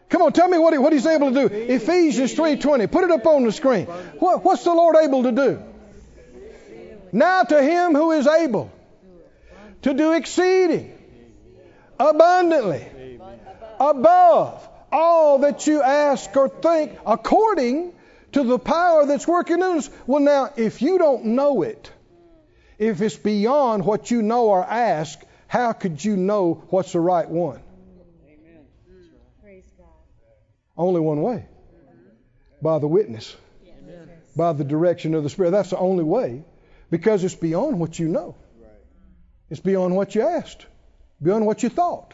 Come 0.10 0.22
on, 0.22 0.34
tell 0.34 0.48
me 0.48 0.58
what, 0.58 0.74
he, 0.74 0.80
what 0.80 0.94
he's 0.94 1.06
able 1.08 1.34
to 1.34 1.48
do. 1.48 1.56
Ephesians 1.56 2.36
3.20. 2.36 2.92
Put 2.92 3.06
it 3.06 3.12
up 3.12 3.26
on 3.26 3.44
the 3.44 3.52
screen. 3.52 3.86
What, 3.86 4.44
what's 4.44 4.64
the 4.64 4.74
Lord 4.74 4.96
able 5.02 5.24
to 5.24 5.32
do? 5.32 5.64
Now 7.12 7.44
to 7.44 7.62
him 7.62 7.96
who 7.96 8.12
is 8.12 8.28
able 8.28 8.72
to 9.84 9.94
do 9.94 10.14
exceeding 10.14 11.01
abundantly 12.10 13.20
above 13.80 14.68
all 14.92 15.40
that 15.40 15.68
you 15.68 15.82
ask 15.82 16.36
or 16.36 16.50
think 16.50 16.98
according 17.06 17.94
to 18.34 18.44
the 18.44 18.60
power 18.60 19.06
that's 19.06 19.28
working 19.28 19.58
in 19.58 19.78
us. 19.78 19.90
Well, 20.08 20.22
now, 20.22 20.52
if 20.56 20.82
you 20.82 20.98
don't 20.98 21.26
know 21.26 21.62
it, 21.62 21.92
if 22.78 23.02
it's 23.02 23.16
beyond 23.16 23.86
what 23.86 24.10
you 24.10 24.22
know 24.22 24.48
or 24.48 24.64
ask, 24.64 25.20
how 25.48 25.74
could 25.74 26.04
you 26.04 26.18
know 26.18 26.64
what's 26.70 26.94
the 26.94 27.00
right 27.00 27.30
one? 27.30 27.62
God. 29.78 30.86
Only 30.88 31.02
one 31.02 31.22
way 31.22 31.46
by 32.62 32.80
the 32.80 32.88
witness, 32.88 33.36
by 34.36 34.54
the 34.54 34.64
direction 34.64 35.14
of 35.14 35.24
the 35.24 35.30
Spirit. 35.30 35.52
That's 35.52 35.70
the 35.70 35.78
only 35.78 36.04
way 36.04 36.44
because 36.90 37.24
it's 37.24 37.36
beyond 37.36 37.80
what 37.80 38.00
you 38.00 38.08
know, 38.08 38.36
it's 39.50 39.60
beyond 39.60 39.96
what 39.96 40.16
you 40.16 40.22
asked, 40.22 40.66
beyond 41.22 41.46
what 41.46 41.64
you 41.64 41.70
thought. 41.70 42.14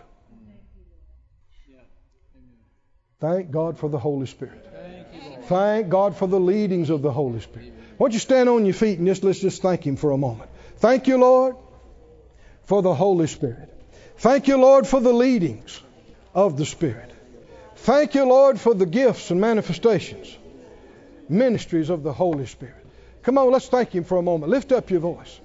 Thank 3.20 3.50
God 3.50 3.78
for 3.80 3.90
the 3.90 3.98
Holy 3.98 4.28
Spirit. 4.28 4.64
Thank 5.44 5.90
God 5.90 6.16
for 6.16 6.28
the 6.28 6.40
leadings 6.40 6.90
of 6.90 7.02
the 7.02 7.12
Holy 7.12 7.40
Spirit. 7.40 7.74
Why 7.98 8.06
don't 8.06 8.14
you 8.14 8.20
stand 8.20 8.48
on 8.48 8.66
your 8.66 8.76
feet 8.76 9.00
and 9.00 9.08
just 9.08 9.24
let's 9.24 9.40
just 9.40 9.62
thank 9.62 9.86
Him 9.86 9.96
for 9.96 10.12
a 10.12 10.18
moment. 10.18 10.50
Thank 10.78 11.08
you, 11.08 11.18
Lord, 11.18 11.56
for 12.66 12.82
the 12.82 12.94
Holy 12.94 13.28
Spirit. 13.28 13.74
Thank 14.18 14.48
you, 14.48 14.58
Lord, 14.58 14.86
for 14.86 15.00
the 15.00 15.14
leadings 15.14 15.82
of 16.36 16.58
the 16.58 16.66
Spirit. 16.66 17.12
Thank 17.78 18.14
you, 18.14 18.26
Lord, 18.26 18.60
for 18.60 18.76
the 18.76 18.86
gifts 18.86 19.32
and 19.32 19.42
manifestations, 19.42 20.36
ministries 21.30 21.90
of 21.90 22.04
the 22.04 22.14
Holy 22.14 22.46
Spirit. 22.46 22.86
Come 23.24 23.38
on, 23.38 23.52
let's 23.52 23.68
thank 23.68 23.96
Him 23.96 24.04
for 24.04 24.18
a 24.18 24.22
moment. 24.22 24.52
Lift 24.52 24.72
up 24.72 24.92
your 24.92 25.00
voice. 25.00 25.40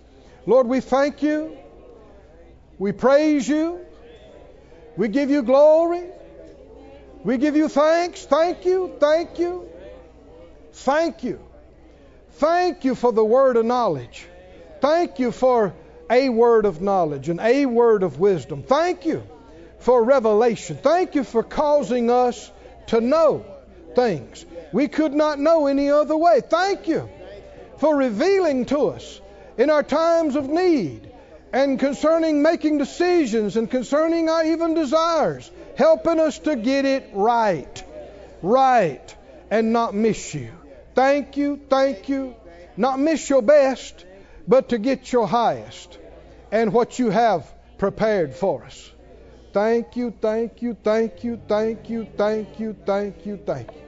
Lord, 0.47 0.67
we 0.67 0.81
thank 0.81 1.23
you. 1.23 1.57
We 2.79 2.93
praise 2.93 3.49
you. 3.49 3.81
We 4.97 5.09
give 5.09 5.31
you 5.31 5.43
glory. 5.43 6.05
We 7.25 7.39
give 7.39 7.57
you 7.57 7.69
thanks. 7.69 8.25
Thank 8.25 8.65
you. 8.65 8.95
Thank 8.99 9.39
you. 9.39 9.69
Thank 10.73 11.23
you. 11.23 11.41
Thank 12.33 12.85
you 12.85 12.95
for 12.95 13.13
the 13.13 13.25
word 13.25 13.57
of 13.57 13.65
knowledge. 13.65 14.27
Thank 14.81 15.19
you 15.19 15.31
for 15.31 15.75
a 16.11 16.29
word 16.29 16.65
of 16.65 16.81
knowledge 16.81 17.29
and 17.29 17.41
a 17.41 17.67
word 17.67 18.03
of 18.03 18.19
wisdom. 18.19 18.63
Thank 18.63 19.07
you 19.07 19.23
for 19.79 20.03
revelation. 20.03 20.77
Thank 20.77 21.15
you 21.15 21.25
for 21.25 21.43
causing 21.43 22.11
us 22.11 22.51
to 22.89 23.01
know 23.01 23.45
things 23.95 24.45
we 24.73 24.89
could 24.89 25.13
not 25.13 25.39
know 25.39 25.67
any 25.67 25.91
other 25.91 26.17
way. 26.17 26.41
Thank 26.41 26.89
you 26.89 27.09
for 27.77 27.95
revealing 27.97 28.65
to 28.67 28.89
us 28.89 29.21
in 29.59 29.71
our 29.71 29.83
times 29.83 30.35
of 30.35 30.49
need 30.49 31.12
and 31.53 31.79
concerning 31.79 32.43
making 32.43 32.79
decisions 32.79 33.57
and 33.57 33.71
concerning 33.71 34.29
our 34.29 34.45
even 34.45 34.75
desires, 34.75 35.51
helping 35.77 36.19
us 36.19 36.39
to 36.41 36.57
get 36.57 36.85
it 36.85 37.11
right, 37.13 37.85
right, 38.43 39.15
and 39.51 39.73
not 39.73 39.95
miss 39.95 40.35
you. 40.35 40.51
Thank 40.95 41.37
you, 41.37 41.61
thank 41.69 42.09
you. 42.09 42.35
Not 42.77 42.99
miss 42.99 43.29
your 43.29 43.43
best, 43.43 44.07
but 44.49 44.71
to 44.71 44.79
get 44.79 45.13
your 45.13 45.27
highest 45.27 45.99
and 46.51 46.73
what 46.73 46.99
you 46.99 47.11
have 47.11 47.53
prepared 47.79 48.35
for 48.35 48.65
us. 48.65 48.91
Thank 49.53 49.97
you, 49.97 50.15
thank 50.21 50.63
you, 50.63 50.75
thank 50.83 51.25
you, 51.25 51.41
thank 51.47 51.91
you, 51.91 52.07
thank 52.17 52.59
you, 52.59 52.75
thank 52.87 53.27
you, 53.27 53.37
thank 53.45 53.71
you. 53.75 53.83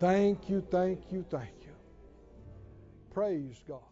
Thank 0.00 0.48
you, 0.48 0.64
thank 0.70 1.00
you, 1.12 1.24
thank 1.30 1.52
you. 1.62 1.72
Praise 3.12 3.62
God. 3.68 3.91